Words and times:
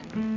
Mm. 0.00 0.31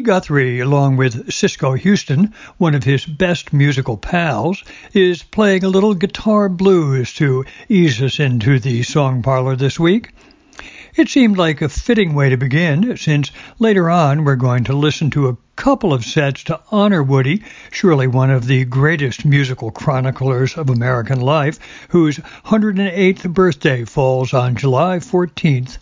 Guthrie, 0.00 0.60
along 0.60 0.96
with 0.96 1.32
Cisco 1.32 1.74
Houston, 1.74 2.32
one 2.56 2.74
of 2.74 2.84
his 2.84 3.04
best 3.04 3.52
musical 3.52 3.96
pals, 3.96 4.64
is 4.92 5.22
playing 5.22 5.64
a 5.64 5.68
little 5.68 5.94
guitar 5.94 6.48
blues 6.48 7.12
to 7.14 7.44
ease 7.68 8.00
us 8.00 8.18
into 8.18 8.58
the 8.58 8.82
song 8.82 9.22
parlor 9.22 9.56
this 9.56 9.78
week. 9.78 10.10
It 10.96 11.08
seemed 11.08 11.38
like 11.38 11.62
a 11.62 11.68
fitting 11.68 12.14
way 12.14 12.30
to 12.30 12.36
begin, 12.36 12.96
since 12.96 13.30
later 13.58 13.88
on 13.88 14.24
we're 14.24 14.34
going 14.34 14.64
to 14.64 14.72
listen 14.72 15.10
to 15.10 15.28
a 15.28 15.36
couple 15.54 15.92
of 15.92 16.04
sets 16.04 16.42
to 16.44 16.60
honor 16.72 17.02
Woody, 17.02 17.44
surely 17.70 18.06
one 18.06 18.30
of 18.30 18.46
the 18.46 18.64
greatest 18.64 19.24
musical 19.24 19.70
chroniclers 19.70 20.56
of 20.56 20.68
American 20.68 21.20
life, 21.20 21.58
whose 21.90 22.18
108th 22.46 23.32
birthday 23.32 23.84
falls 23.84 24.34
on 24.34 24.56
July 24.56 24.98
14th. 24.98 25.78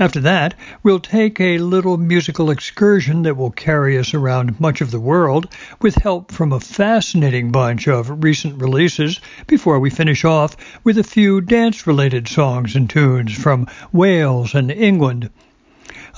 After 0.00 0.20
that, 0.20 0.54
we'll 0.82 0.98
take 0.98 1.38
a 1.38 1.58
little 1.58 1.98
musical 1.98 2.50
excursion 2.50 3.20
that 3.24 3.36
will 3.36 3.50
carry 3.50 3.98
us 3.98 4.14
around 4.14 4.58
much 4.58 4.80
of 4.80 4.90
the 4.90 4.98
world 4.98 5.46
with 5.82 5.96
help 5.96 6.32
from 6.32 6.54
a 6.54 6.58
fascinating 6.58 7.52
bunch 7.52 7.86
of 7.86 8.24
recent 8.24 8.62
releases 8.62 9.20
before 9.46 9.78
we 9.78 9.90
finish 9.90 10.24
off 10.24 10.56
with 10.84 10.96
a 10.96 11.04
few 11.04 11.42
dance 11.42 11.86
related 11.86 12.28
songs 12.28 12.74
and 12.74 12.88
tunes 12.88 13.34
from 13.34 13.66
Wales 13.92 14.54
and 14.54 14.70
England. 14.70 15.28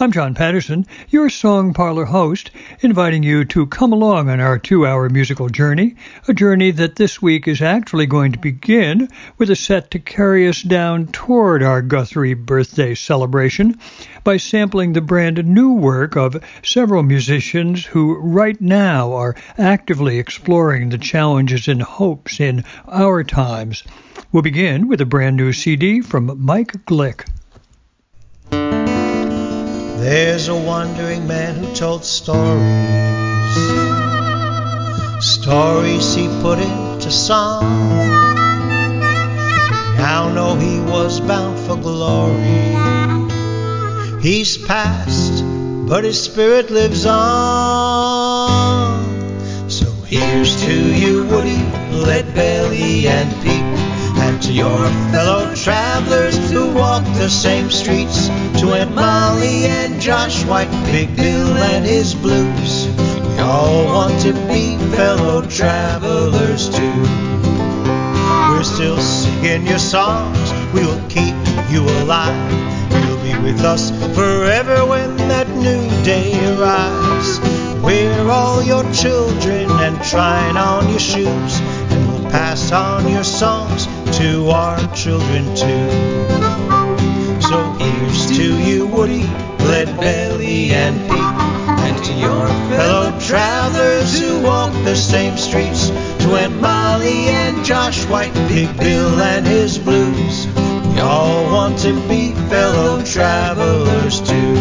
I'm 0.03 0.11
John 0.11 0.35
Patterson, 0.35 0.85
your 1.11 1.31
Song 1.31 1.75
Parlor 1.75 2.07
host, 2.07 2.51
inviting 2.81 3.23
you 3.23 3.45
to 3.45 3.69
come 3.69 3.93
along 3.93 4.29
on 4.29 4.41
our 4.41 4.59
two 4.59 4.85
hour 4.85 5.09
musical 5.09 5.49
journey, 5.49 5.95
a 6.27 6.35
journey 6.35 6.73
that 6.73 6.97
this 6.97 7.23
week 7.23 7.47
is 7.47 7.63
actually 7.63 8.07
going 8.07 8.33
to 8.33 8.39
begin 8.41 9.09
with 9.39 9.49
a 9.49 9.55
set 9.55 9.93
to 9.93 10.01
carry 10.01 10.49
us 10.49 10.61
down 10.61 11.07
toward 11.07 11.63
our 11.63 11.83
Guthrie 11.83 12.35
birthday 12.35 12.97
celebration 12.97 13.79
by 14.25 14.39
sampling 14.39 14.93
the 14.93 15.01
brand 15.01 15.47
new 15.47 15.75
work 15.75 16.17
of 16.17 16.43
several 16.65 17.05
musicians 17.05 17.87
who 17.87 18.17
right 18.17 18.61
now 18.61 19.13
are 19.13 19.37
actively 19.57 20.19
exploring 20.19 20.89
the 20.89 20.99
challenges 20.99 21.69
and 21.69 21.81
hopes 21.81 22.41
in 22.41 22.65
our 22.89 23.23
times. 23.23 23.85
We'll 24.33 24.43
begin 24.43 24.89
with 24.89 25.01
a 25.01 25.07
brand 25.07 25.37
new 25.37 25.53
CD 25.53 26.01
from 26.01 26.45
Mike 26.45 26.73
Glick. 26.87 27.25
There's 30.03 30.49
a 30.49 30.57
wandering 30.57 31.29
man 31.29 31.55
who 31.55 31.73
told 31.77 32.05
stories. 32.05 32.35
Stories 35.25 36.13
he 36.13 36.27
put 36.43 36.59
into 36.59 37.09
song. 37.13 37.63
Now 39.97 40.29
know 40.35 40.57
he 40.57 40.81
was 40.81 41.21
bound 41.21 41.57
for 41.61 41.77
glory. 41.77 42.75
He's 44.21 44.59
passed, 44.59 45.45
but 45.87 46.03
his 46.03 46.21
spirit 46.21 46.69
lives 46.73 47.07
on. 47.07 47.21
So 49.71 49.87
here's 50.09 50.61
to 50.65 50.75
you, 50.97 51.27
Woody, 51.27 51.63
Lead 51.93 52.35
Belly, 52.35 53.07
and 53.07 53.33
Pete 53.41 53.72
to 54.43 54.53
your 54.53 54.79
fellow 55.13 55.55
travelers 55.55 56.51
who 56.51 56.75
walk 56.75 57.05
the 57.15 57.29
same 57.29 57.71
streets, 57.71 58.27
to 58.59 58.73
Aunt 58.73 58.93
Molly 58.93 59.67
and 59.67 60.01
Josh 60.01 60.45
White, 60.45 60.71
Big 60.87 61.15
Bill 61.15 61.57
and 61.57 61.85
his 61.85 62.13
blues. 62.15 62.87
We 62.97 63.39
all 63.39 63.85
want 63.85 64.21
to 64.23 64.33
be 64.49 64.77
fellow 64.97 65.43
travelers 65.47 66.69
too. 66.71 67.03
We're 68.51 68.65
still 68.65 68.99
singing 68.99 69.65
your 69.65 69.79
songs, 69.79 70.53
we 70.75 70.81
will 70.87 71.09
keep 71.09 71.37
you 71.71 71.83
alive. 72.03 72.51
You'll 73.05 73.23
be 73.23 73.39
with 73.45 73.61
us 73.61 73.91
forever 74.17 74.85
when 74.87 75.17
that 75.29 75.49
new 75.51 75.89
day 76.05 76.35
arrives. 76.57 77.39
We're 77.81 78.29
all 78.29 78.61
your 78.61 78.83
children 78.93 79.71
and 79.71 80.03
trying 80.03 80.57
on 80.57 80.89
your 80.89 80.99
shoes, 80.99 81.61
and 81.61 82.09
we'll 82.09 82.31
pass 82.31 82.73
on 82.73 83.09
your 83.09 83.25
songs 83.25 83.87
to 84.23 84.51
our 84.51 84.79
children 84.95 85.45
too. 85.57 85.91
So 87.43 87.73
here's 87.73 88.31
to 88.37 88.57
you, 88.63 88.87
Woody, 88.87 89.25
Lead 89.67 89.89
Belly, 89.99 90.71
and 90.71 90.97
Pete, 91.11 91.19
and 91.19 92.05
to 92.05 92.13
your 92.13 92.47
fellow 92.71 93.19
travelers 93.19 94.21
who 94.21 94.41
walk 94.43 94.73
the 94.85 94.95
same 94.95 95.37
streets, 95.37 95.89
to 95.89 96.37
Aunt 96.37 96.61
Molly 96.61 97.31
and 97.31 97.65
Josh 97.65 98.05
White, 98.07 98.33
Big 98.47 98.69
Bill 98.79 99.21
and 99.21 99.45
his 99.45 99.77
blues. 99.77 100.47
Y'all 100.95 101.53
want 101.53 101.77
to 101.81 101.93
be 102.09 102.31
fellow 102.49 103.03
travelers 103.05 104.21
too. 104.21 104.52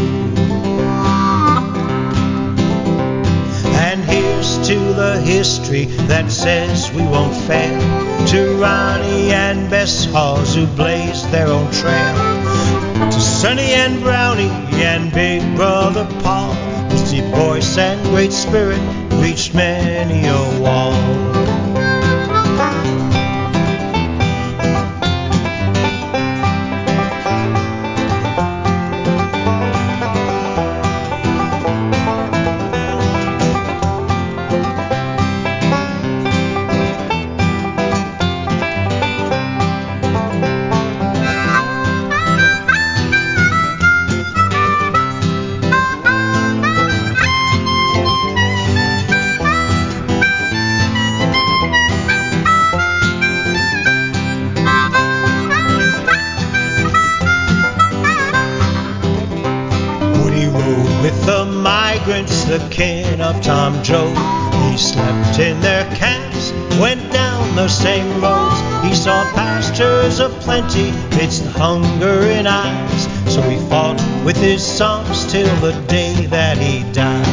a 5.01 5.19
history 5.19 5.85
that 6.07 6.31
says 6.31 6.91
we 6.91 7.01
won't 7.01 7.35
fail. 7.47 7.79
To 8.27 8.55
Ronnie 8.61 9.31
and 9.31 9.69
Bess 9.69 10.05
Hawes 10.05 10.55
who 10.55 10.67
blazed 10.67 11.29
their 11.31 11.47
own 11.47 11.71
trail. 11.71 12.15
To 13.11 13.19
Sonny 13.19 13.73
and 13.73 14.01
Brownie 14.01 14.51
and 14.83 15.11
Big 15.11 15.41
Brother 15.55 16.07
Paul. 16.21 16.53
whose 16.89 17.09
deep 17.09 17.25
voice 17.35 17.77
and 17.77 18.01
Great 18.09 18.31
Spirit 18.31 18.81
reached 19.21 19.53
many 19.55 20.27
a 20.27 20.61
wall. 20.61 21.40
Hungering 71.61 72.47
eyes. 72.47 73.03
So 73.31 73.39
he 73.43 73.57
fought 73.69 74.01
with 74.25 74.35
his 74.35 74.65
songs 74.65 75.31
till 75.31 75.55
the 75.57 75.73
day 75.87 76.25
that 76.25 76.57
he 76.57 76.81
died. 76.91 77.27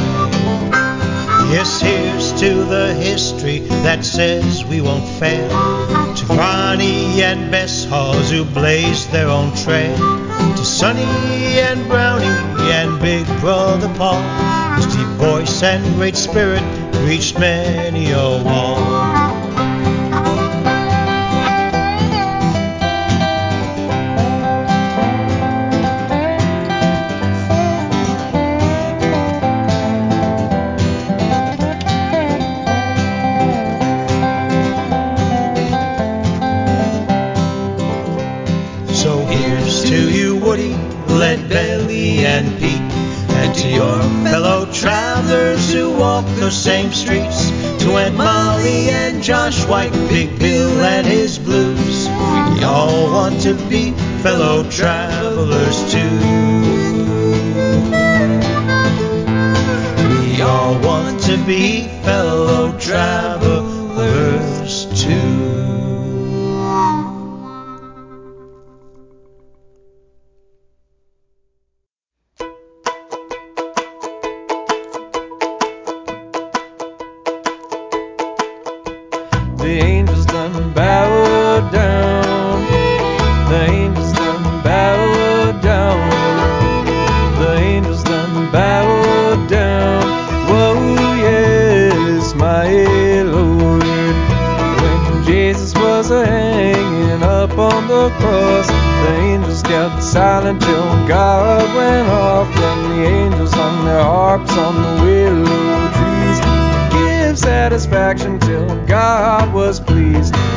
Yes, 1.51 1.81
here's 1.81 2.39
to 2.39 2.63
the 2.65 2.93
history 2.93 3.61
that 3.87 4.05
says 4.05 4.67
we 4.67 4.83
won't 4.83 5.09
fail. 5.19 5.49
To 5.49 6.27
Ronnie 6.27 7.23
and 7.23 7.51
Bess 7.51 7.87
Hawes 7.87 8.31
who 8.31 8.45
blazed 8.45 9.11
their 9.13 9.29
own 9.29 9.57
trail. 9.57 9.97
To 9.97 10.63
Sonny 10.63 11.05
and 11.65 11.89
Brownie 11.89 12.27
and 12.71 13.01
Big 13.01 13.25
Brother 13.41 13.89
Paul. 13.97 14.21
Whose 14.75 14.95
deep 14.95 15.09
voice 15.17 15.63
and 15.63 15.83
great 15.95 16.17
spirit 16.17 16.63
reached 17.07 17.39
many 17.39 18.11
a 18.11 18.43
wall. 18.45 19.08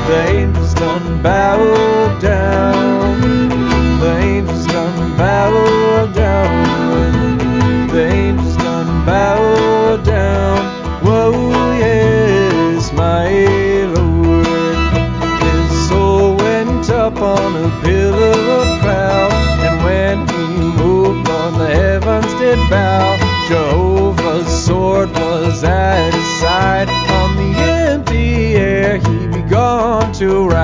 they 0.07 0.45
must 0.47 0.77
unbow 0.77 2.21
down. 2.21 3.10
to 30.21 30.47
ride. 30.47 30.60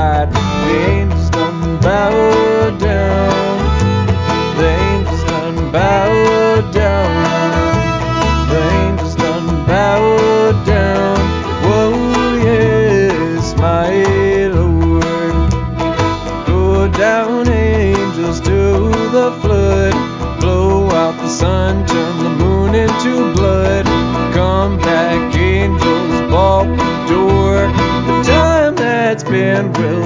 and 29.57 29.75
will. 29.75 29.96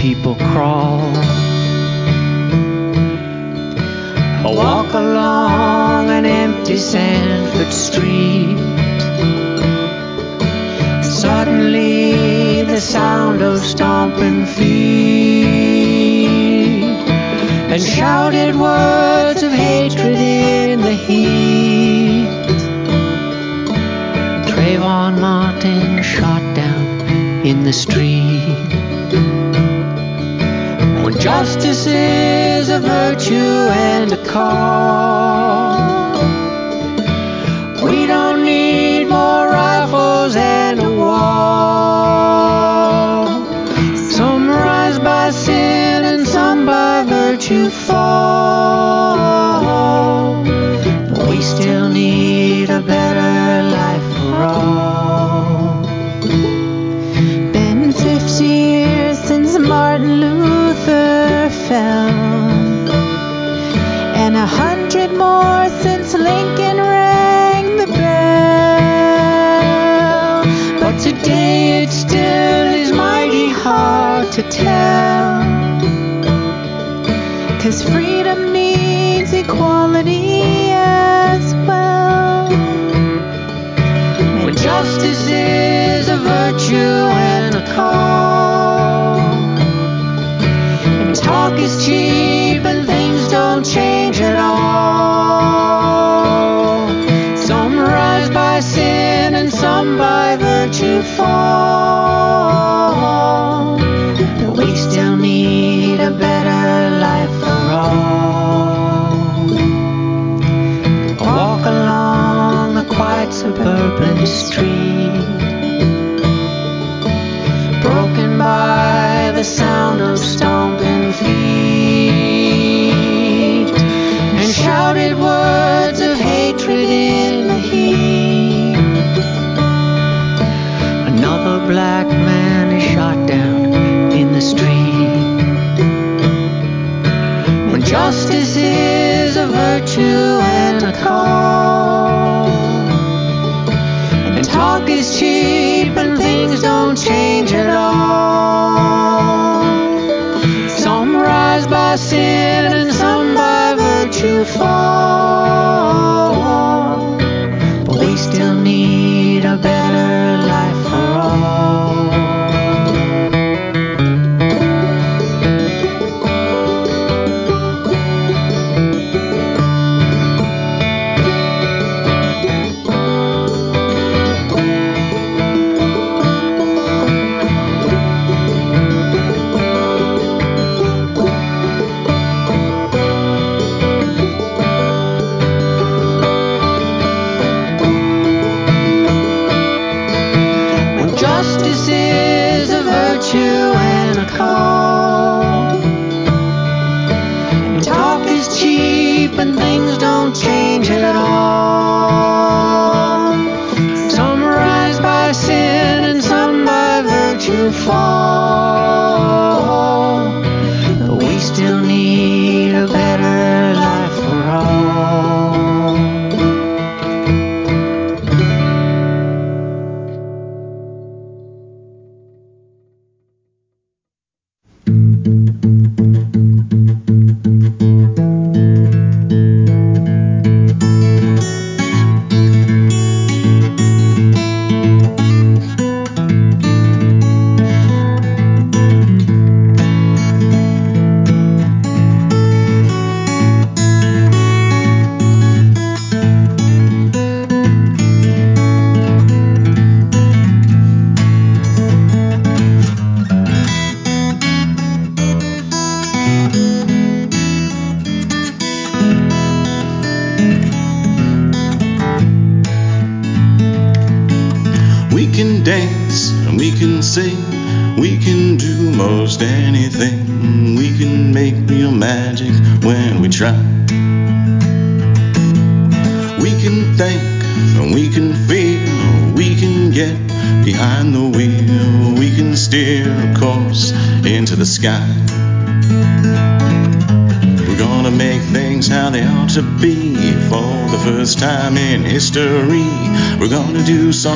People 0.00 0.34
crawl. 0.36 0.99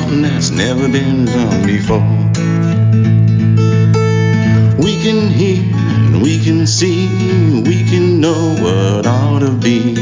Something 0.05 0.21
that's 0.21 0.51
never 0.51 0.87
been 0.87 1.25
done 1.25 1.65
before. 1.65 1.99
We 4.77 5.01
can 5.01 5.29
hear 5.29 5.63
and 5.73 6.21
we 6.21 6.43
can 6.43 6.67
see, 6.67 7.07
we 7.61 7.83
can 7.83 8.21
know 8.21 8.55
what 8.61 9.07
ought 9.07 9.39
to 9.39 9.51
be. 9.51 9.95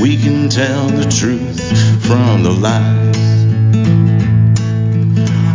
We 0.00 0.16
can 0.16 0.48
tell 0.48 0.88
the 0.88 1.04
truth 1.10 1.60
from 2.06 2.42
the 2.42 2.50
lies. 2.50 3.16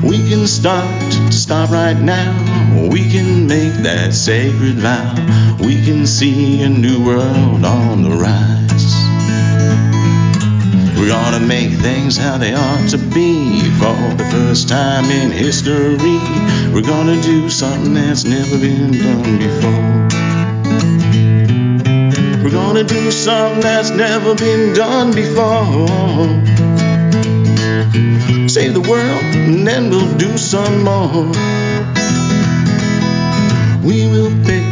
We 0.04 0.18
can 0.30 0.46
start 0.46 1.12
to 1.14 1.32
stop 1.32 1.72
right 1.72 2.00
now. 2.00 2.90
We 2.92 3.10
can 3.10 3.48
make 3.48 3.74
that 3.84 4.14
sacred 4.14 4.76
vow. 4.76 5.16
We 5.60 5.84
can 5.84 6.06
see 6.06 6.62
a 6.62 6.70
new 6.70 7.04
world 7.06 7.66
on 7.66 8.04
the 8.04 8.12
rise. 8.12 8.55
Gonna 11.36 11.48
make 11.48 11.72
things 11.82 12.16
how 12.16 12.38
they 12.38 12.54
ought 12.54 12.90
to 12.92 12.98
be 12.98 13.60
for 13.72 13.94
the 14.16 14.26
first 14.32 14.70
time 14.70 15.12
in 15.12 15.32
history. 15.32 15.98
We're 16.74 16.82
gonna 16.82 17.22
do 17.22 17.50
something 17.50 17.94
that's 17.94 18.24
never 18.24 18.58
been 18.58 18.94
done 18.94 19.38
before. 19.38 20.08
We're 22.42 22.52
gonna 22.52 22.86
do 22.86 23.12
something 23.12 23.60
that's 23.60 23.90
never 23.90 24.34
been 24.34 24.74
done 24.74 25.14
before. 25.14 25.90
Save 28.48 28.74
the 28.74 28.86
world 28.90 29.24
and 29.36 29.68
then 29.68 29.90
we'll 29.90 30.18
do 30.18 30.38
some 30.38 30.86
more. 30.86 31.34
We 33.84 34.08
will 34.08 34.32
pick 34.46 34.64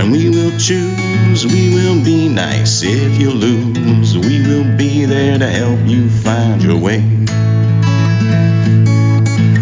and 0.00 0.10
we 0.10 0.30
will 0.30 0.58
choose. 0.58 1.05
We 1.26 1.74
will 1.74 2.02
be 2.02 2.28
nice 2.28 2.82
if 2.82 3.20
you 3.20 3.30
lose. 3.30 4.16
We 4.16 4.40
will 4.46 4.76
be 4.76 5.04
there 5.04 5.38
to 5.38 5.46
help 5.46 5.80
you 5.84 6.08
find 6.08 6.62
your 6.62 6.78
way. 6.78 7.02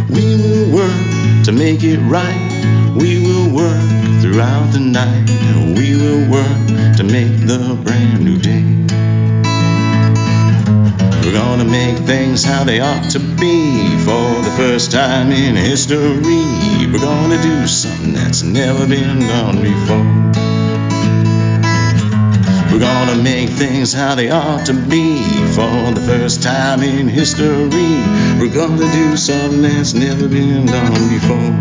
We 0.08 0.36
will 0.36 0.72
work 0.72 1.44
to 1.44 1.52
make 1.52 1.82
it 1.82 1.98
right. 2.00 2.94
We 2.96 3.20
will 3.26 3.54
work 3.54 3.90
throughout 4.22 4.72
the 4.72 4.80
night. 4.80 5.28
We 5.76 5.96
will 5.96 6.30
work 6.30 6.96
to 6.98 7.02
make 7.02 7.46
the 7.46 7.76
brand 7.82 8.24
new 8.24 8.38
day. 8.38 8.62
We're 11.24 11.32
gonna 11.32 11.64
make 11.64 11.96
things 12.06 12.44
how 12.44 12.62
they 12.62 12.80
ought 12.80 13.10
to 13.10 13.18
be 13.18 13.98
for 14.04 14.42
the 14.42 14.54
first 14.56 14.92
time 14.92 15.32
in 15.32 15.56
history. 15.56 16.20
We're 16.92 17.00
gonna 17.00 17.42
do 17.42 17.66
something 17.66 18.12
that's 18.12 18.42
never 18.42 18.86
been 18.86 19.18
done 19.18 19.60
before. 19.60 20.53
We're 22.74 22.80
gonna 22.80 23.22
make 23.22 23.50
things 23.50 23.92
how 23.92 24.16
they 24.16 24.30
ought 24.30 24.66
to 24.66 24.72
be 24.74 25.22
for 25.54 25.92
the 25.94 26.02
first 26.04 26.42
time 26.42 26.82
in 26.82 27.06
history. 27.06 28.02
We're 28.40 28.52
gonna 28.52 28.90
do 28.90 29.16
something 29.16 29.62
that's 29.62 29.94
never 29.94 30.26
been 30.26 30.66
done 30.66 31.08
before. 31.08 31.54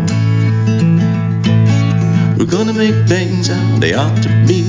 We're 2.36 2.50
gonna 2.50 2.72
make 2.72 3.06
things 3.06 3.46
how 3.46 3.78
they 3.78 3.94
ought 3.94 4.24
to 4.24 4.28
be 4.48 4.64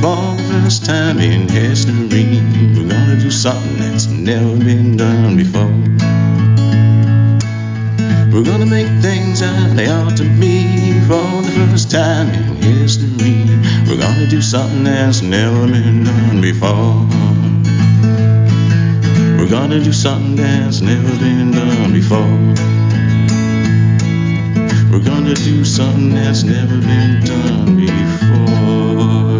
for 0.00 0.36
the 0.40 0.62
first 0.62 0.86
time 0.86 1.18
in 1.18 1.46
history. 1.46 2.40
We're 2.74 2.88
gonna 2.88 3.20
do 3.20 3.30
something 3.30 3.76
that's 3.76 4.06
never 4.06 4.56
been 4.56 4.96
done 4.96 5.36
before. 5.36 5.76
We're 8.32 8.50
gonna 8.50 8.64
make 8.64 8.88
things 9.02 9.40
how 9.40 9.74
they 9.74 9.90
ought 9.90 10.16
to 10.16 10.24
be 10.40 10.98
for 11.06 11.42
the 11.42 11.50
first 11.68 11.90
time 11.90 12.30
in. 12.30 12.49
Gonna 14.20 14.30
do 14.30 14.42
something 14.42 14.84
that's 14.84 15.22
never 15.22 15.66
been 15.66 16.04
done 16.04 16.42
before. 16.42 17.06
We're 19.38 19.48
gonna 19.48 19.80
do 19.82 19.94
something 19.94 20.36
that's 20.36 20.82
never 20.82 21.08
been 21.16 21.52
done 21.52 21.90
before. 21.90 22.18
We're 24.92 25.02
gonna 25.02 25.34
do 25.34 25.64
something 25.64 26.10
that's 26.10 26.42
never 26.42 26.76
been 26.82 27.24
done 27.24 27.76
before. 27.78 29.39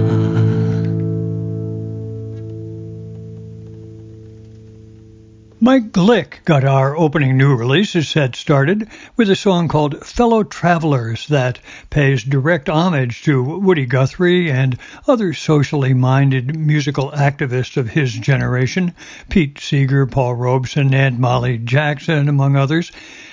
Mike 5.70 5.92
Glick 5.92 6.44
got 6.44 6.64
our 6.64 6.96
opening 6.96 7.36
new 7.36 7.54
releases 7.54 8.08
set 8.08 8.34
started 8.34 8.88
with 9.16 9.30
a 9.30 9.36
song 9.36 9.68
called 9.68 10.04
Fellow 10.04 10.42
Travelers 10.42 11.28
that 11.28 11.60
pays 11.90 12.24
direct 12.24 12.68
homage 12.68 13.22
to 13.22 13.40
Woody 13.40 13.86
Guthrie 13.86 14.50
and 14.50 14.76
other 15.06 15.32
socially 15.32 15.94
minded 15.94 16.56
musical 16.56 17.12
activists 17.12 17.76
of 17.76 17.88
his 17.88 18.12
generation, 18.12 18.94
Pete 19.28 19.60
Seeger, 19.60 20.06
Paul 20.06 20.34
Robeson, 20.34 20.92
and 20.92 21.20
Molly 21.20 21.56
Jackson, 21.56 22.28
among 22.28 22.56
others. 22.56 22.90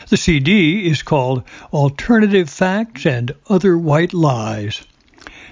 The 0.09 0.17
CD 0.17 0.87
is 0.87 1.01
called 1.01 1.41
Alternative 1.73 2.47
Facts 2.47 3.07
and 3.07 3.31
Other 3.49 3.75
White 3.75 4.13
Lies. 4.13 4.85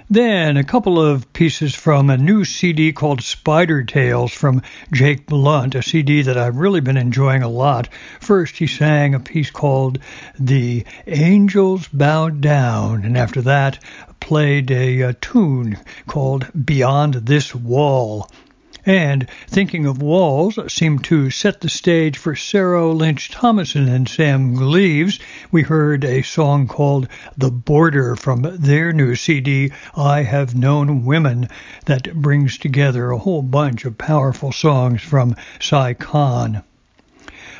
Then 0.08 0.56
a 0.56 0.62
couple 0.62 1.00
of 1.00 1.32
pieces 1.32 1.74
from 1.74 2.08
a 2.08 2.16
new 2.16 2.44
CD 2.44 2.92
called 2.92 3.22
Spider 3.22 3.82
Tales 3.82 4.30
from 4.30 4.62
Jake 4.92 5.26
Blount, 5.26 5.74
a 5.74 5.82
CD 5.82 6.22
that 6.22 6.38
I've 6.38 6.58
really 6.58 6.80
been 6.80 6.96
enjoying 6.96 7.42
a 7.42 7.48
lot. 7.48 7.88
First, 8.20 8.58
he 8.58 8.68
sang 8.68 9.16
a 9.16 9.20
piece 9.20 9.50
called 9.50 9.98
The 10.38 10.86
Angels 11.08 11.88
Bowed 11.88 12.40
Down, 12.40 13.04
and 13.04 13.18
after 13.18 13.42
that, 13.42 13.80
played 14.20 14.70
a, 14.70 15.00
a 15.00 15.12
tune 15.14 15.76
called 16.06 16.46
Beyond 16.64 17.14
This 17.14 17.52
Wall. 17.52 18.30
And 18.88 19.26
thinking 19.48 19.84
of 19.84 20.00
walls 20.00 20.60
seemed 20.72 21.02
to 21.06 21.28
set 21.28 21.60
the 21.60 21.68
stage 21.68 22.16
for 22.16 22.36
Sarah 22.36 22.92
Lynch 22.92 23.32
Thomason 23.32 23.88
and 23.88 24.08
Sam 24.08 24.54
Gleaves. 24.54 25.18
We 25.50 25.62
heard 25.62 26.04
a 26.04 26.22
song 26.22 26.68
called 26.68 27.08
The 27.36 27.50
Border 27.50 28.14
from 28.14 28.42
their 28.42 28.92
new 28.92 29.16
CD, 29.16 29.72
I 29.96 30.22
Have 30.22 30.54
Known 30.54 31.04
Women, 31.04 31.48
that 31.86 32.14
brings 32.14 32.58
together 32.58 33.10
a 33.10 33.18
whole 33.18 33.42
bunch 33.42 33.84
of 33.84 33.98
powerful 33.98 34.52
songs 34.52 35.02
from 35.02 35.34
Si 35.58 35.94
Kahn. 35.94 36.62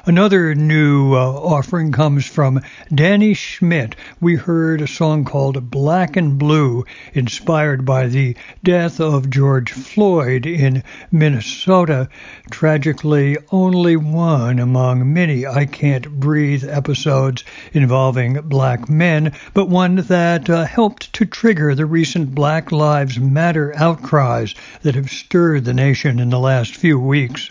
Another 0.08 0.54
new 0.54 1.14
uh, 1.14 1.18
offering 1.18 1.90
comes 1.90 2.24
from 2.24 2.62
Danny 2.94 3.34
Schmidt. 3.34 3.96
We 4.20 4.36
heard 4.36 4.80
a 4.80 4.86
song 4.86 5.24
called 5.24 5.68
Black 5.68 6.16
and 6.16 6.38
Blue, 6.38 6.84
inspired 7.12 7.84
by 7.84 8.06
the 8.06 8.36
death 8.62 9.00
of 9.00 9.28
George 9.28 9.72
Floyd 9.72 10.46
in 10.46 10.84
Minnesota. 11.10 12.08
Tragically, 12.52 13.36
only 13.50 13.96
one 13.96 14.60
among 14.60 15.12
many 15.12 15.44
I 15.44 15.66
Can't 15.66 16.08
Breathe 16.20 16.62
episodes 16.62 17.42
involving 17.72 18.34
black 18.42 18.88
men, 18.88 19.32
but 19.54 19.68
one 19.68 19.96
that 19.96 20.48
uh, 20.48 20.66
helped 20.66 21.12
to 21.14 21.24
trigger 21.24 21.74
the 21.74 21.84
recent 21.84 22.32
Black 22.32 22.70
Lives 22.70 23.18
Matter 23.18 23.74
outcries 23.74 24.54
that 24.82 24.94
have 24.94 25.10
stirred 25.10 25.64
the 25.64 25.74
nation 25.74 26.20
in 26.20 26.30
the 26.30 26.38
last 26.38 26.76
few 26.76 26.96
weeks. 26.96 27.50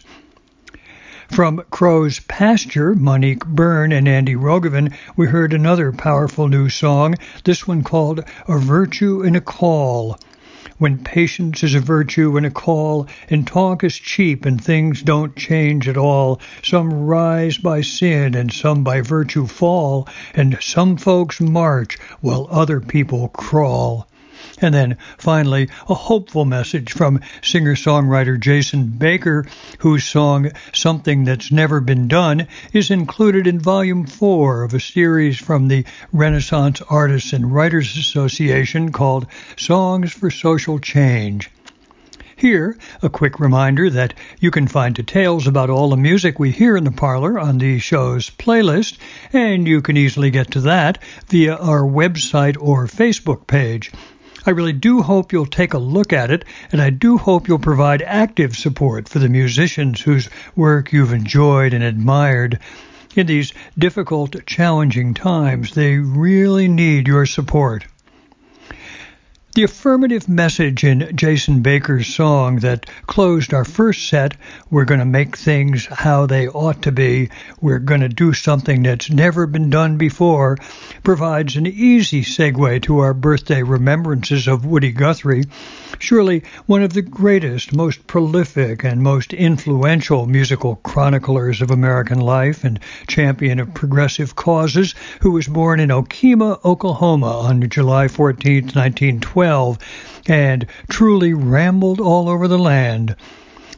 From 1.32 1.64
Crow's 1.72 2.20
Pasture, 2.20 2.94
Monique 2.94 3.46
Byrne 3.48 3.92
and 3.92 4.08
Andy 4.08 4.36
Rogovin, 4.36 4.94
we 5.18 5.26
heard 5.26 5.54
another 5.54 5.92
powerful 5.92 6.48
new 6.48 6.70
song, 6.70 7.16
this 7.44 7.68
one 7.68 7.82
called 7.84 8.24
A 8.48 8.60
Virtue 8.60 9.24
in 9.24 9.36
a 9.36 9.42
Call. 9.42 10.20
When 10.78 11.00
patience 11.00 11.64
is 11.64 11.74
a 11.74 11.80
virtue 11.80 12.38
and 12.38 12.46
a 12.46 12.52
call, 12.52 13.08
and 13.28 13.48
talk 13.48 13.84
is 13.84 13.96
cheap 13.96 14.46
and 14.46 14.64
things 14.64 15.02
don't 15.02 15.36
change 15.36 15.88
at 15.88 15.98
all, 15.98 16.40
some 16.62 16.94
rise 16.94 17.58
by 17.58 17.82
sin 17.82 18.36
and 18.36 18.54
some 18.54 18.84
by 18.84 19.02
virtue 19.02 19.48
fall, 19.48 20.08
and 20.36 20.58
some 20.62 20.96
folks 20.96 21.42
march 21.42 21.98
while 22.22 22.48
other 22.52 22.80
people 22.80 23.30
crawl. 23.30 24.08
And 24.62 24.74
then 24.74 24.98
finally, 25.18 25.68
a 25.90 25.94
hopeful 25.94 26.46
message 26.46 26.94
from 26.94 27.20
singer 27.42 27.76
songwriter 27.76 28.40
Jason 28.40 28.88
Baker, 28.88 29.46
whose 29.80 30.06
song 30.06 30.52
Something 30.72 31.26
That's 31.26 31.52
Never 31.52 31.82
Been 31.82 32.08
Done 32.08 32.48
is 32.72 32.90
included 32.90 33.48
in 33.48 33.60
Volume 33.60 34.06
4 34.06 34.64
of 34.64 34.74
a 34.74 34.80
series 34.80 35.38
from 35.38 35.68
the 35.68 35.84
Renaissance 36.14 36.82
Artists 36.90 37.34
and 37.34 37.54
Writers 37.54 37.98
Association 37.98 38.94
called 38.94 39.28
Songs 39.58 40.14
for 40.14 40.32
Social 40.32 40.80
Change. 40.80 41.52
Here, 42.38 42.78
a 43.02 43.10
quick 43.10 43.40
reminder 43.42 43.90
that 43.90 44.14
you 44.40 44.52
can 44.52 44.68
find 44.68 44.96
details 44.96 45.48
about 45.48 45.70
all 45.70 45.90
the 45.90 45.98
music 45.98 46.40
we 46.40 46.52
hear 46.52 46.78
in 46.78 46.86
the 46.86 46.92
parlor 46.92 47.40
on 47.40 47.58
the 47.58 47.80
show's 47.80 48.30
playlist, 48.30 48.98
and 49.34 49.68
you 49.68 49.82
can 49.82 49.98
easily 49.98 50.32
get 50.32 50.52
to 50.52 50.62
that 50.62 50.98
via 51.28 51.56
our 51.56 51.82
website 51.82 52.56
or 52.60 52.88
Facebook 52.88 53.48
page. 53.48 53.92
I 54.48 54.52
really 54.52 54.74
do 54.74 55.02
hope 55.02 55.32
you'll 55.32 55.48
take 55.48 55.74
a 55.74 55.80
look 55.80 56.14
at 56.14 56.30
it, 56.30 56.46
and 56.72 56.80
I 56.80 56.92
do 56.92 57.18
hope 57.18 57.48
you'll 57.48 57.58
provide 57.58 58.04
active 58.04 58.56
support 58.56 59.10
for 59.10 59.18
the 59.18 59.28
musicians 59.28 60.02
whose 60.02 60.30
work 60.56 60.94
you've 60.94 61.14
enjoyed 61.14 61.74
and 61.74 61.84
admired. 61.84 62.60
In 63.16 63.26
these 63.26 63.54
difficult, 63.78 64.46
challenging 64.46 65.16
times, 65.16 65.72
they 65.74 65.98
really 65.98 66.68
need 66.68 67.08
your 67.08 67.26
support. 67.26 67.86
The 69.56 69.64
affirmative 69.64 70.28
message 70.28 70.84
in 70.84 71.16
Jason 71.16 71.62
Baker's 71.62 72.14
song 72.14 72.58
that 72.58 72.88
closed 73.08 73.54
our 73.54 73.64
first 73.64 74.10
set, 74.10 74.36
we're 74.70 74.84
going 74.84 75.00
to 75.00 75.06
make 75.06 75.38
things 75.38 75.86
how 75.86 76.26
they 76.26 76.50
ought 76.50 76.82
to 76.82 76.92
be, 76.92 77.30
we're 77.62 77.80
going 77.80 78.02
to 78.02 78.10
do 78.10 78.34
something 78.34 78.84
that's 78.84 79.10
never 79.10 79.48
been 79.48 79.70
done 79.70 79.96
before, 79.96 80.58
provides 81.04 81.56
an 81.56 81.68
easy 81.68 82.22
segue 82.22 82.82
to 82.82 83.00
our 83.00 83.14
birthday 83.14 83.64
remembrances 83.64 84.46
of 84.50 84.66
Woody 84.66 84.92
Guthrie, 84.92 85.46
surely 86.00 86.44
one 86.66 86.84
of 86.84 86.94
the 86.94 87.02
greatest, 87.02 87.74
most 87.74 88.08
prolific, 88.08 88.84
and 88.84 89.02
most 89.02 89.34
influential 89.34 90.26
musical 90.26 90.78
chroniclers 90.78 91.62
of 91.62 91.72
American 91.72 92.20
life 92.20 92.64
and 92.64 92.80
champion 93.08 93.60
of 93.60 93.74
progressive 93.74 94.36
causes, 94.36 94.96
who 95.22 95.32
was 95.32 95.48
born 95.48 95.80
in 95.80 95.90
Okemah, 95.90 96.64
Oklahoma 96.66 97.40
on 97.40 97.70
July 97.70 98.08
14, 98.08 98.64
1912 98.64 99.78
and 100.28 100.66
truly 100.90 101.34
rambled 101.34 102.00
all 102.00 102.30
over 102.30 102.48
the 102.48 102.58
land. 102.58 103.16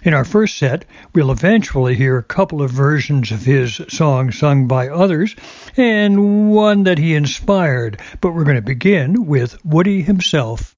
In 0.03 0.13
our 0.13 0.23
first 0.23 0.57
set, 0.57 0.85
we'll 1.13 1.31
eventually 1.31 1.95
hear 1.95 2.17
a 2.17 2.23
couple 2.23 2.61
of 2.61 2.71
versions 2.71 3.31
of 3.31 3.43
his 3.43 3.81
song 3.89 4.31
sung 4.31 4.67
by 4.67 4.87
others 4.87 5.35
and 5.75 6.49
one 6.49 6.83
that 6.83 6.97
he 6.97 7.13
inspired, 7.13 7.99
but 8.21 8.31
we're 8.31 8.45
going 8.45 8.55
to 8.55 8.61
begin 8.61 9.25
with 9.25 9.57
Woody 9.65 10.01
himself. 10.01 10.76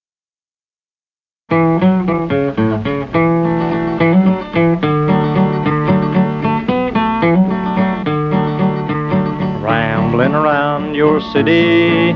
Rambling 9.62 10.36
around 10.36 10.94
your 10.96 11.22
city 11.34 12.14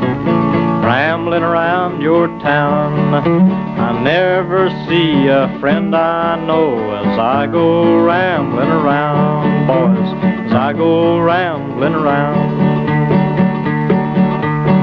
rambling 0.83 1.43
around 1.43 2.01
your 2.01 2.27
town. 2.41 3.13
I 3.15 4.03
never 4.03 4.69
see 4.87 5.27
a 5.27 5.47
friend 5.59 5.95
I 5.95 6.35
know 6.45 6.91
as 6.91 7.17
I 7.17 7.47
go 7.47 8.03
rambling 8.03 8.69
around, 8.69 9.67
boys, 9.67 10.13
as 10.47 10.53
I 10.53 10.73
go 10.73 11.19
rambling 11.19 11.93
around. 11.93 12.57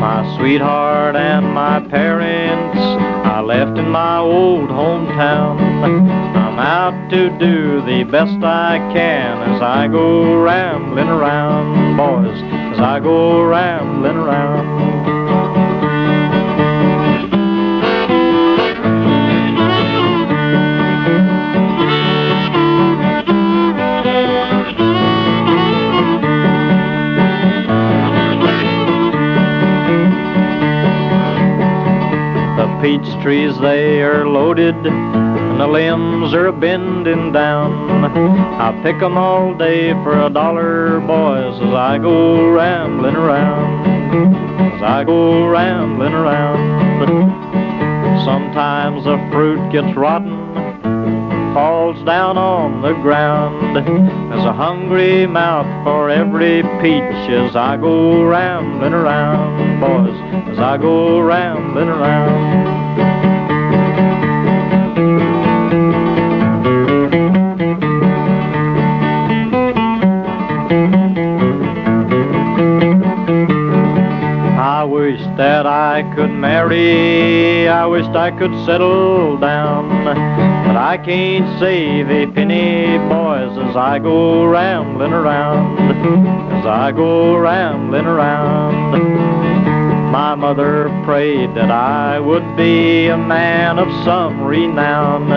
My 0.00 0.36
sweetheart 0.38 1.16
and 1.16 1.52
my 1.52 1.80
parents 1.80 2.79
I 3.40 3.42
left 3.42 3.78
in 3.78 3.88
my 3.88 4.18
old 4.18 4.68
hometown. 4.68 5.56
I'm 6.36 6.58
out 6.58 7.08
to 7.08 7.30
do 7.38 7.80
the 7.86 8.04
best 8.04 8.36
I 8.44 8.76
can 8.92 9.54
as 9.54 9.62
I 9.62 9.88
go 9.88 10.42
rambling 10.42 11.08
around, 11.08 11.96
boys, 11.96 12.36
as 12.74 12.78
I 12.78 13.00
go 13.00 13.42
rambling 13.44 14.16
around. 14.16 15.19
Peach 32.80 33.22
trees 33.22 33.58
they 33.58 34.02
are 34.02 34.26
loaded 34.26 34.74
and 34.86 35.60
the 35.60 35.66
limbs 35.66 36.32
are 36.32 36.50
bending 36.50 37.30
down. 37.30 38.04
I 38.58 38.72
pick 38.82 39.02
'em 39.02 39.18
all 39.18 39.52
day 39.52 39.92
for 40.02 40.18
a 40.18 40.30
dollar, 40.30 40.98
boys, 41.00 41.60
as 41.60 41.74
I 41.74 41.98
go 41.98 42.50
rambling 42.50 43.16
around, 43.16 43.86
as 44.74 44.82
I 44.82 45.04
go 45.04 45.46
rambling 45.46 46.14
around. 46.14 46.60
Sometimes 48.24 49.04
the 49.04 49.18
fruit 49.30 49.60
gets 49.70 49.94
rotten, 49.94 50.38
falls 51.92 52.04
down 52.06 52.38
on 52.38 52.82
the 52.82 52.92
ground. 53.02 53.76
There's 53.76 54.44
a 54.44 54.52
hungry 54.52 55.26
mouth 55.26 55.66
for 55.84 56.10
every 56.10 56.62
peach 56.80 57.30
as 57.30 57.56
I 57.56 57.76
go 57.76 58.24
rambling 58.24 58.92
around, 58.92 59.80
boys, 59.80 60.52
as 60.52 60.58
I 60.58 60.76
go 60.76 61.20
rambling 61.20 61.88
around. 61.88 62.70
I 74.58 74.84
wish 74.84 75.20
that 75.36 75.66
I 75.66 76.02
could 76.14 76.30
marry, 76.30 77.68
I 77.68 77.86
wished 77.86 78.10
I 78.10 78.30
could 78.30 78.52
settle 78.64 79.38
down, 79.38 80.39
I 80.80 80.96
can't 80.96 81.60
save 81.60 82.08
a 82.08 82.26
penny, 82.32 82.96
boys, 83.10 83.52
as 83.68 83.76
I 83.76 83.98
go 83.98 84.46
rambling 84.46 85.12
around, 85.12 85.78
as 86.58 86.64
I 86.64 86.90
go 86.90 87.36
rambling 87.36 88.06
around. 88.06 90.10
My 90.10 90.34
mother 90.34 90.88
prayed 91.04 91.54
that 91.54 91.70
I 91.70 92.18
would 92.18 92.56
be 92.56 93.08
a 93.08 93.18
man 93.18 93.78
of 93.78 93.88
some 94.06 94.42
renown, 94.42 95.28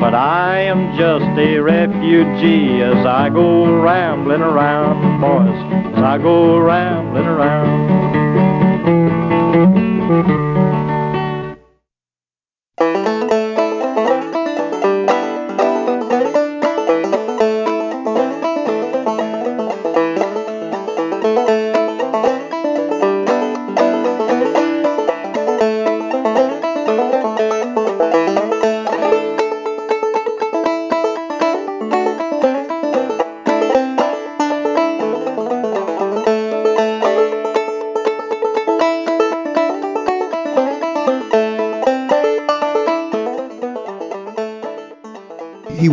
but 0.00 0.14
I 0.14 0.62
am 0.62 0.98
just 0.98 1.38
a 1.38 1.60
refugee 1.60 2.82
as 2.82 3.06
I 3.06 3.30
go 3.30 3.80
rambling 3.80 4.42
around, 4.42 5.20
boys, 5.20 5.94
as 5.96 6.02
I 6.02 6.18
go 6.18 6.58
rambling 6.58 7.26
around. 7.26 7.92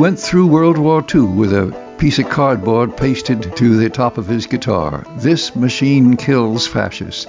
Went 0.09 0.19
through 0.19 0.47
World 0.47 0.79
War 0.79 1.05
II 1.13 1.21
with 1.21 1.53
a 1.53 1.95
piece 1.99 2.17
of 2.17 2.27
cardboard 2.29 2.97
pasted 2.97 3.55
to 3.55 3.77
the 3.77 3.91
top 3.91 4.17
of 4.17 4.25
his 4.25 4.47
guitar. 4.47 5.05
This 5.17 5.55
machine 5.55 6.17
kills 6.17 6.65
fascists. 6.65 7.27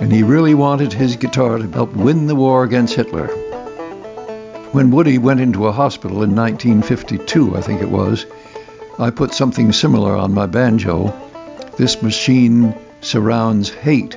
And 0.00 0.12
he 0.12 0.22
really 0.22 0.54
wanted 0.54 0.92
his 0.92 1.16
guitar 1.16 1.58
to 1.58 1.66
help 1.66 1.92
win 1.96 2.28
the 2.28 2.36
war 2.36 2.62
against 2.62 2.94
Hitler. 2.94 3.26
When 4.70 4.92
Woody 4.92 5.18
went 5.18 5.40
into 5.40 5.66
a 5.66 5.72
hospital 5.72 6.22
in 6.22 6.36
1952, 6.36 7.56
I 7.56 7.62
think 7.62 7.82
it 7.82 7.90
was, 7.90 8.26
I 9.00 9.10
put 9.10 9.34
something 9.34 9.72
similar 9.72 10.14
on 10.14 10.32
my 10.32 10.46
banjo. 10.46 11.12
This 11.78 12.00
machine 12.00 12.76
surrounds 13.00 13.70
hate 13.70 14.16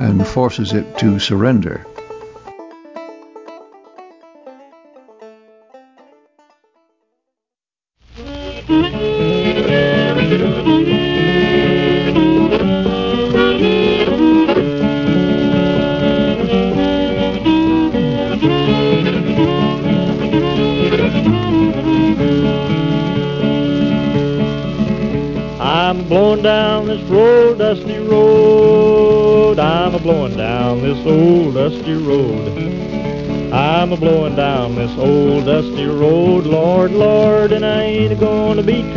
and 0.00 0.26
forces 0.26 0.72
it 0.72 0.98
to 0.98 1.20
surrender. 1.20 1.86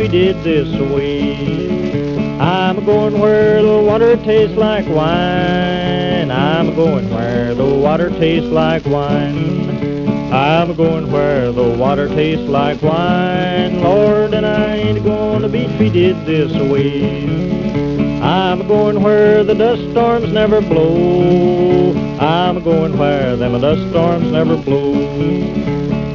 Be 0.08 0.32
treated 0.32 0.44
this 0.44 0.68
way. 0.92 2.38
I'm 2.38 2.84
going 2.84 3.18
where 3.20 3.62
the 3.62 3.82
water 3.82 4.16
tastes 4.16 4.56
like 4.56 4.86
wine. 4.86 6.30
I'm 6.30 6.74
going 6.74 7.10
where 7.10 7.54
the 7.54 7.64
water 7.64 8.10
tastes 8.10 8.48
like 8.48 8.84
wine. 8.84 10.32
I'm 10.32 10.76
going 10.76 11.10
where 11.10 11.52
the 11.52 11.76
water 11.76 12.08
tastes 12.08 12.48
like 12.48 12.82
wine, 12.82 13.82
Lord, 13.82 14.34
and 14.34 14.44
I 14.46 14.76
ain't 14.76 15.04
gonna 15.04 15.48
be 15.48 15.66
treated 15.76 16.16
this 16.26 16.52
way. 16.52 18.20
I'm 18.22 18.66
going 18.66 19.02
where 19.02 19.44
the 19.44 19.54
dust 19.54 19.82
storms 19.92 20.32
never 20.32 20.60
blow. 20.60 21.94
I'm 22.20 22.62
going 22.62 22.98
where 22.98 23.36
them 23.36 23.60
dust 23.60 23.90
storms 23.90 24.30
never 24.30 24.56
blow. 24.56 24.94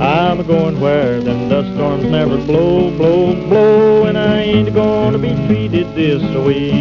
I'm 0.01 0.45
going 0.47 0.79
where 0.81 1.21
them 1.21 1.49
dust 1.49 1.70
storms 2.01 2.11
never 2.11 2.37
blow, 2.45 2.91
blow, 2.97 3.35
blow, 3.47 4.05
and 4.05 4.17
I 4.17 4.41
ain't 4.41 4.73
gonna 4.73 5.17
be 5.17 5.33
treated 5.47 5.93
this 5.95 6.21
way. 6.45 6.71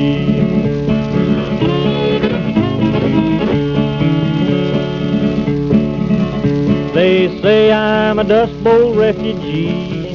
They 6.95 7.41
say 7.43 7.73
I'm 7.73 8.19
a 8.19 8.25
Dust 8.25 8.63
Bowl 8.65 8.95
refugee. 8.95 10.11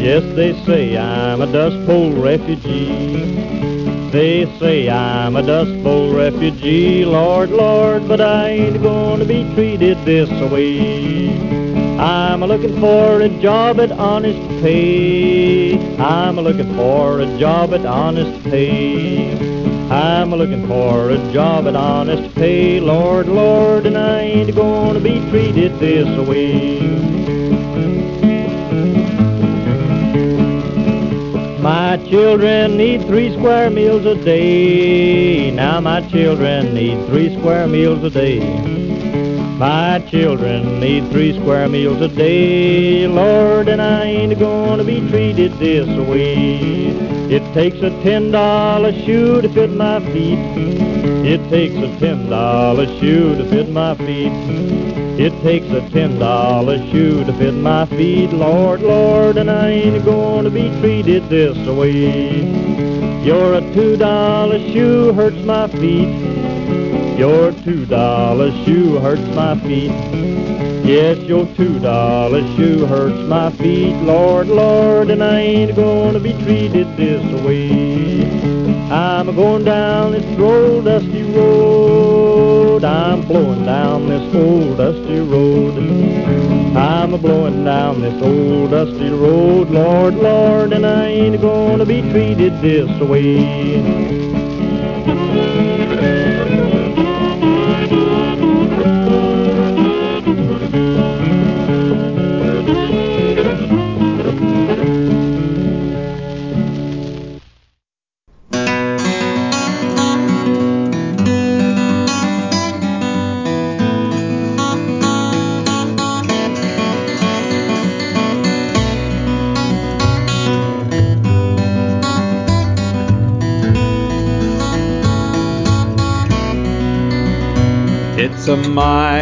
Yes, 0.00 0.22
they 0.34 0.52
say 0.64 0.96
I'm 0.96 1.40
a 1.40 1.46
Dust 1.46 1.86
Bowl 1.86 2.12
refugee. 2.12 3.38
They 4.10 4.46
say 4.58 4.88
I'm 4.90 5.36
a 5.36 5.42
Dust 5.42 5.82
Bowl 5.84 6.12
refugee, 6.12 7.04
Lord, 7.04 7.50
Lord, 7.50 8.08
but 8.08 8.20
I 8.20 8.48
ain't 8.50 8.82
gonna 8.82 9.24
be 9.24 9.44
treated 9.54 10.04
this 10.04 10.30
way. 10.50 11.69
I'm 12.00 12.40
looking 12.40 12.80
for 12.80 13.20
a 13.20 13.28
job 13.42 13.78
at 13.78 13.92
honest 13.92 14.38
pay. 14.62 15.74
I'm 15.98 16.36
looking 16.36 16.74
for 16.74 17.20
a 17.20 17.38
job 17.38 17.74
at 17.74 17.84
honest 17.84 18.42
pay. 18.44 19.34
I'm 19.90 20.30
looking 20.30 20.66
for 20.66 21.10
a 21.10 21.18
job 21.30 21.66
at 21.66 21.76
honest 21.76 22.34
pay, 22.36 22.80
Lord, 22.80 23.28
Lord, 23.28 23.84
and 23.84 23.98
I 23.98 24.20
ain't 24.20 24.56
gonna 24.56 24.98
be 24.98 25.20
treated 25.28 25.78
this 25.78 26.08
way. 26.26 26.80
My 31.60 31.98
children 32.08 32.78
need 32.78 33.02
three 33.02 33.30
square 33.36 33.68
meals 33.68 34.06
a 34.06 34.14
day. 34.24 35.50
Now 35.50 35.82
my 35.82 36.00
children 36.08 36.72
need 36.72 37.06
three 37.08 37.36
square 37.36 37.66
meals 37.66 38.02
a 38.02 38.08
day. 38.08 38.89
My 39.60 39.98
children 40.10 40.80
need 40.80 41.10
three 41.10 41.38
square 41.38 41.68
meals 41.68 42.00
a 42.00 42.08
day, 42.08 43.06
Lord, 43.06 43.68
and 43.68 43.82
I 43.82 44.04
ain't 44.04 44.38
gonna 44.38 44.84
be 44.84 45.06
treated 45.10 45.52
this 45.58 45.86
way. 46.08 46.86
It 47.28 47.42
takes 47.52 47.76
a 47.82 47.90
ten 48.02 48.30
dollar 48.30 48.90
shoe 49.04 49.42
to 49.42 49.48
fit 49.50 49.68
my 49.68 50.00
feet. 50.14 50.38
It 51.26 51.46
takes 51.50 51.74
a 51.74 51.94
ten 51.98 52.30
dollar 52.30 52.86
shoe 53.00 53.36
to 53.36 53.44
fit 53.50 53.68
my 53.68 53.94
feet. 53.96 54.32
It 55.20 55.38
takes 55.42 55.66
a 55.66 55.86
ten 55.90 56.18
dollar 56.18 56.78
shoe 56.90 57.22
to 57.22 57.32
fit 57.34 57.52
my 57.52 57.84
feet, 57.84 58.32
Lord, 58.32 58.80
Lord, 58.80 59.36
and 59.36 59.50
I 59.50 59.68
ain't 59.68 60.06
gonna 60.06 60.48
be 60.48 60.70
treated 60.80 61.28
this 61.28 61.58
way. 61.68 62.46
Your 63.26 63.52
a 63.56 63.60
two 63.74 63.98
dollar 63.98 64.58
shoe 64.72 65.12
hurts 65.12 65.44
my 65.44 65.68
feet. 65.68 66.29
Your 67.20 67.52
two 67.52 67.84
dollar 67.84 68.50
shoe 68.64 68.98
hurts 68.98 69.20
my 69.36 69.54
feet. 69.60 69.90
Yes, 70.88 71.18
your 71.18 71.44
two 71.54 71.78
dollar 71.78 72.40
shoe 72.56 72.86
hurts 72.86 73.28
my 73.28 73.50
feet, 73.58 73.94
Lord, 73.96 74.48
Lord, 74.48 75.10
and 75.10 75.22
I 75.22 75.40
ain't 75.40 75.76
gonna 75.76 76.18
be 76.18 76.32
treated 76.32 76.96
this 76.96 77.22
way. 77.42 78.24
I'm 78.90 79.28
a 79.28 79.34
going 79.34 79.64
down 79.64 80.12
this 80.12 80.40
old 80.40 80.86
dusty 80.86 81.24
road. 81.24 82.84
I'm 82.84 83.20
blowing 83.26 83.66
down 83.66 84.08
this 84.08 84.34
old 84.34 84.78
dusty 84.78 85.20
road. 85.20 85.76
I'm 86.74 87.12
a 87.12 87.18
blowing 87.18 87.64
down 87.66 88.00
this 88.00 88.22
old 88.22 88.70
dusty 88.70 89.10
road, 89.10 89.68
Lord, 89.68 90.14
Lord, 90.14 90.72
and 90.72 90.86
I 90.86 91.08
ain't 91.08 91.38
gonna 91.42 91.84
be 91.84 92.00
treated 92.00 92.62
this 92.62 92.88
way. 93.02 94.29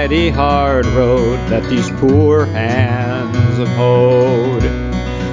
Mighty 0.08 0.30
hard 0.30 0.86
road 0.86 1.38
that 1.50 1.62
these 1.68 1.90
poor 2.00 2.46
hands 2.46 3.58
have 3.58 3.68
hoed. 3.76 4.62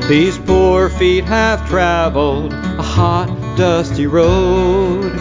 These 0.09 0.37
poor 0.39 0.89
feet 0.89 1.23
have 1.23 1.65
traveled 1.69 2.51
a 2.51 2.81
hot, 2.81 3.29
dusty 3.55 4.05
road. 4.05 5.13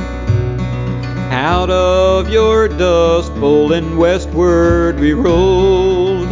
Out 1.30 1.70
of 1.70 2.28
your 2.30 2.66
dust 2.66 3.32
bowl 3.36 3.72
and 3.72 3.96
westward 3.96 4.98
we 4.98 5.12
rolled. 5.12 6.28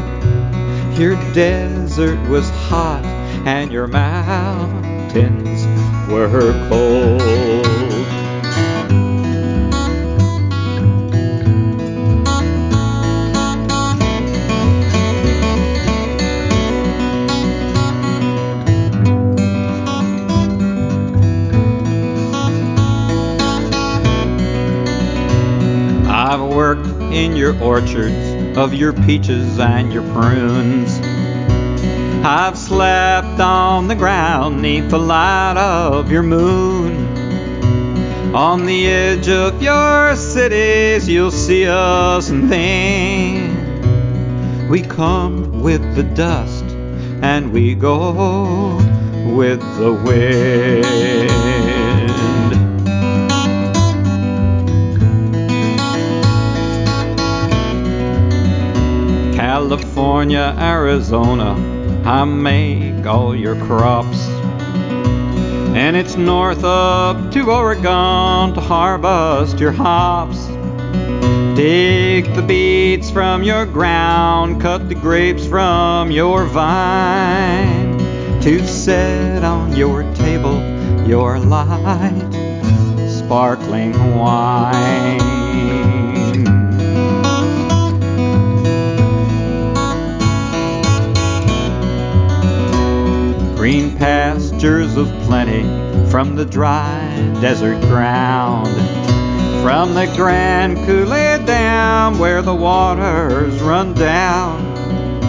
Your 0.98 1.14
desert 1.32 2.18
was 2.28 2.50
hot 2.50 3.04
and 3.46 3.70
your 3.70 3.86
mountains 3.86 5.64
were 6.10 6.68
cold. 6.68 7.31
In 27.12 27.36
your 27.36 27.60
orchards 27.62 28.56
of 28.56 28.72
your 28.72 28.92
peaches 28.92 29.58
and 29.58 29.92
your 29.92 30.02
prunes. 30.12 30.98
I've 32.24 32.56
slept 32.56 33.38
on 33.40 33.88
the 33.88 33.94
ground 33.94 34.62
neath 34.62 34.88
the 34.90 34.98
light 34.98 35.56
of 35.56 36.10
your 36.10 36.22
moon. 36.22 37.12
On 38.34 38.64
the 38.64 38.86
edge 38.86 39.28
of 39.28 39.62
your 39.62 40.16
cities, 40.16 41.06
you'll 41.08 41.30
see 41.30 41.66
us, 41.66 42.30
and 42.30 42.50
then 42.50 43.62
we 44.68 44.80
come 44.80 45.62
with 45.62 45.94
the 45.94 46.02
dust 46.02 46.64
and 47.22 47.52
we 47.52 47.74
go 47.74 48.76
with 49.36 49.60
the 49.78 49.92
wind. 49.92 51.31
California, 59.62 60.56
Arizona, 60.58 61.54
I 62.04 62.24
make 62.24 63.06
all 63.06 63.32
your 63.32 63.54
crops. 63.54 64.26
And 65.76 65.96
it's 65.96 66.16
north 66.16 66.64
up 66.64 67.30
to 67.30 67.48
Oregon 67.48 68.54
to 68.54 68.60
harvest 68.60 69.60
your 69.60 69.70
hops. 69.70 70.48
Dig 71.54 72.34
the 72.34 72.44
beets 72.44 73.08
from 73.08 73.44
your 73.44 73.64
ground, 73.64 74.60
cut 74.60 74.88
the 74.88 74.96
grapes 74.96 75.46
from 75.46 76.10
your 76.10 76.44
vine. 76.44 77.96
To 78.40 78.66
set 78.66 79.44
on 79.44 79.76
your 79.76 80.02
table 80.14 80.58
your 81.06 81.38
light, 81.38 82.32
sparkling 83.08 83.92
wine. 84.16 85.41
Green 93.62 93.96
pastures 93.96 94.96
of 94.96 95.06
plenty 95.22 95.62
from 96.10 96.34
the 96.34 96.44
dry 96.44 96.98
desert 97.40 97.80
ground. 97.82 98.66
From 99.62 99.94
the 99.94 100.12
Grand 100.16 100.78
Coulee 100.78 101.38
Dam 101.46 102.18
where 102.18 102.42
the 102.42 102.52
waters 102.52 103.62
run 103.62 103.94
down 103.94 105.22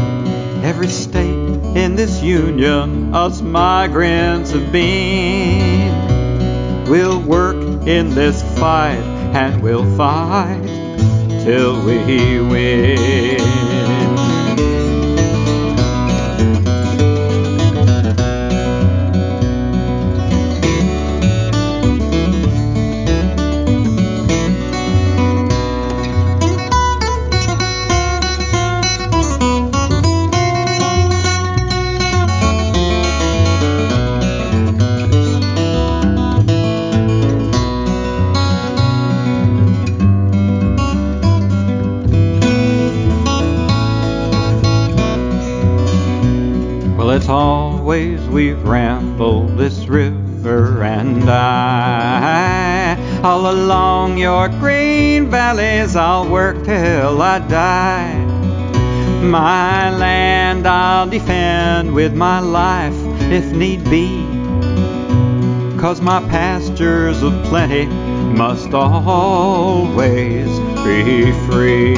every 0.66 0.88
state 0.88 1.78
in 1.78 1.96
this 1.96 2.24
union 2.24 3.14
us 3.14 3.40
migrants 3.40 4.50
have 4.50 4.72
been. 4.72 5.94
We'll 6.90 7.22
work 7.22 7.86
in 7.86 8.16
this 8.16 8.42
fight 8.58 9.04
and 9.36 9.62
we'll 9.62 9.96
fight 9.96 10.66
till 11.46 11.86
we 11.86 12.42
win. 12.42 13.73
With 61.94 62.16
my 62.16 62.40
life 62.40 62.96
if 63.32 63.46
need 63.52 63.84
be. 63.90 64.26
Cause 65.80 66.02
my 66.02 66.20
pastures 66.30 67.22
of 67.22 67.34
plenty 67.44 67.86
must 67.86 68.74
always 68.74 70.48
be 70.84 71.32
free. 71.46 71.94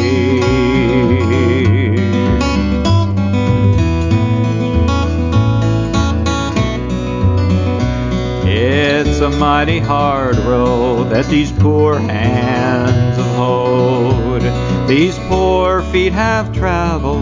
It's 8.48 9.20
a 9.22 9.30
mighty 9.30 9.80
hard 9.80 10.36
road 10.40 11.10
that 11.12 11.26
these 11.28 11.54
poor 11.54 11.98
hands 11.98 13.18
hoed. 13.38 14.42
These 14.90 15.18
poor 15.30 15.82
feet 15.84 16.12
have 16.12 16.54
traveled 16.54 17.15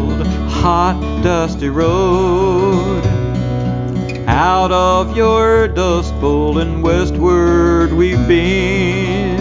hot, 0.63 0.95
dusty 1.21 1.67
road. 1.67 3.03
Out 4.27 4.71
of 4.71 5.13
your 5.13 5.67
dust 5.67 6.17
bowl 6.21 6.59
and 6.59 6.81
westward 6.81 7.91
we've 7.91 8.25
been. 8.29 9.35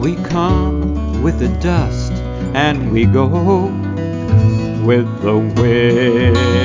We 0.00 0.16
come 0.16 1.22
with 1.22 1.38
the 1.38 1.46
dust 1.60 2.10
and 2.54 2.90
we 2.90 3.04
go 3.04 3.28
with 4.84 5.06
the 5.22 5.38
wind. 5.38 6.59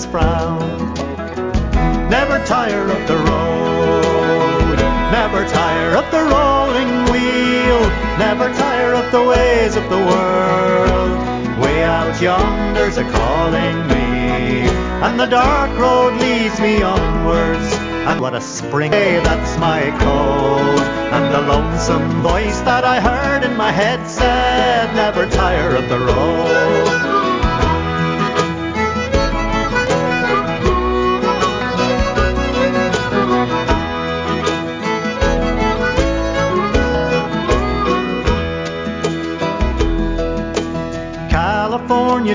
Us 0.00 0.06
frown. 0.06 0.94
Never 2.08 2.44
tire 2.46 2.88
of 2.88 3.06
the 3.06 3.16
road, 3.16 4.76
never 5.12 5.46
tire 5.48 5.96
of 5.96 6.10
the 6.10 6.22
rolling 6.34 6.90
wheel, 7.10 7.80
never 8.18 8.48
tire 8.54 8.94
of 8.94 9.10
the 9.12 9.22
ways 9.22 9.76
of 9.76 9.84
the 9.90 9.98
world. 9.98 11.60
Way 11.60 11.84
out 11.84 12.20
yonder's 12.20 12.96
a 12.96 13.04
calling 13.04 13.78
me, 13.88 14.68
and 15.04 15.20
the 15.20 15.26
dark 15.26 15.70
road 15.78 16.14
leads 16.20 16.58
me 16.60 16.82
onwards. 16.82 17.74
And 18.08 18.20
what 18.20 18.34
a 18.34 18.40
spring 18.40 18.90
day, 18.90 19.20
that's 19.22 19.58
my 19.58 19.90
code. 20.00 20.86
And 21.14 21.34
the 21.34 21.42
lonesome 21.42 22.22
voice 22.22 22.60
that 22.62 22.84
I 22.84 23.00
heard 23.00 23.44
in 23.44 23.56
my 23.56 23.70
head 23.70 24.08
said, 24.08 24.94
Never 24.94 25.28
tire 25.28 25.76
of 25.76 25.88
the 25.88 25.98
road. 25.98 26.49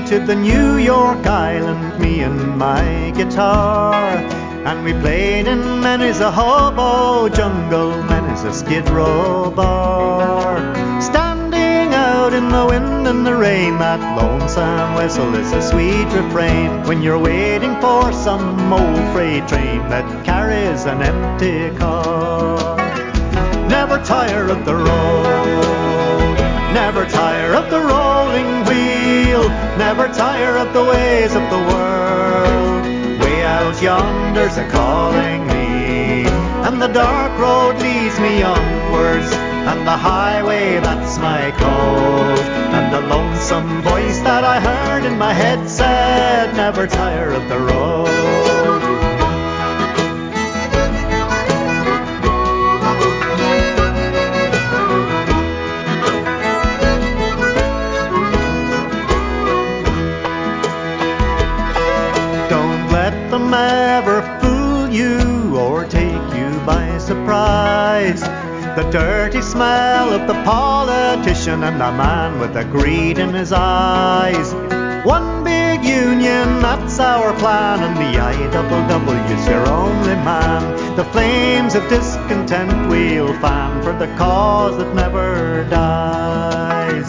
To 0.06 0.20
the 0.20 0.36
New 0.36 0.76
York 0.76 1.26
Island, 1.26 2.00
me 2.00 2.20
and 2.20 2.56
my 2.56 3.10
guitar. 3.16 3.92
And 4.64 4.84
we 4.84 4.92
played 4.92 5.48
in 5.48 5.80
many's 5.80 6.20
a 6.20 6.30
hobo 6.30 7.28
jungle, 7.28 7.90
many's 8.04 8.44
a 8.44 8.52
skid 8.52 8.88
row 8.90 9.50
bar. 9.50 10.58
Standing 11.02 11.92
out 11.92 12.32
in 12.32 12.48
the 12.50 12.66
wind 12.66 13.08
and 13.08 13.26
the 13.26 13.34
rain, 13.34 13.78
that 13.78 13.98
lonesome 14.16 14.94
whistle 14.94 15.34
is 15.34 15.52
a 15.52 15.60
sweet 15.60 16.06
refrain. 16.14 16.84
When 16.84 17.02
you're 17.02 17.18
waiting 17.18 17.74
for 17.80 18.12
some 18.12 18.72
old 18.72 19.12
freight 19.12 19.48
train 19.48 19.88
that 19.88 20.06
carries 20.24 20.84
an 20.84 21.02
empty 21.02 21.76
car. 21.76 22.76
Never 23.68 23.98
tire 24.04 24.48
of 24.50 24.64
the 24.64 24.76
road, 24.76 26.36
never 26.72 27.04
tire 27.06 27.54
of 27.54 27.68
the 27.70 27.80
rolling 27.80 28.15
never 29.78 30.08
tire 30.08 30.56
of 30.56 30.72
the 30.72 30.84
ways 30.84 31.34
of 31.34 31.42
the 31.50 31.62
world. 31.70 32.82
Way 33.20 33.42
out 33.44 33.80
yonder's 33.82 34.56
a 34.56 34.68
calling 34.68 35.46
me, 35.46 36.26
and 36.66 36.80
the 36.80 36.88
dark 36.88 37.38
road 37.38 37.76
leads 37.80 38.18
me 38.20 38.42
onwards, 38.42 39.30
and 39.70 39.86
the 39.86 39.96
highway 39.96 40.80
that's 40.80 41.18
my 41.18 41.50
code, 41.52 42.38
and 42.76 42.92
the 42.92 43.00
lonesome 43.14 43.82
voice 43.82 44.20
that 44.20 44.44
I 44.44 44.60
heard 44.60 45.04
in 45.04 45.18
my 45.18 45.32
head 45.32 45.68
said, 45.68 46.54
never 46.54 46.86
tire 46.86 47.30
of 47.30 47.48
the 47.48 47.58
road. 47.58 48.45
Smell 69.56 70.12
of 70.12 70.26
the 70.26 70.34
politician 70.44 71.64
and 71.64 71.80
the 71.80 71.90
man 71.92 72.38
with 72.38 72.52
the 72.52 72.64
greed 72.64 73.18
in 73.18 73.32
his 73.32 73.54
eyes. 73.54 74.52
One 75.02 75.44
big 75.44 75.82
union, 75.82 76.60
that's 76.60 77.00
our 77.00 77.32
plan, 77.38 77.82
and 77.82 77.96
the 77.96 78.20
IWW's 78.20 79.48
your 79.48 79.66
only 79.66 80.16
man. 80.28 80.60
The 80.96 81.04
flames 81.06 81.74
of 81.74 81.88
discontent 81.88 82.90
we'll 82.90 83.32
fan 83.40 83.82
for 83.82 83.94
the 83.94 84.08
cause 84.18 84.76
that 84.76 84.94
never 84.94 85.64
dies. 85.70 87.08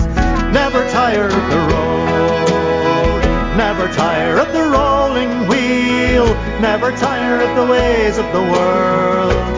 Never 0.53 0.89
tire 0.89 1.27
of 1.27 1.45
the 1.53 1.61
road, 1.73 3.57
never 3.57 3.87
tire 3.93 4.37
of 4.37 4.53
the 4.53 4.63
rolling 4.77 5.49
wheel, 5.49 6.27
never 6.61 6.91
tire 6.95 7.41
of 7.41 7.55
the 7.57 7.65
ways 7.69 8.17
of 8.17 8.31
the 8.31 8.43
world. 8.53 9.56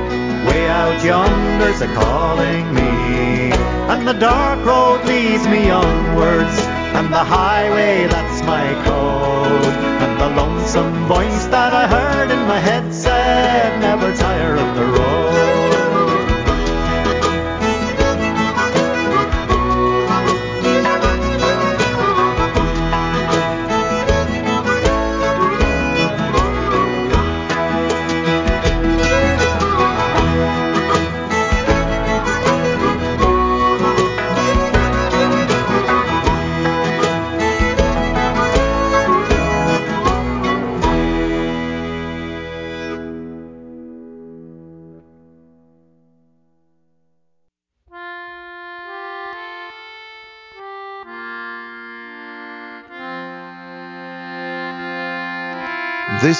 Out 0.80 1.03
yonder's 1.03 1.82
a 1.82 1.88
calling 1.88 2.73
me, 2.73 3.51
and 3.91 4.07
the 4.07 4.13
dark 4.13 4.65
road 4.65 5.03
leads 5.05 5.45
me 5.45 5.69
onwards, 5.69 6.57
and 6.95 7.11
the 7.11 7.25
highway 7.38 8.07
that's 8.07 8.41
my 8.43 8.65
code, 8.86 9.73
and 10.03 10.13
the 10.21 10.30
lonesome 10.41 11.05
voice 11.05 11.45
that 11.47 11.73
I 11.73 11.86
heard 11.86 12.32
in 12.32 12.47
my 12.47 12.59
head 12.59 12.93
said, 12.93 13.82
never 13.82 14.15
tire 14.15 14.59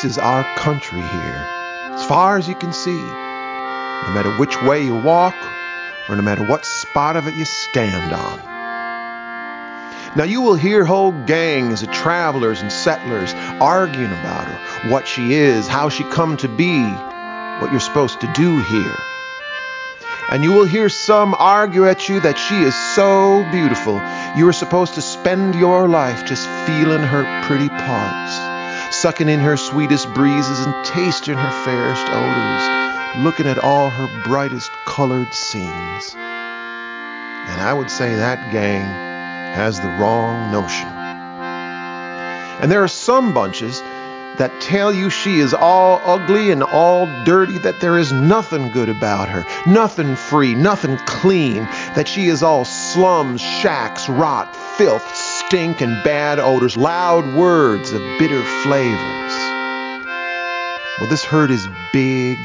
This 0.02 0.14
is 0.14 0.18
our 0.18 0.45
country 0.56 1.02
here, 1.02 1.45
as 1.91 2.06
far 2.06 2.38
as 2.38 2.47
you 2.47 2.56
can 2.56 2.72
see. 2.72 3.02
No 3.02 4.14
matter 4.14 4.32
which 4.38 4.56
way 4.62 4.82
you 4.82 4.95
walk, 4.95 5.36
or 6.08 6.16
no 6.16 6.22
matter 6.22 6.45
what 6.45 6.64
spot 6.64 7.18
of 7.18 7.28
it 7.28 7.36
you 7.36 7.43
stand 7.43 8.14
on. 8.14 8.38
Now 10.16 10.24
you 10.24 10.41
will 10.41 10.56
hear 10.56 10.86
whole 10.86 11.12
gangs 11.12 11.84
of 11.84 11.91
travelers 11.91 12.62
and 12.62 12.72
settlers 12.72 13.34
arguing 13.60 14.14
about 14.14 14.47
her, 14.47 14.89
what 14.89 15.06
she 15.06 15.34
is, 15.34 15.68
how 15.68 15.89
she 15.89 16.06
come 16.06 16.38
to 16.38 16.47
be, 16.47 16.82
what 17.60 17.70
you're 17.70 17.82
supposed 17.82 18.22
to 18.22 18.32
do 18.32 18.58
here. 18.58 18.97
And 20.32 20.45
you 20.45 20.54
will 20.54 20.64
hear 20.64 20.88
some 20.88 21.36
argue 21.38 21.89
at 21.89 22.08
you 22.08 22.22
that 22.22 22.38
she 22.38 22.56
is 22.56 22.76
so 22.95 23.45
beautiful, 23.52 23.95
you 24.38 24.47
are 24.47 24.54
supposed 24.54 24.93
to 24.93 25.02
spend 25.02 25.56
your 25.56 25.89
life 25.89 26.26
just 26.26 26.47
feeling 26.66 27.02
her 27.02 27.43
pretty 27.43 27.68
parts 27.68 28.49
sucking 28.92 29.30
in 29.30 29.40
her 29.40 29.58
sweetest 29.58 30.14
breezes 30.14 30.66
and 30.66 30.86
tasting 30.86 31.38
her 31.38 31.64
fairest 31.64 32.06
odors, 32.08 33.24
looking 33.24 33.48
at 33.48 33.60
all 33.60 33.90
her 33.90 34.24
brightest 34.24 34.72
colored 34.86 35.34
scenes. 35.34 36.16
And 36.16 37.62
I 37.62 37.74
would 37.74 37.90
say 37.90 38.16
that 38.16 38.52
gang 38.52 38.82
has 39.54 39.80
the 39.80 39.88
wrong 39.88 40.52
notion. 40.52 40.88
And 42.62 42.72
there 42.72 42.84
are 42.84 42.88
some 42.88 43.34
bunches 43.34 43.82
that 44.38 44.62
tell 44.62 44.94
you 44.94 45.10
she 45.10 45.40
is 45.40 45.54
all 45.54 46.02
ugly 46.06 46.52
and 46.52 46.64
all 46.64 47.06
dirty, 47.26 47.58
that 47.60 47.82
there 47.82 47.98
is 47.98 48.12
nothing 48.12 48.72
good 48.72 48.88
about 48.88 49.28
her, 49.28 49.46
nothing 49.68 50.16
free, 50.16 50.56
nothing 50.56 50.98
clean, 51.06 51.64
that 51.96 52.08
she 52.08 52.28
is 52.28 52.42
all 52.42 52.64
slums, 52.64 53.42
shacks, 53.42 54.08
rot, 54.08 54.56
filth, 54.78 55.06
stink, 55.50 55.82
and 55.82 56.04
bad 56.04 56.38
odors, 56.38 56.78
loud 56.78 57.26
words 57.34 57.91
of 57.91 58.02
bitter 58.20 58.43
flavors. 58.62 59.34
Well, 61.00 61.10
this 61.10 61.24
herd 61.24 61.50
is 61.50 61.68
big, 61.91 62.38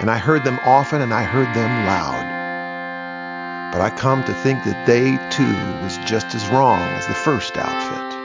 and 0.00 0.10
I 0.10 0.18
heard 0.18 0.42
them 0.42 0.58
often 0.64 1.02
and 1.02 1.14
I 1.14 1.22
heard 1.22 1.54
them 1.54 1.86
loud. 1.86 3.70
But 3.72 3.80
I 3.80 3.90
come 3.90 4.24
to 4.24 4.34
think 4.34 4.64
that 4.64 4.86
they 4.86 5.16
too 5.30 5.54
was 5.84 5.98
just 5.98 6.34
as 6.34 6.48
wrong 6.48 6.80
as 6.80 7.06
the 7.06 7.14
first 7.14 7.56
outfit. 7.56 8.16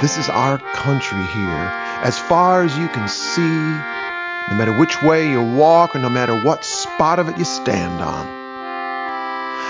This 0.00 0.16
is 0.16 0.30
our 0.30 0.56
country 0.56 1.22
here, 1.34 1.68
as 2.02 2.18
far 2.18 2.62
as 2.62 2.78
you 2.78 2.88
can 2.88 3.08
see, 3.08 3.42
no 4.50 4.56
matter 4.56 4.72
which 4.72 5.02
way 5.02 5.30
you 5.30 5.42
walk 5.42 5.94
or 5.94 5.98
no 5.98 6.08
matter 6.08 6.34
what 6.34 6.64
spot 6.64 7.18
of 7.18 7.28
it 7.28 7.36
you 7.36 7.44
stand 7.44 8.00
on. 8.00 8.41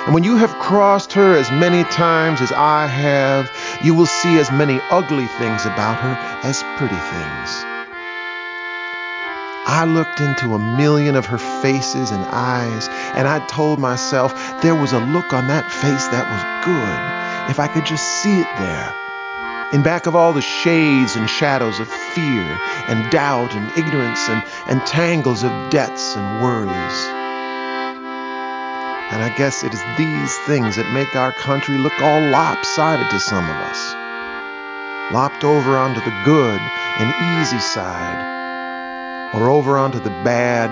And 0.05 0.15
when 0.15 0.25
you 0.25 0.37
have 0.37 0.59
crossed 0.59 1.13
her 1.13 1.37
as 1.37 1.51
many 1.53 1.85
times 1.85 2.41
as 2.41 2.51
I 2.51 2.87
have, 2.87 3.49
you 3.85 3.95
will 3.95 4.07
see 4.07 4.37
as 4.39 4.51
many 4.51 4.81
ugly 4.91 5.27
things 5.39 5.65
about 5.65 6.01
her 6.01 6.17
as 6.43 6.61
pretty 6.77 6.97
things. 6.97 7.51
I 9.65 9.85
looked 9.87 10.21
into 10.21 10.55
a 10.55 10.59
million 10.59 11.15
of 11.15 11.27
her 11.27 11.39
faces 11.39 12.11
and 12.11 12.25
eyes, 12.27 12.89
and 13.15 13.29
I 13.29 13.47
told 13.47 13.79
myself 13.79 14.35
there 14.61 14.75
was 14.75 14.93
a 14.93 14.99
look 14.99 15.33
on 15.33 15.47
that 15.47 15.71
face 15.71 16.07
that 16.09 16.27
was 16.27 16.43
good 16.67 17.51
if 17.51 17.61
I 17.61 17.69
could 17.69 17.87
just 17.87 18.05
see 18.23 18.41
it 18.41 18.49
there 18.59 18.93
in 19.73 19.83
back 19.83 20.07
of 20.07 20.17
all 20.17 20.33
the 20.33 20.43
shades 20.43 21.17
and 21.17 21.31
shadows 21.31 21.81
of 21.81 21.89
fear 21.89 22.59
and 22.89 23.11
doubt 23.11 23.55
and 23.55 23.71
ignorance 23.79 24.29
and, 24.29 24.43
and 24.67 24.85
tangles 24.85 25.45
of 25.45 25.71
debts 25.71 26.17
and 26.17 26.43
worries. 26.43 27.22
And 29.13 29.23
I 29.23 29.29
guess 29.37 29.63
it 29.63 29.75
is 29.75 29.85
these 29.99 30.39
things 30.47 30.77
that 30.77 30.91
make 30.95 31.15
our 31.15 31.33
country 31.33 31.77
look 31.77 31.93
all 32.01 32.21
lopsided 32.31 33.11
to 33.11 33.21
some 33.21 33.45
of 33.45 33.57
us. 33.69 35.13
Lopped 35.13 35.45
over 35.45 35.77
onto 35.77 36.01
the 36.01 36.17
good 36.25 36.61
and 36.99 37.13
easy 37.39 37.61
side, 37.61 39.35
or 39.35 39.51
over 39.51 39.77
onto 39.77 40.01
the 40.01 40.17
bad 40.25 40.71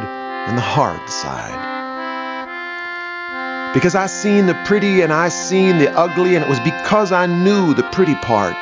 and 0.48 0.56
the 0.56 0.62
hard 0.62 1.06
side. 1.10 1.68
Because 3.74 3.94
I 3.94 4.06
seen 4.06 4.46
the 4.46 4.54
pretty 4.64 5.02
and 5.02 5.12
I 5.12 5.28
seen 5.28 5.76
the 5.76 5.92
ugly, 5.92 6.34
and 6.34 6.42
it 6.42 6.48
was 6.48 6.60
because 6.60 7.12
I 7.12 7.26
knew 7.26 7.74
the 7.74 7.88
pretty 7.92 8.14
part 8.14 8.56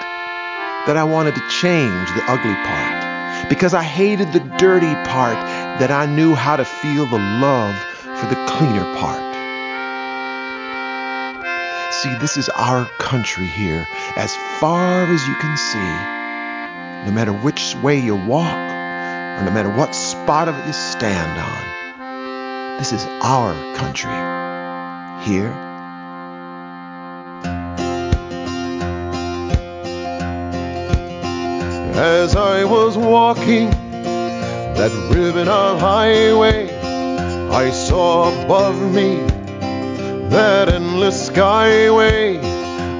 that 0.87 0.97
I 0.97 1.05
wanted 1.05 1.37
to 1.37 1.49
change 1.61 2.09
the 2.18 2.24
ugly 2.26 2.59
part. 2.66 3.49
Because 3.49 3.74
I 3.74 3.85
hated 3.85 4.33
the 4.33 4.41
dirty 4.59 4.93
part, 5.09 5.39
that 5.79 5.93
I 5.93 6.07
knew 6.07 6.35
how 6.35 6.57
to 6.57 6.64
feel 6.64 7.07
the 7.07 7.22
love 7.39 7.76
for 8.18 8.26
the 8.26 8.45
cleaner 8.51 8.83
part. 8.99 9.28
See, 12.03 12.14
this 12.20 12.36
is 12.36 12.49
our 12.51 12.84
country 12.99 13.49
here, 13.49 13.84
as 14.14 14.32
far 14.61 15.03
as 15.03 15.26
you 15.26 15.34
can 15.34 15.57
see. 15.57 17.09
No 17.09 17.12
matter 17.12 17.32
which 17.32 17.74
way 17.82 17.99
you 17.99 18.14
walk, 18.14 18.55
or 18.55 19.44
no 19.44 19.51
matter 19.51 19.68
what 19.68 19.96
spot 19.96 20.46
of 20.46 20.57
it 20.57 20.64
you 20.64 20.72
stand 20.72 21.40
on, 21.40 22.78
this 22.78 22.92
is 22.92 23.05
our 23.20 23.53
country 23.74 24.14
here 25.28 25.53
As 31.99 32.36
I 32.36 32.62
was 32.62 32.96
walking 32.96 33.70
that 33.70 35.11
ribbon 35.12 35.49
of 35.49 35.80
highway, 35.80 36.70
I 37.51 37.70
saw 37.72 38.44
above 38.44 38.80
me 38.94 39.28
that 40.31 40.68
endless 40.68 41.31
skyway. 41.31 42.39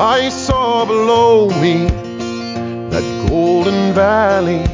I 0.01 0.29
saw 0.29 0.85
below 0.85 1.49
me 1.49 1.87
that 2.91 3.29
golden 3.29 3.93
valley. 3.93 4.65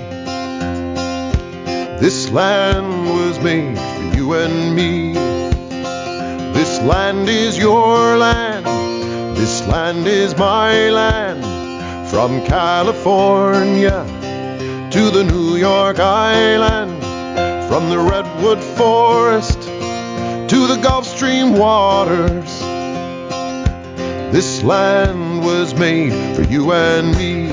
This 2.00 2.30
land 2.30 3.08
was 3.08 3.40
made 3.40 3.78
for 3.78 4.16
you 4.16 4.34
and 4.34 4.74
me. 4.76 5.14
This 6.52 6.80
land 6.82 7.28
is 7.28 7.58
your 7.58 8.16
land. 8.16 8.66
This 9.36 9.66
land 9.66 10.06
is 10.06 10.36
my 10.36 10.90
land. 10.90 11.42
From 12.08 12.44
California 12.44 14.04
to 14.92 15.10
the 15.10 15.24
New 15.24 15.56
York 15.56 15.98
Island, 15.98 17.02
from 17.68 17.90
the 17.90 17.98
Redwood 17.98 18.62
Forest 18.62 19.53
to 20.48 20.66
the 20.66 20.76
Gulf 20.76 21.06
Stream 21.06 21.54
waters. 21.58 22.60
This 24.32 24.62
land 24.62 25.44
was 25.44 25.74
made 25.74 26.36
for 26.36 26.42
you 26.42 26.72
and 26.72 27.16
me. 27.16 27.43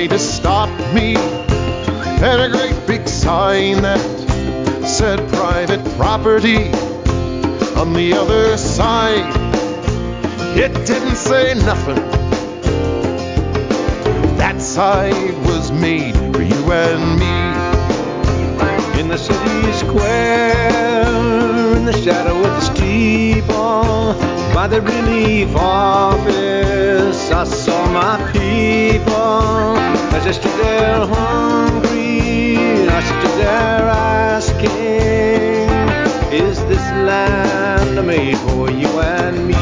Tried 0.00 0.16
to 0.16 0.18
stop 0.18 0.94
me. 0.94 1.14
And 1.16 2.40
a 2.40 2.48
great 2.48 2.86
big 2.86 3.06
sign 3.06 3.82
that 3.82 4.00
said 4.86 5.18
private 5.28 5.84
property 5.96 6.70
on 7.78 7.92
the 7.92 8.14
other 8.14 8.56
side. 8.56 9.30
It 10.56 10.72
didn't 10.86 11.16
say 11.16 11.54
nothing. 11.54 12.02
That 14.38 14.60
side 14.60 15.34
was 15.46 15.70
made 15.70 16.16
for 16.34 16.42
you 16.42 16.72
and 16.72 17.20
me. 17.20 19.00
In 19.00 19.08
the 19.08 19.18
city 19.18 19.72
square, 19.72 21.06
in 21.76 21.84
the 21.84 21.92
shadow 21.92 22.36
of 22.36 22.42
the 22.42 22.60
steeple, 22.60 24.14
by 24.54 24.66
the 24.66 24.80
relief 24.80 25.54
office, 25.56 27.30
I 27.30 27.44
saw 27.44 27.92
my 27.92 28.32
people. 28.32 29.89
I 30.12 30.32
stood 30.32 30.52
there 30.52 31.06
hungry, 31.06 32.88
I 32.88 33.00
stood 33.02 33.38
there 33.38 33.88
asking, 33.88 34.70
Is 36.32 36.64
this 36.66 36.86
land 37.08 38.06
made 38.06 38.38
for 38.38 38.70
you 38.70 38.88
and 39.00 39.46
me? 39.48 39.54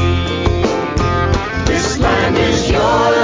This 1.65 1.97
land 1.97 2.37
is 2.37 2.69
your 2.69 3.18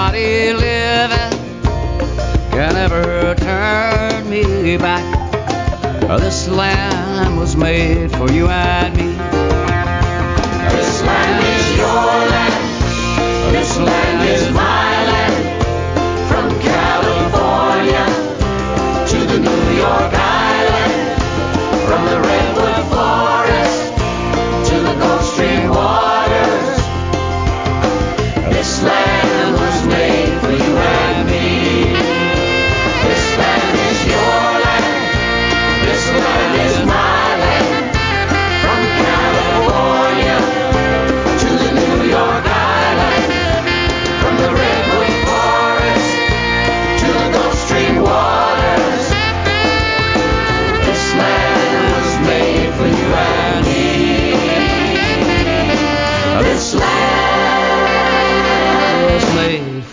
Nobody 0.00 0.54
living 0.54 1.32
can 2.52 2.74
ever 2.74 3.34
turn 3.34 4.30
me 4.30 4.78
back. 4.78 5.04
This 6.18 6.48
land 6.48 7.36
was 7.36 7.54
made 7.54 8.10
for 8.10 8.30
you 8.32 8.48
and 8.48 8.96
me. 8.96 9.12
This 10.72 11.02
land 11.02 11.44
is 11.44 11.76
your 11.76 11.86
land. 12.32 13.54
This 13.54 13.76
land 13.76 14.09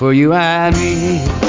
for 0.08 0.14
you 0.14 0.32
and 0.32 0.74
me. 0.78 1.47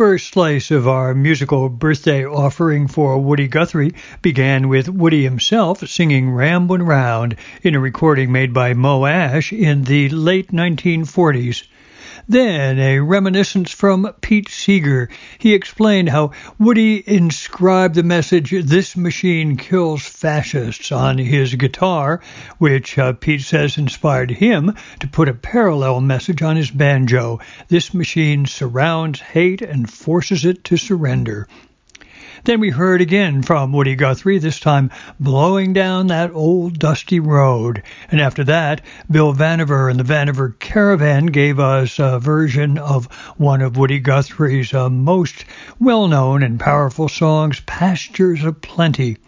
First 0.00 0.32
slice 0.32 0.70
of 0.70 0.88
our 0.88 1.14
musical 1.14 1.68
birthday 1.68 2.24
offering 2.24 2.88
for 2.88 3.18
Woody 3.18 3.48
Guthrie 3.48 3.92
began 4.22 4.70
with 4.70 4.88
Woody 4.88 5.24
himself 5.24 5.86
singing 5.86 6.30
Ramblin' 6.30 6.84
Round 6.84 7.36
in 7.62 7.74
a 7.74 7.80
recording 7.80 8.32
made 8.32 8.54
by 8.54 8.72
Moe 8.72 9.04
Asch 9.04 9.52
in 9.52 9.84
the 9.84 10.08
late 10.08 10.52
1940s. 10.52 11.64
Then 12.30 12.78
a 12.78 13.00
reminiscence 13.00 13.72
from 13.72 14.08
Pete 14.20 14.48
Seeger. 14.48 15.08
He 15.38 15.52
explained 15.52 16.10
how 16.10 16.30
Woody 16.60 17.02
inscribed 17.04 17.96
the 17.96 18.04
message, 18.04 18.52
This 18.52 18.96
machine 18.96 19.56
kills 19.56 20.02
fascists, 20.02 20.92
on 20.92 21.18
his 21.18 21.56
guitar, 21.56 22.20
which 22.58 22.96
uh, 22.96 23.14
Pete 23.14 23.40
says 23.40 23.78
inspired 23.78 24.30
him 24.30 24.76
to 25.00 25.08
put 25.08 25.28
a 25.28 25.34
parallel 25.34 26.00
message 26.02 26.40
on 26.40 26.54
his 26.54 26.70
banjo. 26.70 27.40
This 27.66 27.92
machine 27.92 28.46
surrounds 28.46 29.18
hate 29.18 29.60
and 29.60 29.90
forces 29.90 30.44
it 30.44 30.62
to 30.62 30.76
surrender. 30.76 31.48
Then 32.44 32.60
we 32.60 32.70
heard 32.70 33.02
again 33.02 33.42
from 33.42 33.70
Woody 33.70 33.94
Guthrie, 33.94 34.38
this 34.38 34.58
time 34.58 34.90
blowing 35.18 35.74
down 35.74 36.06
that 36.06 36.32
old 36.32 36.78
dusty 36.78 37.20
road. 37.20 37.82
And 38.10 38.18
after 38.18 38.42
that, 38.44 38.80
Bill 39.10 39.34
Vanaver 39.34 39.90
and 39.90 40.00
the 40.00 40.04
Vanaver 40.04 40.58
Caravan 40.58 41.26
gave 41.26 41.60
us 41.60 41.98
a 41.98 42.18
version 42.18 42.78
of 42.78 43.04
one 43.36 43.60
of 43.60 43.76
Woody 43.76 43.98
Guthrie's 43.98 44.72
uh, 44.72 44.88
most 44.88 45.44
well 45.78 46.08
known 46.08 46.42
and 46.42 46.58
powerful 46.58 47.10
songs, 47.10 47.60
Pastures 47.66 48.42
of 48.42 48.62
Plenty. 48.62 49.18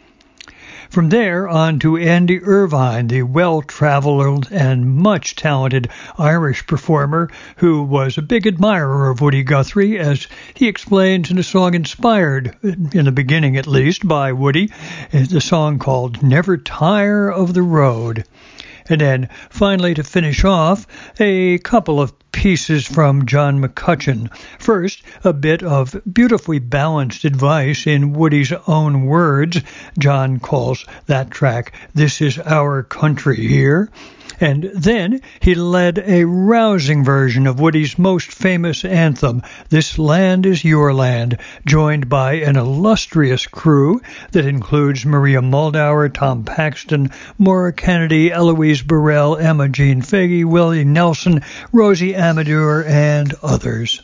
From 0.93 1.09
there 1.09 1.49
on 1.49 1.79
to 1.79 1.97
Andy 1.97 2.39
Irvine, 2.43 3.07
the 3.07 3.23
well-traveled 3.23 4.49
and 4.51 4.95
much 4.95 5.35
talented 5.35 5.89
Irish 6.19 6.67
performer 6.67 7.31
who 7.57 7.83
was 7.83 8.19
a 8.19 8.23
big 8.23 8.47
admirer 8.47 9.09
of 9.09 9.23
Woody 9.23 9.43
Guthrie, 9.43 9.99
as 9.99 10.27
he 10.53 10.69
explains 10.69 11.31
in 11.31 11.39
a 11.39 11.43
song 11.43 11.73
inspired, 11.73 12.55
in 12.63 13.07
the 13.07 13.11
beginning 13.11 13.57
at 13.57 13.67
least, 13.67 14.07
by 14.07 14.35
Woody, 14.35 14.71
the 15.13 15.41
song 15.41 15.79
called 15.79 16.23
Never 16.23 16.59
Tire 16.59 17.31
of 17.33 17.55
the 17.55 17.63
Road. 17.63 18.25
And 18.87 19.01
then 19.01 19.31
finally 19.49 19.95
to 19.95 20.03
finish 20.03 20.45
off, 20.45 20.87
a 21.19 21.57
couple 21.61 22.03
of 22.03 22.13
pieces 22.33 22.87
from 22.87 23.27
John 23.27 23.63
McCutcheon. 23.63 24.35
First, 24.59 25.03
a 25.23 25.33
bit 25.33 25.63
of 25.63 26.01
beautifully 26.13 26.59
balanced 26.59 27.25
advice 27.25 27.87
in 27.87 28.15
Woody's 28.15 28.53
own 28.67 29.05
words. 29.05 29.61
John 29.99 30.41
calls 30.41 30.85
that 31.07 31.31
track 31.31 31.73
This 31.95 32.21
Is 32.21 32.39
Our 32.39 32.83
Country 32.83 33.47
Here. 33.47 33.91
And 34.43 34.73
then 34.75 35.21
he 35.39 35.55
led 35.55 36.03
a 36.05 36.25
rousing 36.25 37.05
version 37.05 37.47
of 37.47 37.61
Woody's 37.61 37.97
most 37.97 38.33
famous 38.33 38.85
anthem, 38.85 39.41
This 39.69 40.01
Land 40.01 40.47
is 40.47 40.65
Your 40.65 40.93
Land, 40.93 41.39
joined 41.65 42.09
by 42.09 42.33
an 42.33 42.57
illustrious 42.57 43.47
crew 43.47 44.01
that 44.33 44.45
includes 44.45 45.07
Maria 45.07 45.41
Muldaur, 45.41 46.13
Tom 46.13 46.43
Paxton, 46.43 47.13
Maura 47.39 47.73
Kennedy, 47.73 48.33
Eloise 48.33 48.83
Burrell, 48.83 49.37
Emma 49.37 49.69
Jean 49.69 50.03
Faggy, 50.03 50.45
Willie 50.45 50.85
Nelson, 50.85 51.43
Rosie 51.71 52.17
Amador, 52.17 52.85
and 52.85 53.33
others. 53.45 54.01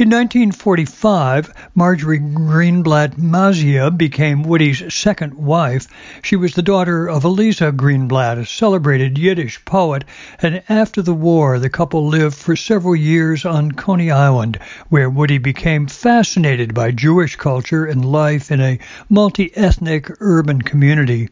In 0.00 0.10
1945, 0.10 1.52
Marjorie 1.74 2.20
Greenblatt 2.20 3.16
Mazia 3.18 3.90
became 3.90 4.44
Woody's 4.44 4.94
second 4.94 5.34
wife. 5.34 5.88
She 6.22 6.36
was 6.36 6.54
the 6.54 6.62
daughter 6.62 7.08
of 7.08 7.24
Eliza 7.24 7.72
Greenblatt, 7.72 8.38
a 8.38 8.46
celebrated 8.46 9.18
Yiddish 9.18 9.64
poet, 9.64 10.04
and 10.40 10.62
after 10.68 11.02
the 11.02 11.14
war, 11.14 11.58
the 11.58 11.68
couple 11.68 12.06
lived 12.06 12.36
for 12.36 12.54
several 12.54 12.94
years 12.94 13.44
on 13.44 13.72
Coney 13.72 14.12
Island, 14.12 14.60
where 14.88 15.10
Woody 15.10 15.38
became 15.38 15.88
fascinated 15.88 16.74
by 16.74 16.92
Jewish 16.92 17.34
culture 17.34 17.84
and 17.84 18.04
life 18.04 18.52
in 18.52 18.60
a 18.60 18.78
multi 19.08 19.50
ethnic 19.56 20.08
urban 20.20 20.62
community. 20.62 21.28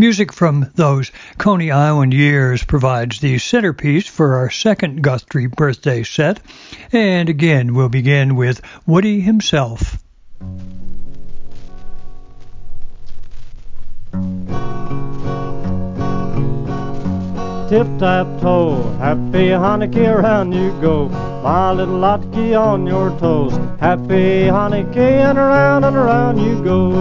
Music 0.00 0.32
from 0.32 0.70
those 0.76 1.10
Coney 1.38 1.72
Island 1.72 2.14
years 2.14 2.62
provides 2.62 3.18
the 3.18 3.36
centerpiece 3.38 4.06
for 4.06 4.36
our 4.36 4.48
second 4.48 5.02
Guthrie 5.02 5.48
birthday 5.48 6.04
set. 6.04 6.38
And 6.92 7.28
again, 7.28 7.74
we'll 7.74 7.88
begin 7.88 8.36
with 8.36 8.60
Woody 8.86 9.20
himself. 9.20 9.98
Tip 17.68 17.86
tap 17.98 18.26
toe, 18.40 18.80
happy 18.96 19.48
Hanukkah 19.52 20.16
around 20.16 20.52
you 20.52 20.70
go. 20.80 21.10
My 21.44 21.70
little 21.70 22.00
latke 22.00 22.58
on 22.58 22.86
your 22.86 23.10
toes. 23.18 23.52
Happy 23.78 24.48
Hanukkah 24.48 25.28
and 25.28 25.36
around 25.36 25.84
and 25.84 25.94
around 25.94 26.38
you 26.38 26.64
go. 26.64 26.92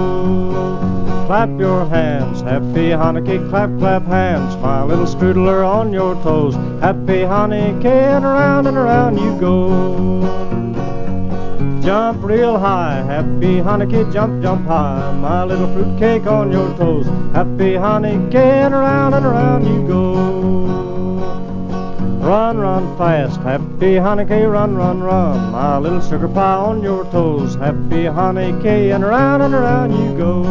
Clap 1.26 1.58
your 1.58 1.86
hands, 1.86 2.42
happy 2.42 2.90
Hanukkah, 2.90 3.50
clap, 3.50 3.80
clap 3.80 4.06
hands. 4.08 4.58
My 4.58 4.84
little 4.84 5.06
strudler 5.06 5.66
on 5.66 5.94
your 5.94 6.16
toes. 6.16 6.56
Happy 6.82 7.24
Hanukkah 7.24 8.18
and 8.18 8.26
around 8.26 8.68
and 8.68 8.76
around 8.76 9.18
you 9.18 9.40
go. 9.40 10.67
Jump 11.88 12.22
real 12.22 12.60
high, 12.60 13.02
happy 13.02 13.62
Hanukkah, 13.62 14.12
jump, 14.12 14.44
jump 14.44 14.68
high. 14.68 15.14
My 15.14 15.46
little 15.46 15.72
fruitcake 15.72 16.28
on 16.28 16.52
your 16.52 16.76
toes. 16.76 17.06
Happy 17.34 17.76
Hanukkah 17.80 18.66
and 18.66 18.74
around 18.74 19.14
and 19.14 19.26
around 19.26 19.66
you 19.66 19.88
go. 19.88 20.16
Run, 22.20 22.58
run 22.58 22.98
fast, 22.98 23.40
happy 23.40 23.96
Hanukkah, 24.04 24.52
run, 24.52 24.76
run, 24.76 25.02
run. 25.02 25.54
My 25.54 25.78
little 25.78 26.02
sugar 26.02 26.28
pie 26.28 26.56
on 26.56 26.84
your 26.84 27.06
toes. 27.06 27.56
Happy 27.56 28.04
Hanukkah 28.04 28.94
and 28.94 29.06
around 29.06 29.44
and 29.44 29.54
around 29.54 29.94
you 29.94 30.18
go. 30.18 30.44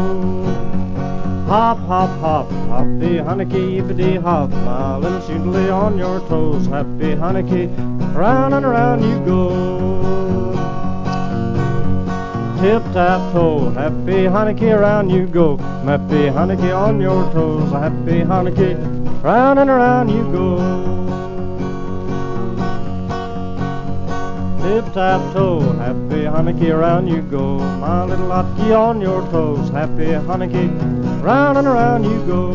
Hop, 1.48 1.76
hop, 1.80 2.18
hop, 2.18 2.50
happy 2.70 3.18
Hanukkah, 3.18 3.82
yippity 3.82 4.18
hop. 4.22 4.48
My 4.48 4.96
little 4.96 5.20
shindley 5.20 5.68
on 5.68 5.98
your 5.98 6.20
toes. 6.30 6.66
Happy 6.66 7.14
Hanukkah, 7.14 8.14
round 8.14 8.54
and 8.54 8.64
around 8.64 9.02
you 9.02 9.22
go. 9.26 10.25
Tip 12.60 12.82
tap 12.94 13.20
toe, 13.32 13.70
happy 13.70 14.24
Hanukkah, 14.24 14.78
around 14.78 15.10
you 15.10 15.26
go. 15.26 15.58
Happy 15.84 16.30
Hanukkah 16.32 16.74
on 16.74 17.00
your 17.00 17.30
toes. 17.32 17.70
Happy 17.70 18.24
Hanukkah, 18.24 19.22
round 19.22 19.58
and 19.58 19.68
around 19.68 20.08
you 20.08 20.24
go. 20.32 20.56
Tip 24.62 24.92
tap 24.94 25.20
toe, 25.34 25.60
happy 25.84 26.24
Hanukkah, 26.24 26.72
around 26.72 27.08
you 27.08 27.20
go. 27.20 27.58
My 27.58 28.04
little 28.04 28.26
latke 28.26 28.74
on 28.74 29.02
your 29.02 29.20
toes. 29.30 29.68
Happy 29.68 30.06
Hanukkah, 30.06 31.22
round 31.22 31.58
and 31.58 31.66
around 31.66 32.04
you 32.04 32.18
go. 32.26 32.52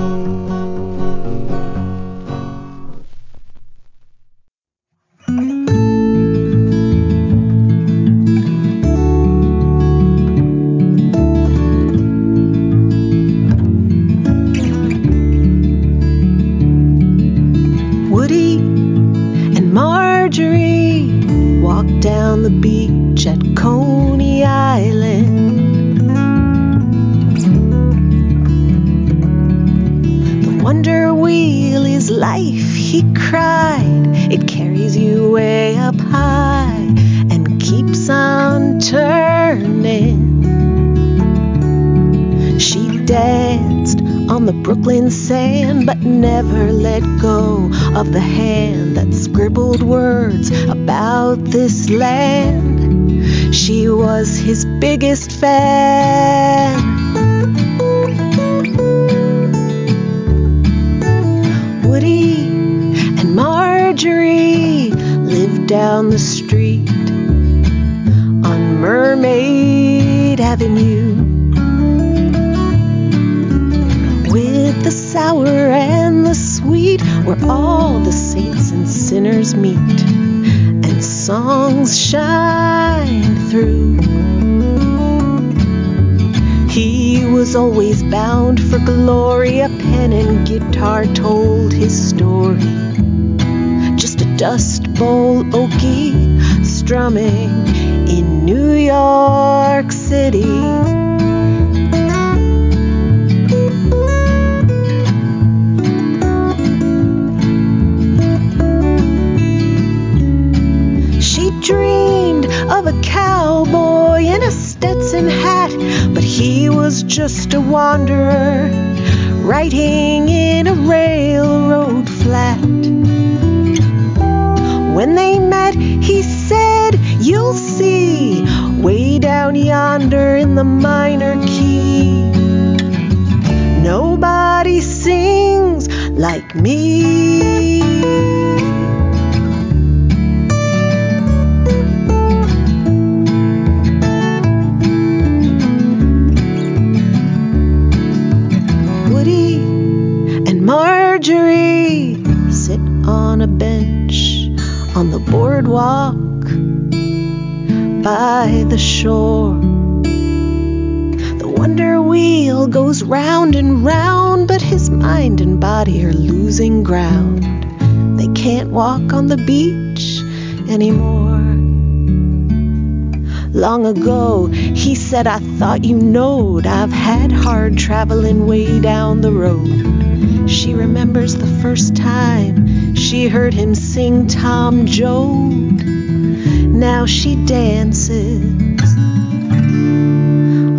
Hard 177.52 177.78
traveling 177.78 178.48
way 178.48 178.80
down 178.80 179.20
the 179.20 179.30
road. 179.30 180.50
She 180.50 180.74
remembers 180.74 181.36
the 181.36 181.62
first 181.62 181.98
time 181.98 182.96
she 182.96 183.28
heard 183.28 183.54
him 183.54 183.76
sing 183.76 184.28
Tom 184.28 184.86
Joad. 184.86 185.84
Now 185.84 187.06
she 187.06 187.36
dances 187.46 188.42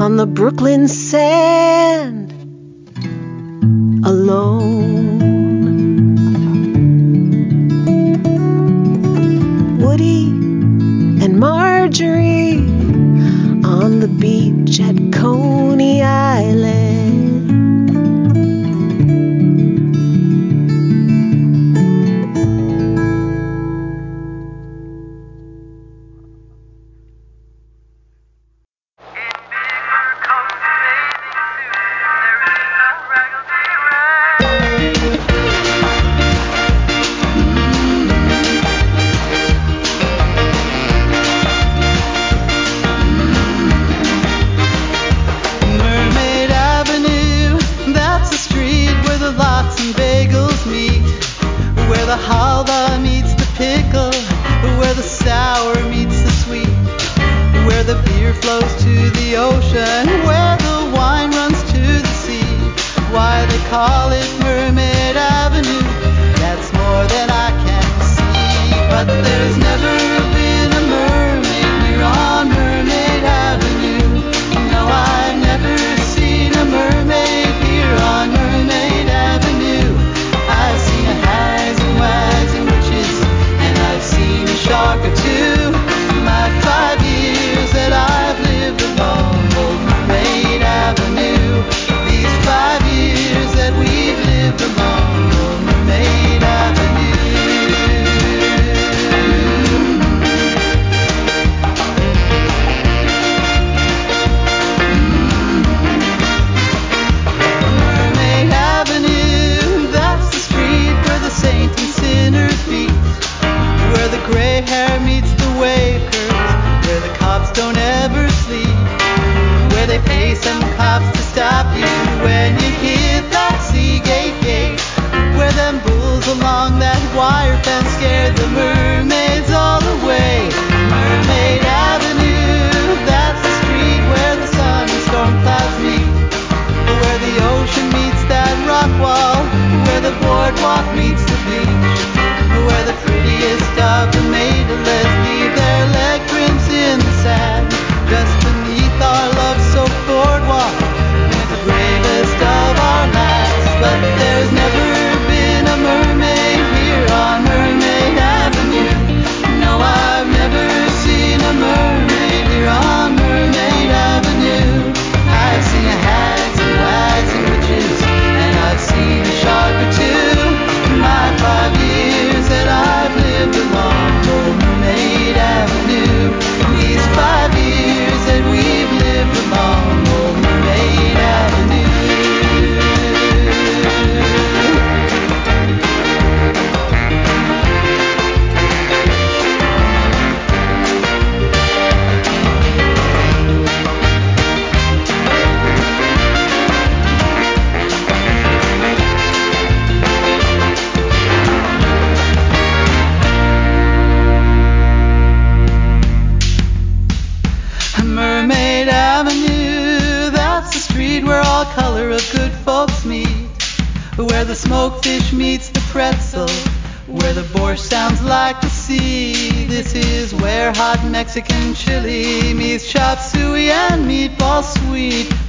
on 0.01 0.17
the 0.17 0.27
Brooklyn 0.27 0.89
sand 0.89 2.33
alone. 4.07 5.19
Woody 9.79 10.25
and 11.23 11.39
Marjorie 11.39 12.61
on 13.63 14.01
the 14.01 14.09
beach 14.09 14.81
at 14.81 14.97
Coney 15.13 15.82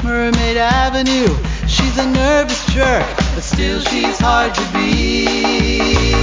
Mermaid 0.03 0.57
Avenue, 0.57 1.35
she's 1.67 1.97
a 1.97 2.05
nervous 2.11 2.65
jerk, 2.73 3.05
but 3.35 3.43
still 3.43 3.79
she's 3.79 4.19
hard 4.19 4.53
to 4.55 4.61
beat. 4.73 6.13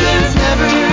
There's 0.00 0.34
never 0.34 0.89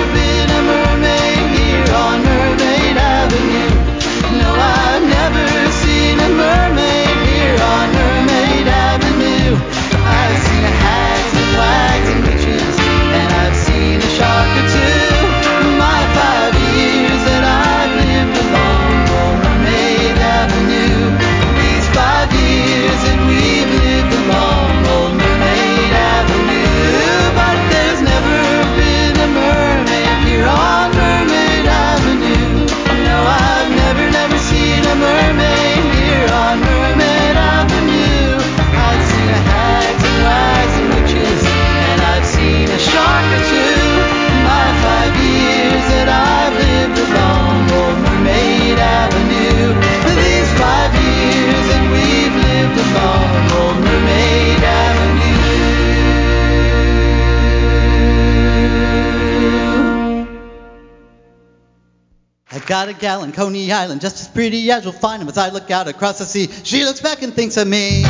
got 62.67 62.89
a 62.89 62.93
gal 62.93 63.23
in 63.23 63.31
Coney 63.31 63.71
Island, 63.71 64.01
just 64.01 64.19
as 64.19 64.27
pretty 64.27 64.69
as 64.71 64.83
you'll 64.83 64.91
find 64.91 65.21
'em 65.21 65.29
as 65.29 65.37
I 65.37 65.49
look 65.49 65.71
out 65.71 65.87
across 65.87 66.19
the 66.19 66.25
sea. 66.25 66.49
She 66.63 66.83
looks 66.83 66.99
back 66.99 67.23
and 67.23 67.33
thinks 67.33 67.55
of 67.55 67.65
me. 67.65 68.03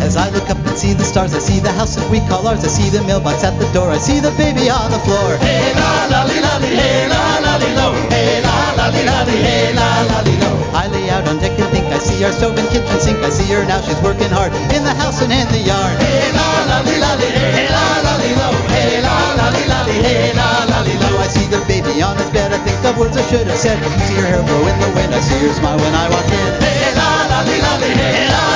As 0.00 0.16
I 0.16 0.30
look 0.30 0.48
up 0.48 0.56
and 0.64 0.78
see 0.78 0.94
the 0.94 1.04
stars, 1.04 1.34
I 1.34 1.40
see 1.40 1.60
the 1.60 1.72
house 1.72 1.94
that 1.96 2.08
we 2.10 2.20
call 2.20 2.48
ours. 2.48 2.64
I 2.64 2.68
see 2.68 2.88
the 2.88 3.02
mailbox 3.04 3.44
at 3.44 3.58
the 3.58 3.68
door. 3.76 3.90
I 3.90 3.98
see 3.98 4.18
the 4.18 4.30
baby 4.32 4.70
on 4.70 4.90
the 4.90 4.98
floor. 5.00 5.36
Hey 5.36 5.74
la 5.76 6.06
la 6.08 6.24
li 6.24 6.40
la 6.40 6.56
li, 6.64 6.72
hey 6.80 7.08
la 7.08 7.38
la 7.44 7.56
li 7.60 7.70
lo, 7.76 7.92
hey 8.08 8.40
la 8.40 8.56
la 8.78 8.86
li 8.88 9.04
la 9.04 9.22
li, 9.28 9.36
hey 9.44 9.74
la 9.74 9.88
la 10.08 10.20
li 10.24 10.36
lo. 10.40 10.50
I 10.72 10.88
lay 10.88 11.10
out 11.10 11.28
on 11.28 11.38
deck 11.38 11.58
and 11.60 11.68
think 11.68 11.84
I 11.92 11.98
see 11.98 12.24
our 12.24 12.32
stove 12.32 12.56
and 12.56 12.68
kitchen 12.70 12.98
sink. 12.98 13.18
I 13.20 13.28
see 13.28 13.52
her 13.52 13.64
now, 13.66 13.82
she's 13.82 14.00
working 14.00 14.30
hard 14.30 14.52
in 14.72 14.84
the 14.84 14.94
house 14.94 15.20
and 15.20 15.32
in 15.32 15.46
the 15.52 15.60
yard. 15.60 16.00
Hey 16.00 16.32
la 16.32 16.48
la 16.64 16.80
li 16.80 16.96
la 16.96 17.12
li, 17.20 17.28
hey 17.28 17.68
la 17.68 17.84
la 18.06 18.14
li 18.16 18.32
lo, 18.40 18.48
li 19.50 19.64
la 19.68 19.80
hey 19.84 20.32
la 20.34 20.64
la 20.70 20.78
lo. 20.80 21.18
I 21.20 21.28
see 21.28 21.46
the 21.46 21.60
baby 21.66 22.02
on 22.02 22.16
his 22.16 22.30
bed. 22.30 22.52
I 22.52 22.58
think 22.64 22.84
of 22.84 22.98
words 22.98 23.16
I 23.16 23.22
should 23.28 23.46
have 23.46 23.58
said. 23.58 23.78
I 23.82 23.88
see 24.06 24.16
her 24.20 24.26
hair 24.26 24.42
blow 24.42 24.66
in 24.66 24.76
the 24.80 24.90
wind. 24.96 25.14
I 25.14 25.20
see 25.20 25.38
her 25.44 25.52
smile 25.54 25.78
when 25.78 25.94
I 25.94 26.08
walk 26.10 26.28
in. 26.28 26.50
Hey 26.62 26.94
la 26.96 27.08
la 27.30 27.38
li, 27.48 27.58
hey 27.92 28.28
la 28.28 28.53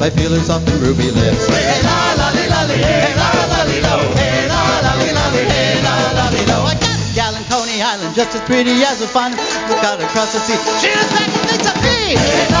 I 0.00 0.08
feel 0.08 0.32
soft 0.40 0.66
and 0.66 0.80
ruby 0.80 1.10
lips. 1.10 1.46
Hey 1.52 1.82
la 1.84 2.14
la 2.16 2.30
li 2.32 2.48
la 2.48 2.64
li, 2.64 2.80
hey 2.80 3.12
la 3.20 3.28
la 3.52 3.60
li 3.68 3.80
lo, 3.84 3.96
hey 4.16 4.48
la 4.48 4.80
la 4.80 4.92
li 4.96 5.12
la 5.12 5.26
li, 5.28 5.44
hey 5.44 5.76
la 5.84 5.94
la 6.16 6.26
li 6.32 6.42
lo. 6.48 6.64
I 6.64 6.74
got 6.80 7.36
Island, 7.82 8.14
just 8.14 8.34
as 8.34 8.40
pretty 8.48 8.80
as 8.82 9.02
a 9.02 9.08
fun. 9.08 9.32
Look 9.68 9.84
out 9.84 10.00
across 10.00 10.32
the 10.32 10.40
sea, 10.40 10.56
she 10.80 10.88
looks 10.96 11.12
back 11.12 11.28
and 11.28 11.48
thinks 11.50 11.68
of 11.68 12.59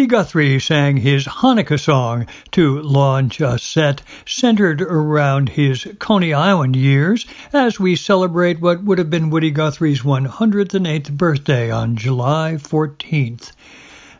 Woody 0.00 0.08
Guthrie 0.08 0.58
sang 0.58 0.96
his 0.96 1.26
Hanukkah 1.26 1.78
song 1.78 2.26
to 2.52 2.80
launch 2.80 3.38
a 3.38 3.58
set 3.58 4.00
centered 4.24 4.80
around 4.80 5.50
his 5.50 5.86
Coney 5.98 6.32
Island 6.32 6.74
years 6.74 7.26
as 7.52 7.78
we 7.78 7.96
celebrate 7.96 8.62
what 8.62 8.82
would 8.82 8.96
have 8.96 9.10
been 9.10 9.28
Woody 9.28 9.50
Guthrie's 9.50 10.00
108th 10.00 11.12
birthday 11.18 11.70
on 11.70 11.96
July 11.96 12.54
14th. 12.56 13.52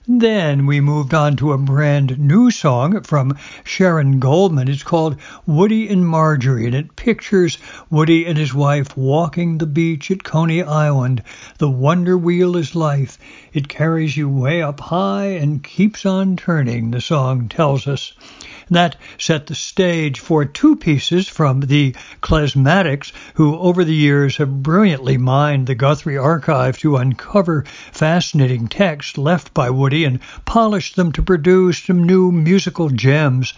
Then 0.09 0.65
we 0.65 0.81
moved 0.81 1.13
on 1.13 1.37
to 1.37 1.53
a 1.53 1.59
brand 1.59 2.19
new 2.19 2.51
song 2.51 3.03
from 3.03 3.37
Sharon 3.65 4.19
Goldman. 4.19 4.67
It's 4.67 4.83
called 4.83 5.19
Woody 5.45 5.91
and 5.91 6.09
Marjorie, 6.09 6.65
and 6.65 6.75
it 6.75 6.97
pictures 6.97 7.59
Woody 7.91 8.25
and 8.25 8.39
his 8.39 8.55
wife 8.55 8.97
walking 8.97 9.59
the 9.59 9.67
beach 9.67 10.11
at 10.11 10.25
Coney 10.25 10.63
Island. 10.63 11.23
The 11.59 11.69
wonder 11.69 12.17
wheel 12.17 12.57
is 12.57 12.75
life. 12.75 13.19
It 13.53 13.69
carries 13.69 14.17
you 14.17 14.27
way 14.27 14.63
up 14.63 14.81
high 14.81 15.33
and 15.33 15.63
keeps 15.63 16.07
on 16.07 16.35
turning, 16.35 16.93
the 16.93 17.03
song 17.03 17.51
tells 17.51 17.87
us. 17.87 18.15
That 18.73 18.95
set 19.19 19.49
the 19.49 19.57
stage 19.57 20.21
for 20.21 20.45
two 20.45 20.77
pieces 20.77 21.27
from 21.27 21.59
the 21.59 21.93
Klezmatics, 22.23 23.11
who 23.35 23.59
over 23.59 23.83
the 23.83 23.93
years 23.93 24.37
have 24.37 24.63
brilliantly 24.63 25.19
mined 25.19 25.67
the 25.67 25.75
Guthrie 25.75 26.17
archive 26.17 26.79
to 26.79 26.97
uncover 26.97 27.65
fascinating 27.91 28.69
texts 28.69 29.19
left 29.19 29.53
by 29.53 29.71
Woody 29.71 30.05
and 30.05 30.21
polished 30.45 30.95
them 30.95 31.11
to 31.13 31.23
produce 31.23 31.79
some 31.79 32.05
new 32.05 32.31
musical 32.31 32.91
gems. 32.91 33.55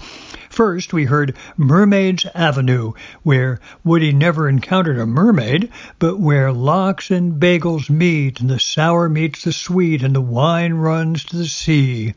First, 0.48 0.94
we 0.94 1.05
heard 1.05 1.34
Mermaid's 1.59 2.26
Avenue, 2.34 2.93
where 3.22 3.60
Woody 3.84 4.14
never 4.14 4.48
encountered 4.48 4.98
a 4.98 5.05
mermaid, 5.05 5.70
but 5.98 6.20
where 6.20 6.52
lox 6.52 7.10
and 7.10 7.39
bagels 7.39 7.90
meet, 7.90 8.40
and 8.40 8.48
the 8.48 8.59
sour 8.59 9.10
meets 9.10 9.44
the 9.44 9.52
sweet, 9.52 10.02
and 10.02 10.14
the 10.14 10.22
wine 10.22 10.72
runs 10.72 11.24
to 11.24 11.36
the 11.36 11.47
sea. 11.47 12.14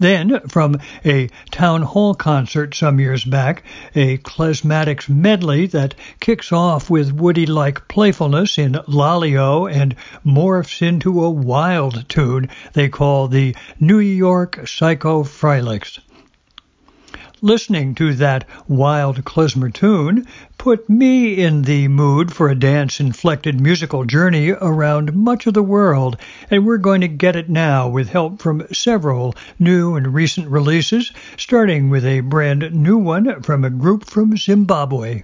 Then, 0.00 0.40
from 0.48 0.78
a 1.04 1.28
town 1.50 1.82
hall 1.82 2.14
concert 2.14 2.74
some 2.74 2.98
years 2.98 3.22
back, 3.22 3.62
a 3.94 4.16
Klezmatics 4.16 5.10
medley 5.10 5.66
that 5.66 5.94
kicks 6.20 6.52
off 6.52 6.88
with 6.88 7.12
Woody 7.12 7.44
like 7.44 7.86
playfulness 7.86 8.56
in 8.56 8.78
Lolly-O 8.88 9.66
and 9.66 9.94
morphs 10.24 10.80
into 10.80 11.22
a 11.22 11.28
wild 11.28 12.08
tune 12.08 12.48
they 12.72 12.88
call 12.88 13.28
the 13.28 13.54
New 13.78 13.98
York 13.98 14.66
Psycho 14.66 15.22
Frolics. 15.22 16.00
Listening 17.42 17.94
to 17.94 18.12
that 18.16 18.44
wild 18.68 19.24
klezmer 19.24 19.72
tune 19.72 20.26
put 20.58 20.90
me 20.90 21.42
in 21.42 21.62
the 21.62 21.88
mood 21.88 22.34
for 22.34 22.50
a 22.50 22.54
dance-inflected 22.54 23.58
musical 23.58 24.04
journey 24.04 24.50
around 24.50 25.14
much 25.14 25.46
of 25.46 25.54
the 25.54 25.62
world, 25.62 26.18
and 26.50 26.66
we're 26.66 26.76
going 26.76 27.00
to 27.00 27.08
get 27.08 27.36
it 27.36 27.48
now 27.48 27.88
with 27.88 28.10
help 28.10 28.42
from 28.42 28.66
several 28.74 29.34
new 29.58 29.96
and 29.96 30.12
recent 30.12 30.48
releases, 30.48 31.12
starting 31.38 31.88
with 31.88 32.04
a 32.04 32.20
brand 32.20 32.74
new 32.74 32.98
one 32.98 33.40
from 33.42 33.64
a 33.64 33.70
group 33.70 34.04
from 34.04 34.36
Zimbabwe. 34.36 35.22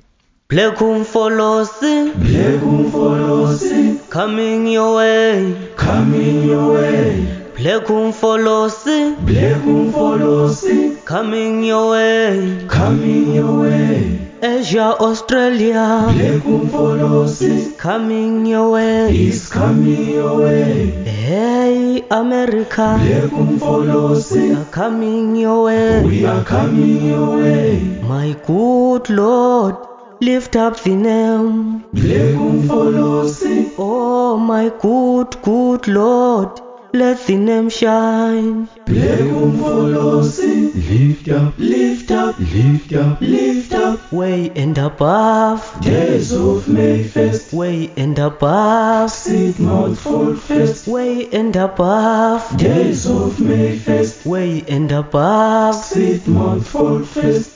Black 0.48 0.76
Umfolosi, 0.78 2.14
Black 2.14 2.62
Umfolosi, 2.62 4.08
coming 4.08 4.66
your 4.68 4.96
way, 4.96 5.70
coming 5.76 6.44
your 6.44 6.72
way. 6.72 7.45
Blekum 7.56 8.12
Folosi, 8.12 9.16
Blekum 9.24 9.90
Folosi, 9.90 11.02
coming 11.06 11.64
your 11.64 11.92
way, 11.92 12.66
coming 12.68 13.32
your 13.34 13.60
way. 13.62 14.18
Asia, 14.42 14.94
Australia, 15.00 16.04
Blekum 16.12 16.68
Folosi, 16.68 17.74
coming 17.78 18.44
your 18.44 18.72
way, 18.72 19.08
is 19.28 19.48
coming 19.48 20.10
your 20.10 20.42
way. 20.42 20.90
Hey, 21.06 22.04
America, 22.10 22.98
Blekum 23.00 23.56
Folosi, 23.58 24.54
are 24.54 24.70
coming 24.70 25.34
your 25.36 25.64
way, 25.64 26.04
we 26.04 26.26
are 26.26 26.44
coming 26.44 27.06
your 27.06 27.38
way. 27.38 27.80
My 28.02 28.36
good 28.46 29.08
Lord, 29.08 29.76
lift 30.20 30.56
up 30.56 30.78
the 30.82 30.94
name. 30.94 31.84
Blekum 31.94 32.66
Folosi, 32.68 33.72
Oh, 33.78 34.36
my 34.36 34.70
good, 34.82 35.40
good 35.42 35.88
Lord, 35.88 36.60
let 36.92 37.26
the 37.26 37.36
name 37.36 37.68
shine. 37.68 38.68
Black 38.86 39.20
Umfolosi, 39.20 40.72
lift 40.74 41.28
up, 41.28 41.54
lift 41.58 42.10
up, 42.10 42.38
lift 42.38 42.92
up, 42.92 43.20
lift 43.20 43.72
up. 43.72 44.12
Way 44.12 44.50
and 44.54 44.78
above, 44.78 45.80
Days 45.80 46.32
of 46.32 46.68
May 46.68 47.02
Fest, 47.04 47.52
way 47.52 47.90
and 47.96 48.18
above, 48.18 49.10
Seed 49.10 49.58
Mouth 49.58 49.98
Fall 49.98 50.34
Fest, 50.36 50.86
way 50.86 51.28
and 51.30 51.54
above, 51.56 52.56
Days 52.56 53.06
of 53.06 53.40
May 53.40 53.78
Fest, 53.78 54.24
way 54.24 54.64
and 54.68 54.90
above. 54.92 55.74
Seed 55.74 56.26
Mouth 56.28 56.66
Fall 56.66 57.00
Fest. 57.04 57.52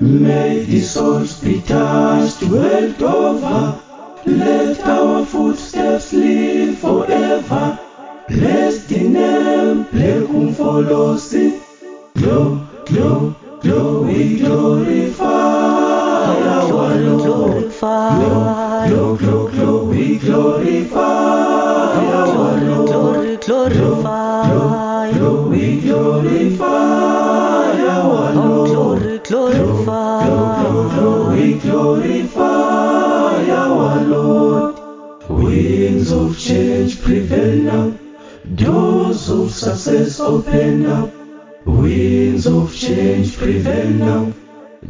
May 0.00 0.64
the 0.64 0.80
souls 0.80 1.40
be 1.40 1.60
touched 1.62 2.42
world 2.42 3.02
over. 3.02 3.80
Let 4.26 4.80
our 4.80 5.24
footsteps 5.24 6.12
live 6.12 6.78
forever. 6.78 7.78
Bless 8.28 8.86
the 8.86 9.00
name, 9.00 9.82
Black 9.92 10.28
Umfolosi. 10.32 11.60
Glow, 12.14 12.66
glow, 12.86 13.34
glow, 13.60 14.02
we 14.02 14.38
glorify 14.38 15.26
our 15.26 16.96
Lord. 16.96 17.70
Glow, 17.78 19.16
glow, 19.16 19.48
glow, 19.48 19.84
we 19.84 20.16
glorify 20.18 21.00
our 21.00 22.56
Lord. 22.56 22.88
glory, 22.88 23.36
glorify, 23.36 25.12
Glow, 25.12 25.48
we 25.48 25.80
glorify 25.82 26.64
our 26.64 28.32
Lord. 28.34 28.68
glory, 28.68 29.18
glorify. 29.18 30.26
Glow, 30.26 31.30
we 31.30 31.58
glorify 31.58 33.50
our 33.50 34.00
Lord. 34.00 34.74
Winds 35.28 36.10
of 36.10 36.38
change 36.38 37.02
prevail 37.02 37.56
now. 37.56 38.03
Doors 38.52 39.30
of 39.30 39.50
success 39.50 40.20
open 40.20 40.84
up. 40.84 41.10
Winds 41.64 42.46
of 42.46 42.76
change 42.76 43.38
prevail 43.38 43.88
now. 43.88 44.32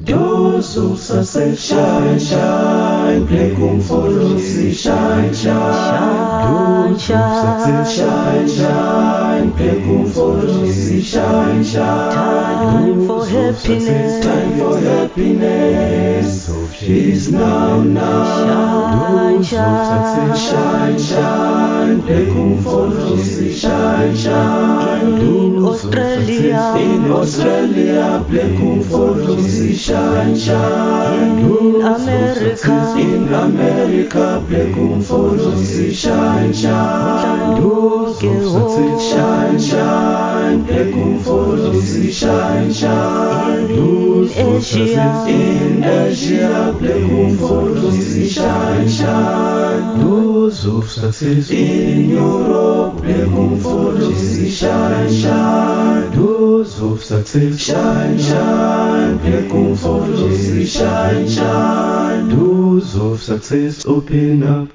Doors 0.03 0.77
of 0.77 0.99
success 0.99 1.65
shine, 1.65 2.19
shine. 2.19 3.25
Blekum 3.29 3.81
Folosi, 3.81 4.75
shine, 4.75 5.33
shine. 5.33 6.91
Doors 6.91 6.95
of 6.95 6.99
success 6.99 7.97
shine, 7.97 8.49
shine. 8.49 9.53
Blekum 9.53 10.05
Folosi, 10.09 11.01
shine, 11.01 11.63
shine. 11.63 12.13
Time 12.13 13.07
for 13.07 13.25
happiness. 13.25 14.25
Time 14.27 14.59
for 14.59 14.81
happiness 14.81 16.64
is 16.83 17.31
now, 17.31 17.83
now. 17.83 19.43
Shine, 19.43 19.43
shine. 19.43 20.37
Shine, 20.37 20.99
shine. 20.99 22.01
Black 22.01 22.29
Umfolosi, 22.29 23.55
shine, 23.55 24.17
shine. 24.17 25.21
In 25.21 25.65
Australia, 25.65 26.75
In 26.79 27.11
Australia, 27.13 28.25
Black 28.29 28.59
Umfolosi, 28.59 29.75
shine, 29.77 30.37
shine. 30.37 31.39
in 31.39 31.83
America, 31.83 32.95
In 32.99 33.33
America, 33.33 34.43
Black 34.49 34.75
Umfolosi, 34.75 35.93
shine, 35.95 36.53
shine. 36.53 37.63
wonke 37.63 39.01
Shine, 39.11 39.59
shine. 39.61 40.63
Black 40.65 40.95
Umfolosi, 40.95 42.11
shine, 42.13 42.73
shine. 42.73 43.69
in 43.71 44.31
Asia, 44.37 45.25
In 45.29 45.85
Asia, 45.85 46.64
Black 46.73 46.97
Umfolosi, 46.97 48.29
shine, 48.29 48.89
shine. 48.89 50.01
Of 50.67 50.91
success 50.91 51.51
in 51.51 52.09
Europe, 52.11 53.03
Black 53.03 53.29
Umfolosi, 53.29 54.51
shine, 54.51 55.13
shine. 55.13 56.19
Of 56.19 57.03
success, 57.03 57.61
shine, 57.61 58.19
shine. 58.19 59.19
Black 59.19 59.51
Umfolosi, 59.53 60.67
shine, 60.67 61.29
shine. 61.29 62.33
Of 62.33 63.23
success 63.23 63.85
open 63.87 64.43
up. 64.43 64.69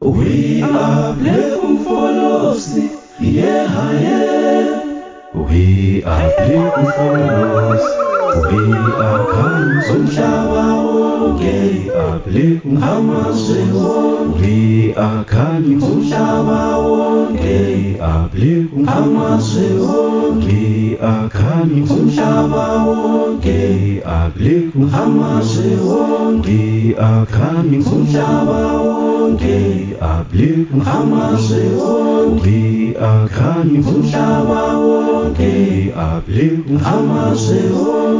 We 0.00 0.62
are 0.62 1.14
Black 1.14 1.58
Umfolosi, 1.60 2.98
yeah, 3.20 3.92
yeah. 4.00 5.32
We 5.34 6.04
are 6.04 6.28
Black 6.36 6.74
Umfolosi. 6.74 8.11
We 8.32 8.38
are 8.40 9.26
coming 9.28 9.84
umhlaba 9.92 10.64
wonke 10.86 11.92
ablekum 11.92 12.80
amazwe 12.80 13.60
wonke 13.76 14.40
We 14.40 14.94
are 14.96 15.24
coming 15.24 15.82
umhlaba 15.82 16.80
wonke 16.80 18.00
ablekum 18.00 18.88
amazwe 18.88 19.66
wonke 19.84 20.48
We 20.48 20.98
are 20.98 21.28
coming 21.28 21.84
umhlaba 21.84 22.66
wonke 22.88 24.00
ablekum 24.00 24.88
amazwe 24.94 25.76
wonke 25.76 26.48
We 26.48 26.96
are 26.96 27.26
coming 27.26 27.84
umhlaba 27.84 28.60
wonke 28.80 29.12
wonke 29.22 29.96
abliku 30.00 30.76
amazwe 30.98 31.62
wonke 31.78 32.60
akhanya 32.98 33.80
umhlaba 33.92 34.62
wonke 34.76 35.54
abliku 35.94 36.74
amazwe 36.94 37.60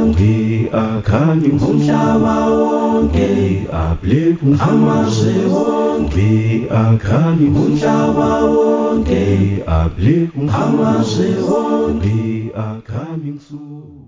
wonke 0.03 0.67
akhanya 0.67 1.49
umhlaba 1.63 2.35
wonke 2.51 3.63
abliku 3.71 4.51
amazwe 4.59 5.35
wonke. 5.47 6.67
Akhanya 6.67 7.47
umhlaba 7.63 8.29
wonke 8.51 9.23
abliku 9.63 10.41
amazwe 10.51 11.27
wonke. 11.47 12.51
Akhanya 12.51 13.33
soon 13.39 14.02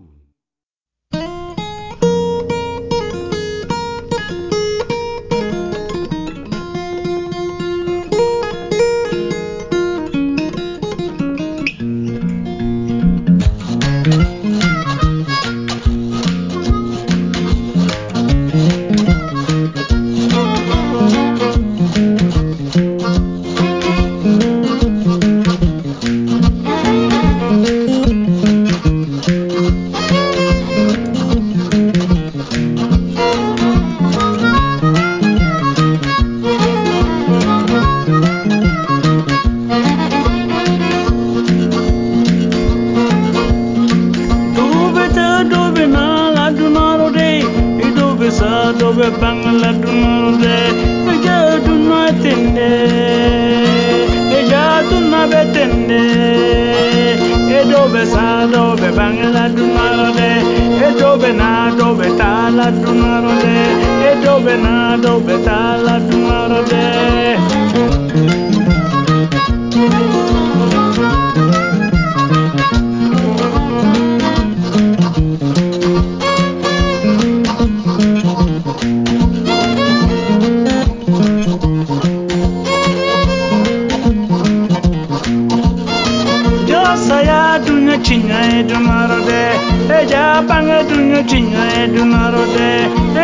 chinya 91.26 91.64
e 91.82 91.88
dunaro 91.88 92.44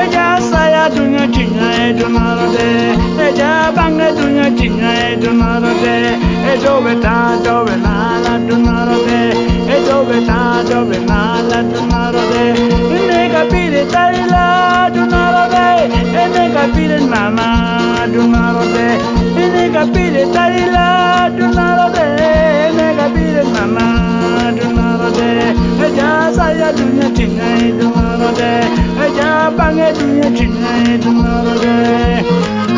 Eja 0.02 0.40
saya 0.42 0.90
dunya 0.90 1.28
chinya 1.30 1.68
Eja 3.22 3.72
banga 3.76 4.10
dunya 4.18 4.50
chinya 4.58 4.90
e 5.12 5.18
dunaro 5.18 5.72
de 5.82 6.18
Ejo 6.52 6.82
beta 6.82 7.38
dove 7.44 7.76
na 7.78 8.18
la 8.24 8.38
dunaro 8.48 8.98
de 9.06 9.22
Ejo 9.76 10.04
beta 10.10 10.64
dove 10.70 10.98
na 11.06 11.42
la 11.50 11.62
dunaro 11.62 12.22
de 12.34 12.46
Ne 13.08 13.30
capire 13.30 13.86
tari 13.88 14.24
la 14.30 14.90
de 14.90 15.02
Ne 16.34 16.44
capire 16.54 17.00
nana 17.06 18.08
dunaro 18.14 18.66
de 18.74 18.88
Ne 19.36 19.70
capire 19.72 20.24
tari 20.34 20.66
la 20.72 21.30
de 21.38 21.46
Ne 22.78 22.88
capire 22.98 23.44
nana 23.54 24.52
dunaro 24.58 25.71
saya 26.52 26.68
dunya 26.76 27.08
chinya 27.16 27.48
e 27.64 27.72
dunaro 27.80 28.30
de 28.36 28.54
Eja 29.00 29.48
banga 29.56 29.88
dunya 29.96 30.28
de 31.64 32.71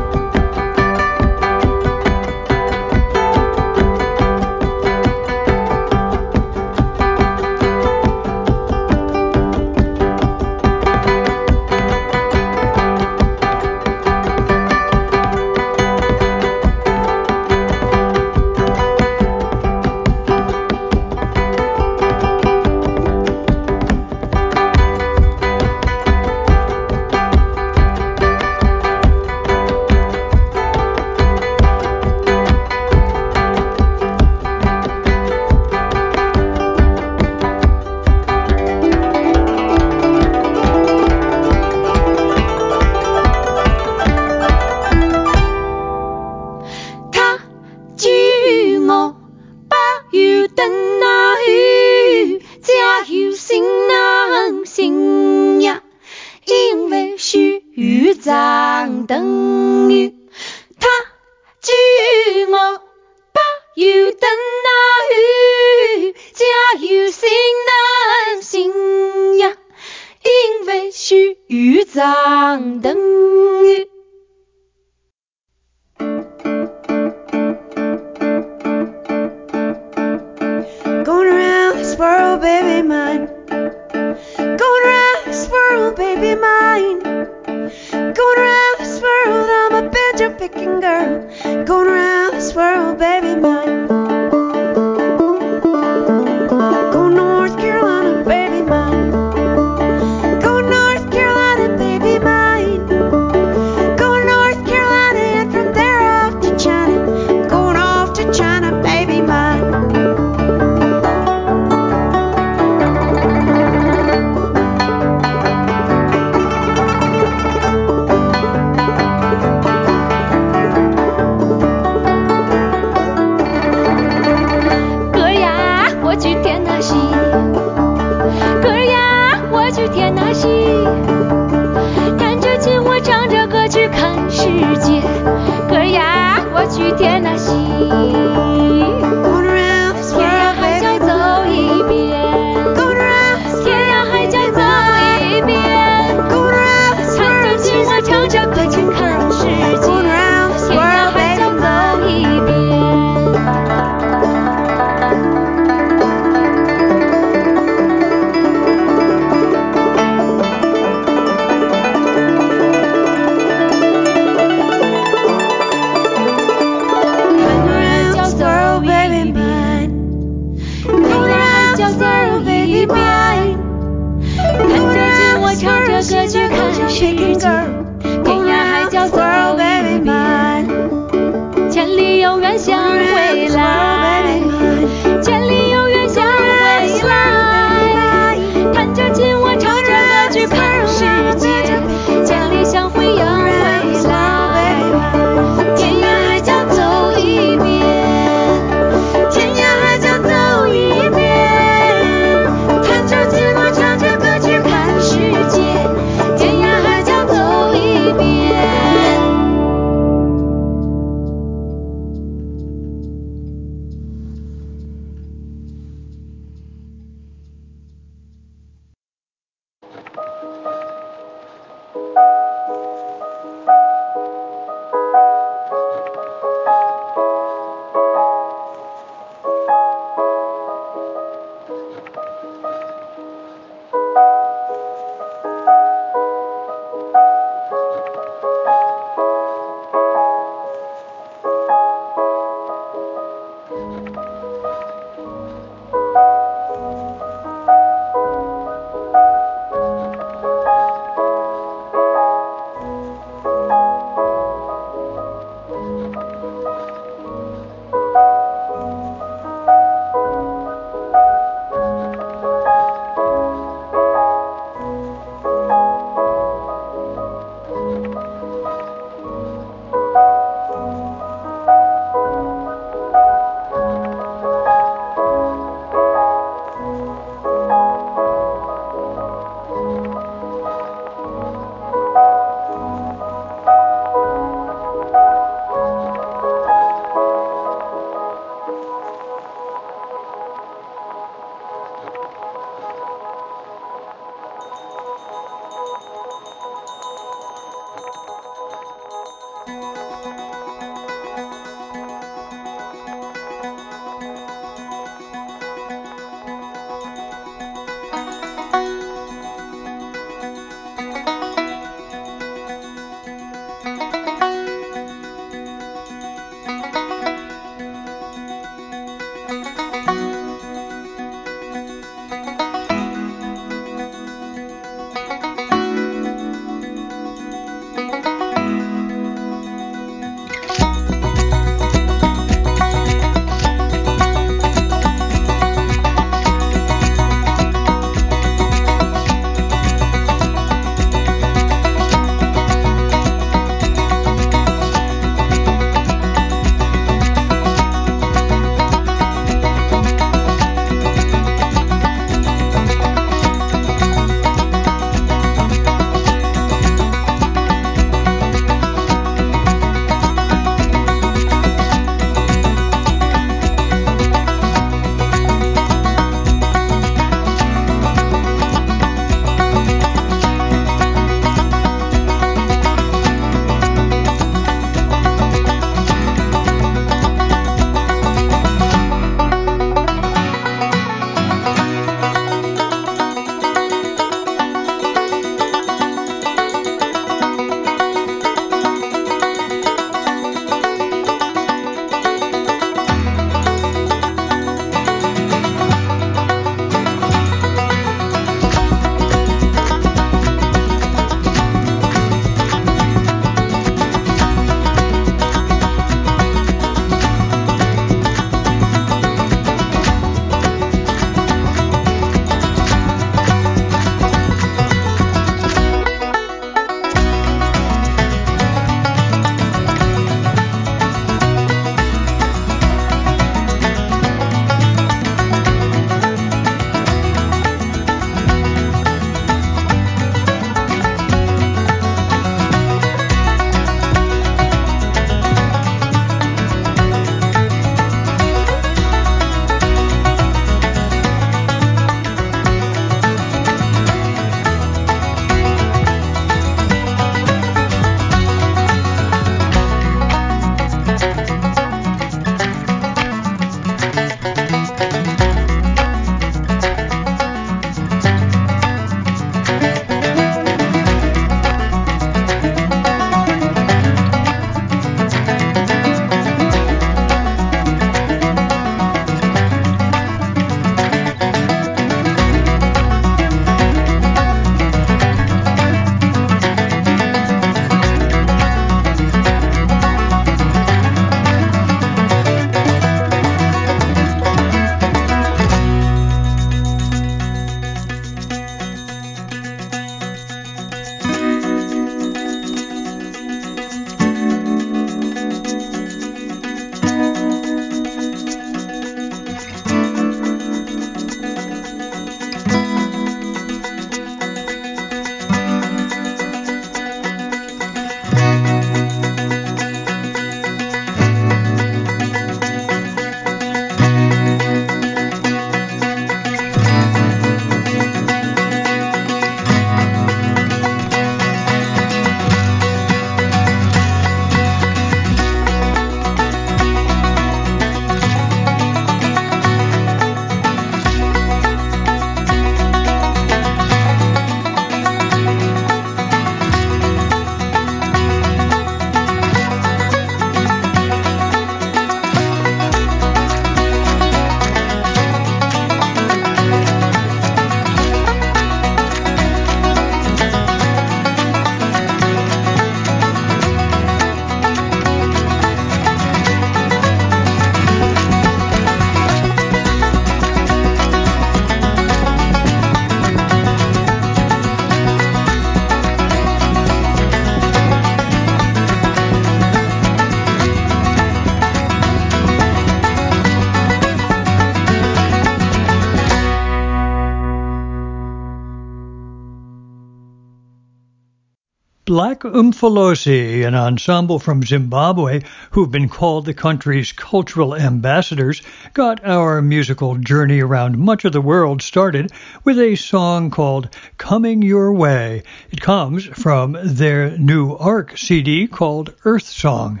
Black 582.18 582.40
Umfolosi, 582.40 583.64
an 583.64 583.76
ensemble 583.76 584.40
from 584.40 584.64
Zimbabwe 584.64 585.40
who've 585.70 585.92
been 585.92 586.08
called 586.08 586.46
the 586.46 586.52
country's 586.52 587.12
cultural 587.12 587.76
ambassadors, 587.76 588.60
got 588.92 589.24
our 589.24 589.62
musical 589.62 590.16
journey 590.16 590.58
around 590.58 590.98
much 590.98 591.24
of 591.24 591.30
the 591.30 591.40
world 591.40 591.80
started 591.80 592.32
with 592.64 592.76
a 592.76 592.96
song 592.96 593.52
called 593.52 593.94
Coming 594.16 594.62
Your 594.62 594.92
Way. 594.92 595.44
It 595.70 595.80
comes 595.80 596.24
from 596.24 596.76
their 596.82 597.38
new 597.38 597.76
ARC 597.76 598.18
CD 598.18 598.66
called 598.66 599.14
Earth 599.24 599.46
Song. 599.46 600.00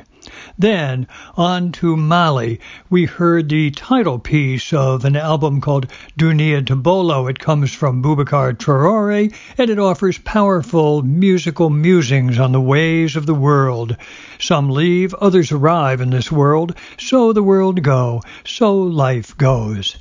Then, 0.60 1.06
on 1.36 1.70
to 1.72 1.96
Mali, 1.96 2.58
we 2.90 3.04
heard 3.04 3.48
the 3.48 3.70
title 3.70 4.18
piece 4.18 4.72
of 4.72 5.04
an 5.04 5.14
album 5.14 5.60
called 5.60 5.86
Dounia 6.18 6.62
Tabolo. 6.62 7.30
It 7.30 7.38
comes 7.38 7.72
from 7.72 8.02
Boubacar 8.02 8.54
Traore, 8.54 9.32
and 9.56 9.70
it 9.70 9.78
offers 9.78 10.18
powerful 10.18 11.02
musical 11.02 11.70
musings 11.70 12.40
on 12.40 12.50
the 12.50 12.60
ways 12.60 13.14
of 13.14 13.26
the 13.26 13.34
world. 13.34 13.96
Some 14.40 14.68
leave, 14.68 15.14
others 15.14 15.52
arrive 15.52 16.00
in 16.00 16.10
this 16.10 16.32
world, 16.32 16.74
so 16.98 17.32
the 17.32 17.40
world 17.44 17.80
go, 17.84 18.22
so 18.44 18.76
life 18.76 19.36
goes. 19.36 19.96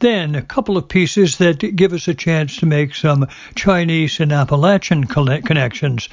Then 0.00 0.34
a 0.34 0.42
couple 0.42 0.76
of 0.76 0.88
pieces 0.88 1.38
that 1.38 1.60
give 1.76 1.94
us 1.94 2.08
a 2.08 2.14
chance 2.14 2.58
to 2.58 2.66
make 2.66 2.94
some 2.94 3.26
Chinese 3.54 4.20
and 4.20 4.32
Appalachian 4.32 5.04
connections. 5.04 6.10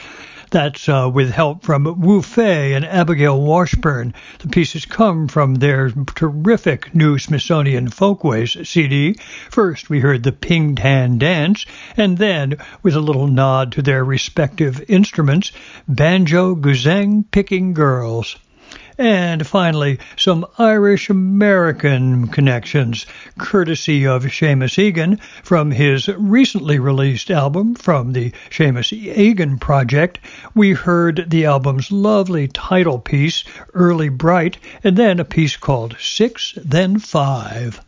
That's 0.51 0.89
uh, 0.89 1.09
with 1.13 1.31
help 1.31 1.63
from 1.63 2.01
Wu 2.01 2.21
Fei 2.21 2.73
and 2.73 2.83
Abigail 2.83 3.41
Washburn. 3.41 4.13
The 4.39 4.49
pieces 4.49 4.83
come 4.83 5.29
from 5.29 5.55
their 5.55 5.91
terrific 5.91 6.93
new 6.93 7.17
Smithsonian 7.17 7.87
Folkways 7.87 8.57
CD. 8.67 9.15
First, 9.49 9.89
we 9.89 10.01
heard 10.01 10.23
the 10.23 10.33
Ping 10.33 10.75
Tan 10.75 11.17
Dance, 11.17 11.65
and 11.95 12.17
then, 12.17 12.57
with 12.83 12.95
a 12.95 12.99
little 12.99 13.27
nod 13.27 13.71
to 13.71 13.81
their 13.81 14.03
respective 14.03 14.83
instruments, 14.89 15.53
Banjo 15.87 16.55
Guzheng 16.55 17.31
Picking 17.31 17.73
Girls. 17.73 18.35
And 18.97 19.45
finally, 19.47 19.99
some 20.17 20.45
Irish 20.57 21.09
American 21.09 22.27
connections, 22.27 23.05
courtesy 23.37 24.05
of 24.05 24.23
Seamus 24.23 24.77
Egan 24.77 25.17
from 25.43 25.71
his 25.71 26.07
recently 26.09 26.79
released 26.79 27.31
album 27.31 27.75
from 27.75 28.13
the 28.13 28.31
Seamus 28.49 28.91
Egan 28.91 29.59
Project. 29.59 30.19
We 30.53 30.73
heard 30.73 31.25
the 31.29 31.45
album's 31.45 31.91
lovely 31.91 32.47
title 32.47 32.99
piece, 32.99 33.43
Early 33.73 34.09
Bright, 34.09 34.57
and 34.83 34.97
then 34.97 35.19
a 35.19 35.25
piece 35.25 35.57
called 35.57 35.95
Six, 35.99 36.53
Then 36.57 36.99
Five. 36.99 37.81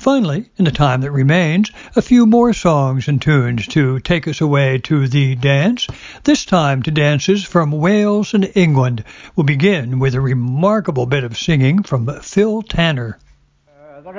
Finally, 0.00 0.46
in 0.56 0.64
the 0.64 0.70
time 0.70 1.02
that 1.02 1.10
remains, 1.10 1.70
a 1.94 2.00
few 2.00 2.24
more 2.24 2.54
songs 2.54 3.06
and 3.06 3.20
tunes 3.20 3.66
to 3.66 4.00
take 4.00 4.26
us 4.26 4.40
away 4.40 4.78
to 4.78 5.06
the 5.06 5.34
dance, 5.34 5.86
this 6.24 6.46
time 6.46 6.82
to 6.82 6.90
dances 6.90 7.44
from 7.44 7.70
Wales 7.70 8.32
and 8.32 8.50
England. 8.54 9.04
We'll 9.36 9.44
begin 9.44 9.98
with 9.98 10.14
a 10.14 10.20
remarkable 10.22 11.04
bit 11.04 11.22
of 11.22 11.36
singing 11.36 11.82
from 11.82 12.06
Phil 12.22 12.62
Tanner. 12.62 13.18
Dum 14.02 14.16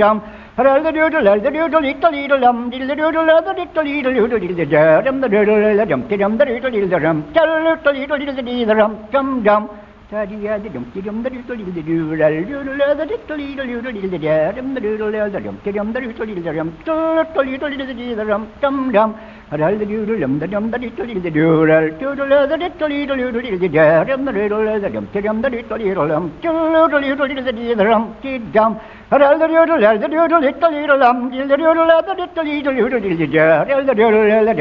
Ram 0.00 0.22
the 0.62 0.92
doodle, 0.92 1.24
the 1.24 1.50
doodle, 1.50 1.80
little 1.80 2.10
little 2.12 2.38
rum, 2.38 2.70
diddle 2.70 2.94
doodle, 2.94 3.24
the 3.24 3.52
little 3.54 3.84
little 3.84 4.20
little 4.20 4.38
little 4.38 5.02
rum, 5.06 5.20
the 5.20 5.28
doodle, 5.28 5.76
the 5.76 5.86
dum, 5.86 6.08
dum, 6.08 6.36
the 6.36 6.44
little 6.44 6.70
little 6.70 7.00
rum, 7.00 7.32
tell 7.32 7.48
little 7.64 7.92
little 7.92 8.18
little 8.18 8.44
little 8.44 8.74
rum, 8.74 9.06
dum 9.10 9.42
dum. 9.42 9.70
Taddy 10.10 10.36
the 10.36 10.68
dum, 10.68 10.84
dum, 11.04 11.22
the 11.22 11.30
little 11.30 11.56
little 11.56 11.82
doodle, 11.82 12.12
doodle, 12.12 12.18
the 12.18 12.28
little 12.30 12.64
little 12.64 13.36
little 13.36 13.70
little 13.70 14.18
rum, 14.58 14.74
the 14.74 14.80
doodle, 14.80 15.10
the 15.12 15.40
dum, 15.40 15.62
dum, 15.62 15.92
the 15.92 16.00
little 16.00 16.26
little 16.26 16.52
rum, 16.52 16.74
little 16.84 17.44
little 17.44 17.68
little 17.70 17.94
little 17.94 18.24
rum, 18.26 18.48
dum 18.60 18.92
dum. 18.92 19.14
Ral 19.52 19.78
the 19.78 19.86
doodle, 19.86 20.18
dum, 20.20 20.38
the 20.38 20.46
dum, 20.46 20.70
the 20.70 20.78
little 20.78 21.06
little 21.06 21.30
doodle, 21.30 21.90
doodle, 21.98 22.46
the 22.48 22.56
little 22.58 22.88
little 22.88 23.16
little 23.16 23.40
little 23.40 23.80
rum, 24.04 24.24
the 24.26 24.32
doodle, 24.32 24.80
the 24.80 24.90
dum, 24.90 25.08
dum, 25.12 25.42
the 25.42 25.48
little 25.48 25.78
little 25.78 26.06
rum, 26.06 26.32
little 26.42 27.00
little 27.00 27.26
little 27.26 27.52
little 27.52 27.86
rum, 27.86 28.14
dum. 29.10 29.20
Ral 29.20 29.38
the 29.38 29.46
doodle, 29.48 29.80
the 29.80 30.08
doodle, 30.08 30.40
little 30.40 30.70
little 30.70 30.98
rum, 30.98 31.30
the 31.30 31.56
doodle, 31.56 31.86
the 31.86 32.14
little 32.14 32.74
little 32.74 33.00
little 33.00 33.08
little 33.10 33.36
ral 33.56 33.84
the 33.84 33.94
doodle, 33.94 34.28
the 34.36 34.54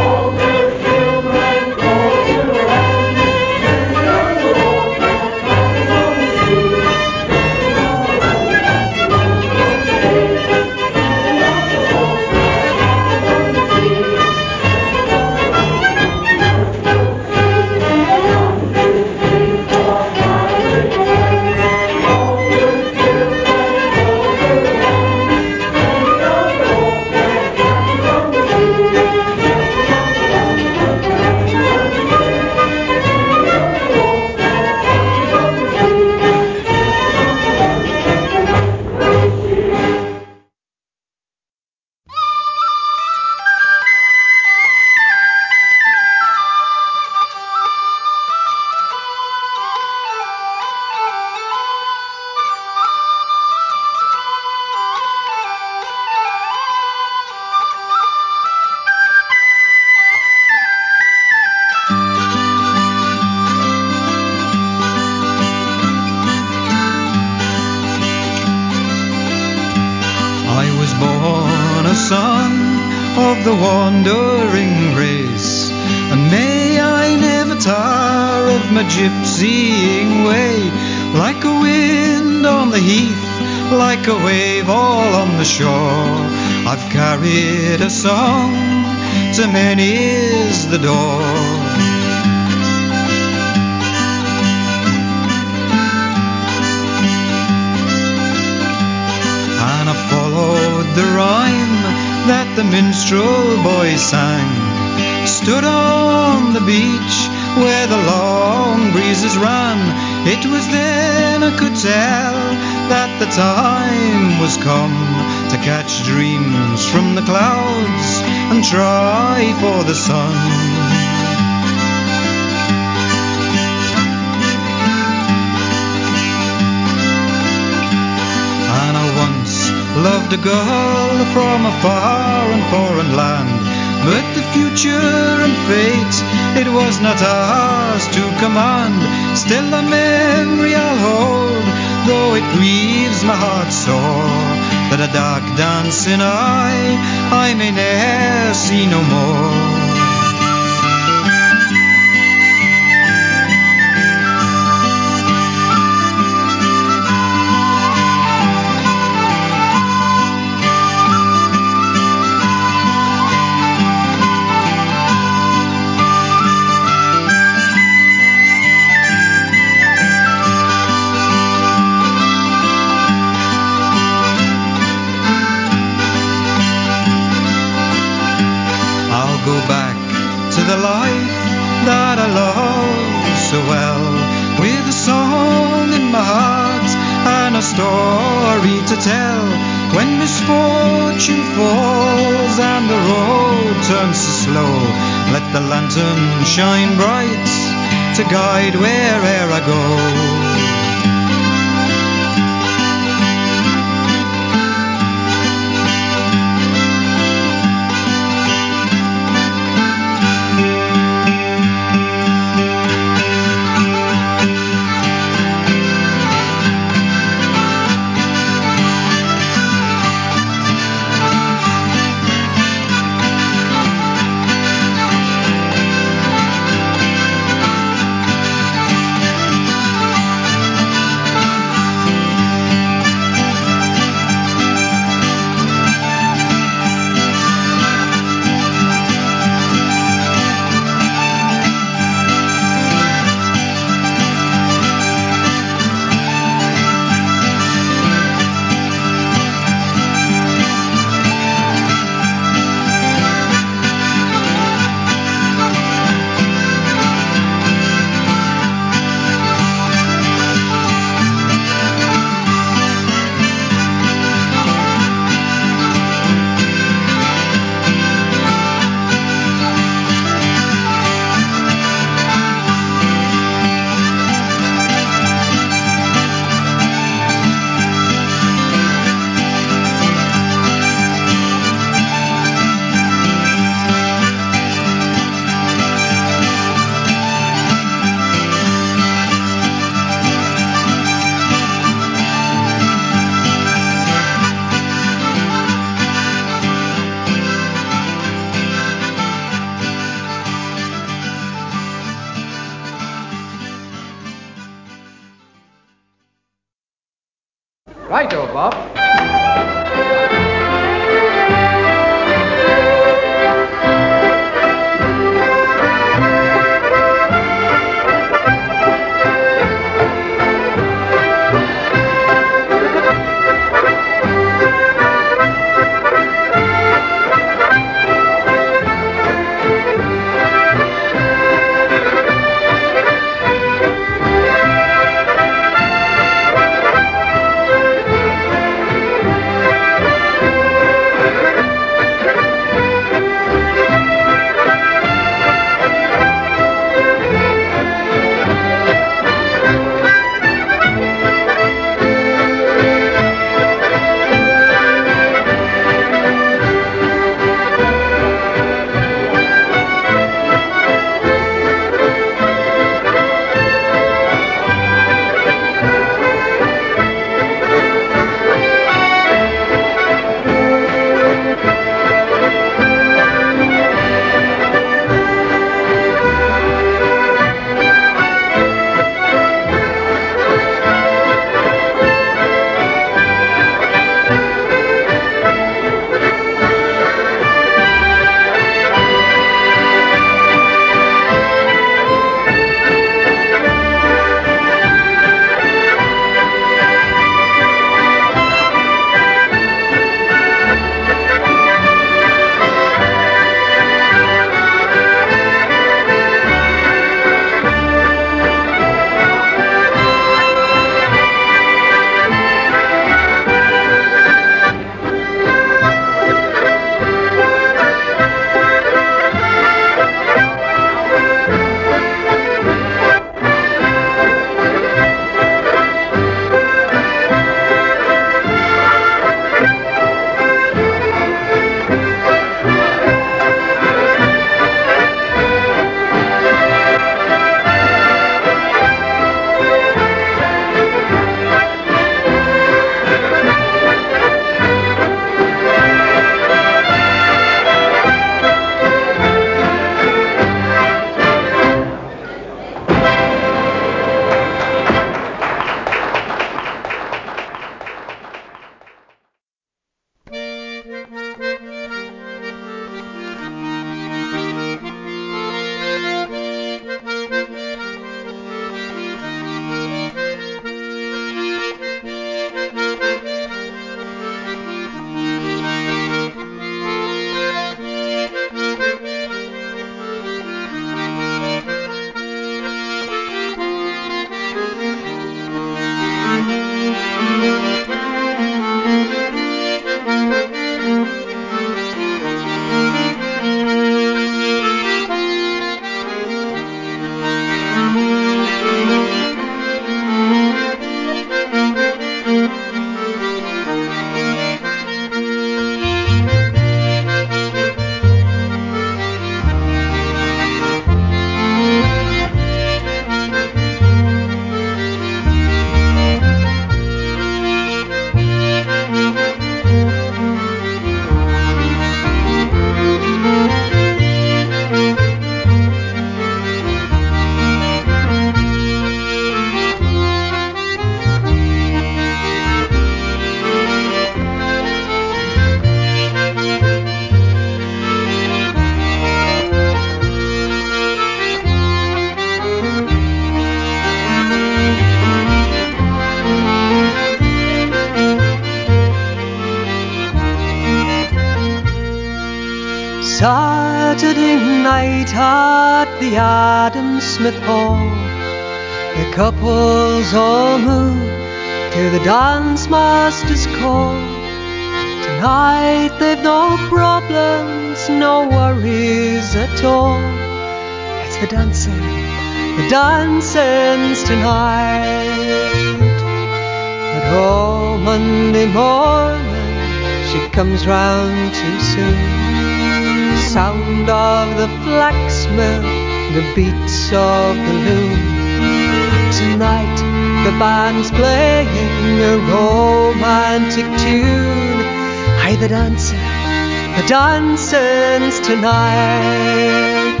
dancing's 596.88 598.18
tonight. 598.20 600.00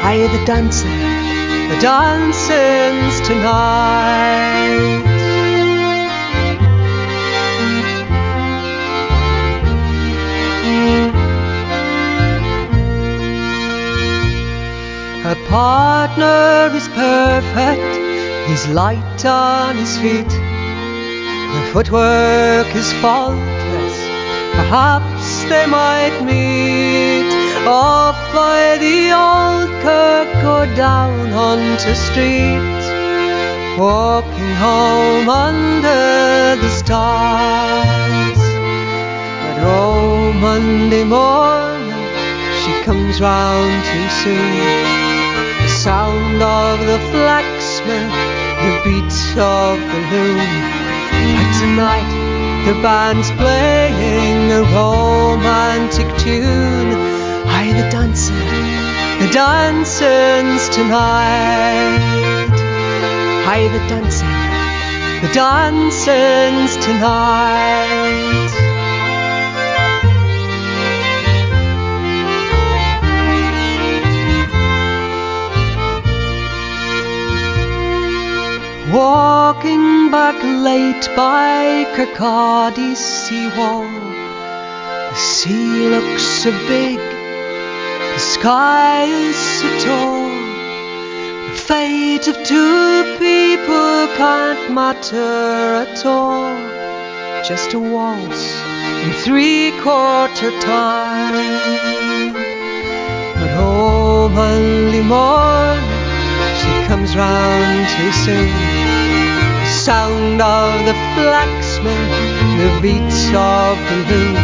Hi, 0.00 0.16
the 0.16 0.42
dancing, 0.46 0.88
the 1.68 1.78
dancing's 1.78 3.20
tonight. 3.28 5.04
Her 15.22 15.36
partner 15.50 16.74
is 16.74 16.88
perfect, 16.88 18.48
he's 18.48 18.66
light 18.68 19.26
on 19.26 19.76
his 19.76 19.98
feet. 19.98 20.28
The 20.30 21.70
footwork 21.74 22.74
is 22.74 22.90
faultless, 23.02 23.98
perhaps 24.56 25.13
they 25.48 25.66
might 25.66 26.16
meet. 26.22 27.30
Up 27.66 28.16
by 28.34 28.76
the 28.78 29.12
old 29.12 29.70
kirk 29.82 30.34
or 30.44 30.66
down 30.74 31.32
onto 31.32 31.94
street. 31.94 32.82
Walking 33.78 34.54
home 34.66 35.28
under 35.28 36.60
the 36.62 36.70
stars. 36.80 38.38
But 39.42 39.58
oh, 39.62 40.32
Monday 40.32 41.04
morning, 41.04 41.92
she 42.60 42.72
comes 42.84 43.20
round 43.20 43.84
too 43.84 44.08
soon 44.22 45.04
the 45.64 45.70
sound 45.70 46.42
of 46.42 46.78
the 46.80 46.98
flax 47.10 47.80
mill, 47.86 48.10
the 48.64 48.74
beats 48.84 49.30
of 49.30 49.80
the 49.80 50.00
loom. 50.10 50.84
But 51.36 51.50
tonight 51.58 52.13
the 52.64 52.72
band's 52.80 53.30
playing 53.32 54.50
a 54.50 54.62
romantic 54.72 56.08
tune. 56.16 56.92
Hi, 57.46 57.66
the 57.78 57.86
dancing, 57.90 58.34
the 59.20 59.30
dancing's 59.32 60.68
tonight. 60.70 61.98
Hi, 63.44 63.68
the 63.68 63.82
dancing, 63.86 64.28
the 65.20 65.34
dancing's 65.34 66.76
tonight. 66.82 68.50
Walking 78.90 79.33
back 80.10 80.42
late 80.42 81.08
by 81.14 81.84
Kirkcaldy's 81.94 82.98
seawall, 82.98 83.88
the 85.10 85.14
sea 85.14 85.88
looks 85.88 86.22
so 86.22 86.50
big, 86.66 86.98
the 86.98 88.18
sky 88.18 89.04
is 89.04 89.36
so 89.36 89.68
tall. 89.84 90.28
The 91.48 91.56
fate 91.68 92.28
of 92.28 92.36
two 92.44 93.16
people 93.18 94.08
can't 94.16 94.72
matter 94.72 95.84
at 95.84 96.04
all. 96.04 96.54
Just 97.44 97.74
a 97.74 97.78
waltz 97.78 98.62
in 99.04 99.12
three 99.24 99.70
quarter 99.82 100.50
time. 100.60 102.32
But 103.34 103.50
oh, 103.58 104.28
Monday 104.28 105.02
morning, 105.02 105.84
she 106.60 106.88
comes 106.88 107.14
round 107.16 107.88
too 107.96 108.12
soon 108.24 109.33
sound 109.84 110.40
of 110.40 110.86
the 110.86 110.94
flax 111.12 111.78
mill, 111.84 112.08
the 112.56 112.80
beats 112.80 113.26
of 113.36 113.76
the 113.88 113.98
loom. 114.08 114.34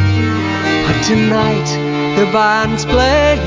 But 0.84 0.98
tonight 1.08 1.70
the 2.18 2.26
band's 2.30 2.84
playing 2.84 3.40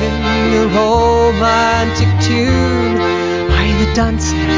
a 0.57 0.65
romantic 0.73 2.09
tune. 2.25 2.97
Why 3.51 3.67
the 3.77 3.93
dancing, 3.93 4.49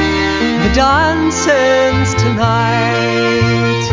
the 0.64 0.72
dancing's 0.74 2.14
tonight. 2.24 3.84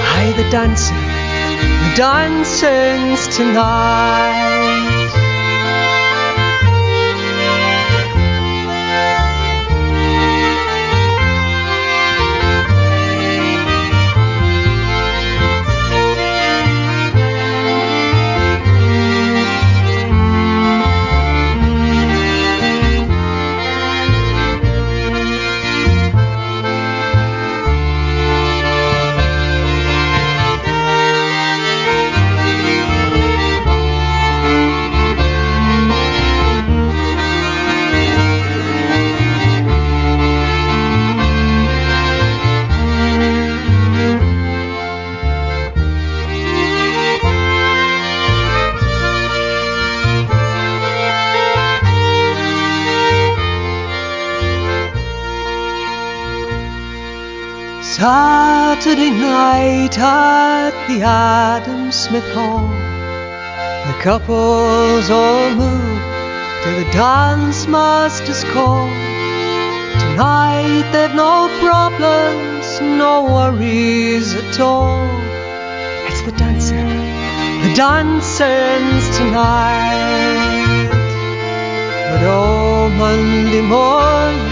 Why 0.00 0.32
the 0.38 0.48
dancing, 0.48 0.96
the 1.82 1.92
dancing's 1.94 3.36
tonight. 3.36 4.55
Saturday 58.86 59.10
night 59.10 59.98
at 59.98 60.70
the 60.86 61.02
Adam 61.02 61.90
Smith 61.90 62.28
Hall. 62.32 62.68
The 63.88 63.98
couples 64.00 65.10
all 65.10 65.50
move 65.56 66.02
to 66.62 66.70
the 66.70 66.88
dance 66.92 67.66
master's 67.66 68.44
call. 68.54 68.86
Tonight 70.04 70.88
they've 70.92 71.16
no 71.16 71.50
problems, 71.58 72.80
no 72.80 73.24
worries 73.24 74.36
at 74.36 74.60
all. 74.60 75.02
It's 76.06 76.22
the 76.22 76.30
dancing, 76.38 76.86
the 77.66 77.74
dancing's 77.74 79.06
tonight. 79.18 80.90
But 82.12 82.22
oh, 82.22 82.88
Monday 82.96 83.62
morning, 83.62 84.45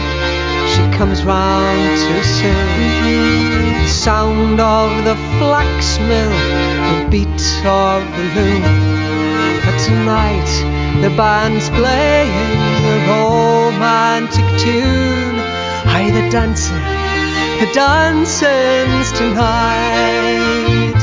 comes 0.97 1.25
round 1.25 1.99
too 1.99 2.23
soon. 2.23 3.83
The 3.83 3.89
sound 3.89 4.61
of 4.61 5.05
the 5.05 5.17
flax 5.39 5.99
mill, 5.99 6.31
the 6.91 7.09
beat 7.11 7.43
of 7.67 8.03
the 8.17 8.25
loom. 8.37 8.63
But 9.65 9.77
tonight 9.87 10.51
the 11.03 11.11
band's 11.17 11.69
playing 11.71 12.31
a 12.93 12.97
romantic 13.11 14.47
tune. 14.61 15.37
Hi, 15.91 16.11
the 16.11 16.31
dancing, 16.31 16.87
the 17.61 17.71
dancing's 17.75 19.11
tonight. 19.19 21.01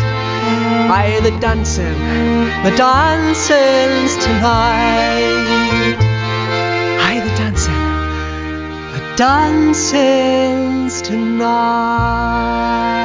Hi, 0.88 1.20
the 1.20 1.38
dancing, 1.40 2.00
the 2.64 2.74
dancing's 2.78 4.16
tonight. 4.24 5.81
Dancing's 9.22 11.00
tonight. 11.04 13.01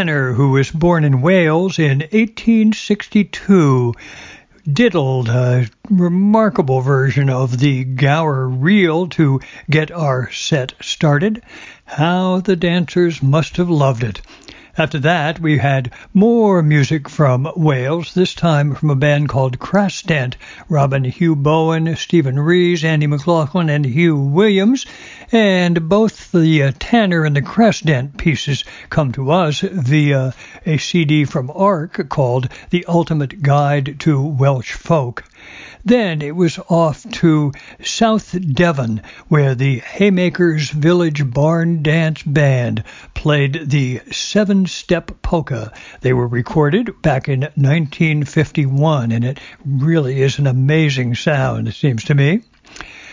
Tanner, 0.00 0.32
who 0.32 0.52
was 0.52 0.70
born 0.70 1.04
in 1.04 1.20
Wales 1.20 1.78
in 1.78 1.98
1862, 1.98 3.92
diddled 4.72 5.28
a 5.28 5.68
remarkable 5.90 6.80
version 6.80 7.28
of 7.28 7.58
the 7.58 7.84
Gower 7.84 8.48
reel 8.48 9.08
to 9.08 9.40
get 9.68 9.90
our 9.90 10.30
set 10.30 10.72
started. 10.80 11.42
How 11.84 12.40
the 12.40 12.56
dancers 12.56 13.22
must 13.22 13.58
have 13.58 13.68
loved 13.68 14.02
it. 14.02 14.22
After 14.78 15.00
that, 15.00 15.38
we 15.38 15.58
had 15.58 15.90
more 16.14 16.62
music 16.62 17.06
from 17.06 17.46
Wales, 17.54 18.14
this 18.14 18.32
time 18.32 18.74
from 18.74 18.88
a 18.88 18.96
band 18.96 19.28
called 19.28 19.58
Crasdant. 19.58 20.38
Robin 20.70 21.04
Huw 21.04 21.34
Bowen, 21.34 21.94
Stephen 21.96 22.38
Rees, 22.38 22.82
Andy 22.84 23.06
McLaughlin, 23.06 23.68
and 23.68 23.84
Huw 23.84 24.30
Williams. 24.30 24.86
And 25.32 25.88
both 25.88 26.32
the 26.32 26.64
uh, 26.64 26.72
Tanner 26.80 27.24
and 27.24 27.36
the 27.36 27.42
Crasdant 27.42 28.18
pieces 28.18 28.64
come 28.88 29.12
to 29.12 29.30
us 29.30 29.60
via 29.60 30.34
a 30.66 30.76
CD 30.76 31.24
from 31.24 31.52
ARC 31.54 32.08
called 32.08 32.48
The 32.70 32.84
Ultimate 32.86 33.40
Guide 33.40 34.00
to 34.00 34.20
Welsh 34.20 34.72
Folk. 34.72 35.22
Then 35.84 36.20
it 36.20 36.34
was 36.34 36.58
off 36.68 37.08
to 37.12 37.52
South 37.80 38.36
Devon, 38.54 39.02
where 39.28 39.54
the 39.54 39.78
Haymakers 39.78 40.70
Village 40.70 41.30
Barn 41.30 41.82
Dance 41.84 42.24
Band 42.24 42.82
played 43.14 43.70
the 43.70 44.00
Seven 44.10 44.66
Step 44.66 45.22
Polka. 45.22 45.72
They 46.00 46.12
were 46.12 46.26
recorded 46.26 47.00
back 47.02 47.28
in 47.28 47.42
1951, 47.42 49.12
and 49.12 49.24
it 49.24 49.38
really 49.64 50.20
is 50.22 50.40
an 50.40 50.48
amazing 50.48 51.14
sound, 51.14 51.68
it 51.68 51.74
seems 51.74 52.02
to 52.04 52.16
me. 52.16 52.42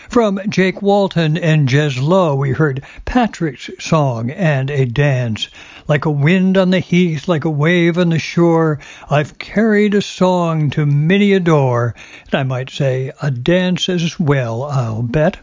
From 0.08 0.40
Jake 0.48 0.80
Walton 0.80 1.36
and 1.36 1.68
Jez 1.68 2.00
Lowe, 2.00 2.34
we 2.34 2.52
heard 2.52 2.82
Patrick's 3.04 3.68
song 3.78 4.30
and 4.30 4.70
a 4.70 4.86
dance. 4.86 5.48
Like 5.86 6.06
a 6.06 6.10
wind 6.10 6.56
on 6.56 6.70
the 6.70 6.80
heath, 6.80 7.28
like 7.28 7.44
a 7.44 7.50
wave 7.50 7.98
on 7.98 8.08
the 8.08 8.18
shore, 8.18 8.78
I've 9.10 9.36
carried 9.36 9.92
a 9.92 10.00
song 10.00 10.70
to 10.70 10.86
many 10.86 11.34
a 11.34 11.40
door, 11.40 11.94
and 12.24 12.40
I 12.40 12.42
might 12.42 12.70
say 12.70 13.12
a 13.20 13.30
dance 13.30 13.90
as 13.90 14.18
well, 14.18 14.62
I'll 14.62 15.02
bet. 15.02 15.36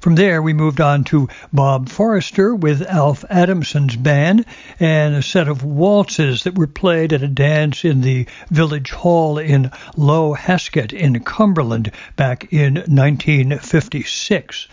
From 0.00 0.14
there, 0.14 0.40
we 0.40 0.52
moved 0.52 0.80
on 0.80 1.02
to 1.04 1.28
Bob 1.52 1.88
Forrester 1.88 2.54
with 2.54 2.82
Alf 2.82 3.24
Adamson's 3.28 3.96
band 3.96 4.44
and 4.78 5.16
a 5.16 5.22
set 5.22 5.48
of 5.48 5.64
waltzes 5.64 6.44
that 6.44 6.54
were 6.54 6.68
played 6.68 7.12
at 7.12 7.24
a 7.24 7.28
dance 7.28 7.84
in 7.84 8.02
the 8.02 8.26
village 8.48 8.92
hall 8.92 9.38
in 9.38 9.72
Low 9.96 10.34
Hesket 10.34 10.92
in 10.92 11.18
Cumberland 11.24 11.90
back 12.14 12.52
in 12.52 12.74
1956. 12.74 14.68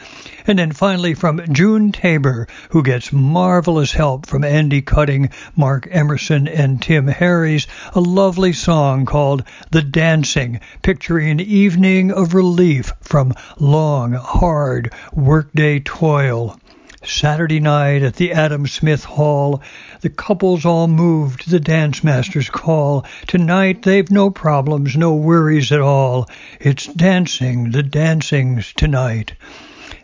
And 0.45 0.59
then 0.59 0.71
finally 0.73 1.15
from 1.15 1.41
June 1.51 1.91
Tabor, 1.91 2.47
who 2.69 2.83
gets 2.83 3.11
marvelous 3.11 3.93
help 3.93 4.27
from 4.27 4.43
Andy 4.43 4.83
Cutting, 4.83 5.31
Mark 5.55 5.87
Emerson, 5.89 6.47
and 6.47 6.79
Tim 6.79 7.07
Harries, 7.07 7.65
a 7.93 7.99
lovely 7.99 8.53
song 8.53 9.07
called 9.07 9.43
The 9.71 9.81
Dancing, 9.81 10.59
picturing 10.83 11.31
an 11.31 11.39
evening 11.39 12.11
of 12.11 12.35
relief 12.35 12.93
from 13.01 13.33
long, 13.57 14.11
hard 14.13 14.93
workday 15.15 15.79
toil. 15.79 16.59
Saturday 17.01 17.61
night 17.61 18.03
at 18.03 18.15
the 18.15 18.33
Adam 18.33 18.67
Smith 18.67 19.05
Hall, 19.05 19.61
the 20.01 20.09
couples 20.09 20.65
all 20.65 20.87
moved 20.87 21.41
to 21.41 21.49
the 21.49 21.59
dance 21.59 22.03
master's 22.03 22.49
call. 22.49 23.05
Tonight 23.25 23.83
they've 23.83 24.11
no 24.11 24.29
problems, 24.29 24.97
no 24.97 25.13
worries 25.13 25.71
at 25.71 25.79
all. 25.79 26.27
It's 26.59 26.87
dancing, 26.87 27.71
the 27.71 27.83
dancing's 27.83 28.73
tonight. 28.73 29.33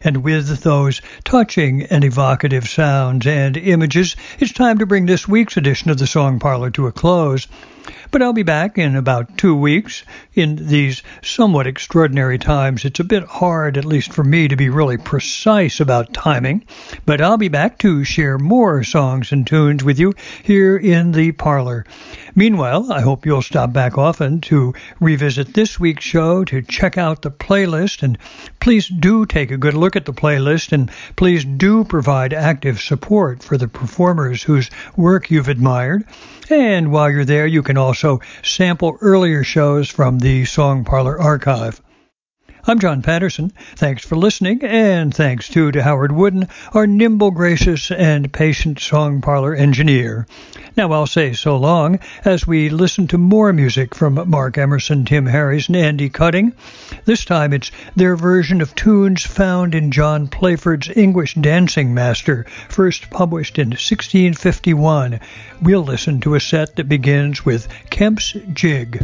And 0.02 0.24
with 0.24 0.62
those 0.62 1.02
touching 1.26 1.84
and 1.84 2.04
evocative 2.04 2.70
sounds 2.70 3.28
and 3.28 3.58
images, 3.58 4.16
it's 4.40 4.54
time 4.54 4.78
to 4.78 4.86
bring 4.86 5.08
this 5.08 5.28
week's 5.28 5.58
edition 5.58 5.92
of 5.92 5.98
the 5.98 6.08
Song 6.08 6.40
Parlor 6.40 6.72
to 6.72 6.88
a 6.88 6.92
close. 6.92 7.48
But 8.12 8.22
I'll 8.22 8.34
be 8.34 8.44
back 8.44 8.78
in 8.78 8.98
about 8.98 9.38
two 9.38 9.56
weeks. 9.56 10.04
In 10.34 10.68
these 10.68 11.02
somewhat 11.22 11.66
extraordinary 11.66 12.38
times, 12.38 12.84
it's 12.84 13.00
a 13.00 13.06
bit 13.06 13.24
hard, 13.24 13.78
at 13.78 13.86
least 13.86 14.12
for 14.12 14.24
me, 14.24 14.50
to 14.50 14.58
be 14.58 14.68
really 14.68 14.98
precise 14.98 15.80
about 15.80 16.14
timing. 16.14 16.66
But 17.06 17.22
I'll 17.22 17.38
be 17.38 17.48
back 17.48 17.78
to 17.80 18.04
share 18.04 18.38
more 18.38 18.84
songs 18.84 19.32
and 19.32 19.48
tunes 19.48 19.82
with 19.82 19.98
you 19.98 20.14
here 20.44 20.76
in 20.76 21.14
the 21.14 21.32
parlor. 21.32 21.86
Meanwhile, 22.34 22.92
I 22.92 23.02
hope 23.02 23.26
you'll 23.26 23.42
stop 23.42 23.74
back 23.74 23.98
often 23.98 24.40
to 24.42 24.74
revisit 25.00 25.54
this 25.54 25.80
week's 25.80 26.06
show, 26.06 26.46
to 26.46 26.62
check 26.62 26.98
out 26.98 27.22
the 27.22 27.32
playlist, 27.32 28.04
and 28.04 28.18
please 28.60 28.88
do 28.88 29.26
take 29.26 29.52
a 29.52 29.58
good 29.58 29.74
look 29.74 29.96
at 29.96 30.06
the 30.06 30.14
playlist, 30.14 30.72
and 30.72 30.90
please 31.18 31.44
do 31.44 31.84
provide 31.84 32.34
active 32.34 32.80
support 32.80 33.44
for 33.44 33.58
the 33.58 33.68
performers 33.68 34.44
whose 34.44 34.70
work 34.96 35.30
you've 35.30 35.50
admired. 35.50 36.06
And 36.50 36.92
while 36.92 37.12
you're 37.12 37.26
there, 37.26 37.48
you 37.48 37.64
can 37.64 37.78
also 37.78 38.22
sample 38.44 38.98
earlier 39.02 39.44
shows 39.44 39.90
from 39.90 40.20
the 40.20 40.46
Song 40.46 40.86
Parlor 40.86 41.20
archive. 41.20 41.82
I'm 42.64 42.78
John 42.78 43.02
Patterson. 43.02 43.52
Thanks 43.76 44.06
for 44.06 44.16
listening, 44.16 44.64
and 44.64 45.12
thanks 45.12 45.50
too 45.50 45.72
to 45.72 45.82
Howard 45.82 46.12
Wooden, 46.12 46.48
our 46.74 46.86
nimble, 46.86 47.32
gracious, 47.32 47.90
and 47.90 48.32
patient 48.32 48.80
song 48.80 49.22
parlor 49.22 49.56
engineer. 49.56 50.28
Now 50.78 50.94
I'll 50.94 51.06
say 51.06 51.34
so 51.34 51.58
long 51.58 52.00
as 52.24 52.48
we 52.48 52.70
listen 52.70 53.06
to 53.08 53.18
more 53.18 53.52
music 53.52 53.94
from 53.94 54.30
Mark 54.30 54.58
Emerson, 54.58 55.04
Tim 55.04 55.26
Harris, 55.26 55.68
and 55.68 55.76
Andy 55.76 56.08
Cutting. 56.08 56.54
This 57.04 57.26
time 57.26 57.52
it's 57.52 57.72
their 57.98 58.16
version 58.16 58.62
of 58.62 58.74
tunes 58.74 59.26
found 59.26 59.76
in 59.76 59.92
John 59.92 60.30
Playford's 60.30 60.90
English 60.96 61.36
Dancing 61.36 61.94
Master, 61.94 62.46
first 62.70 63.10
published 63.10 63.60
in 63.60 63.72
1651. 63.72 65.20
We'll 65.62 65.84
listen 65.84 66.22
to 66.22 66.36
a 66.36 66.40
set 66.40 66.78
that 66.78 66.88
begins 66.88 67.44
with 67.44 67.68
Kemp's 67.90 68.34
Jig. 68.54 69.04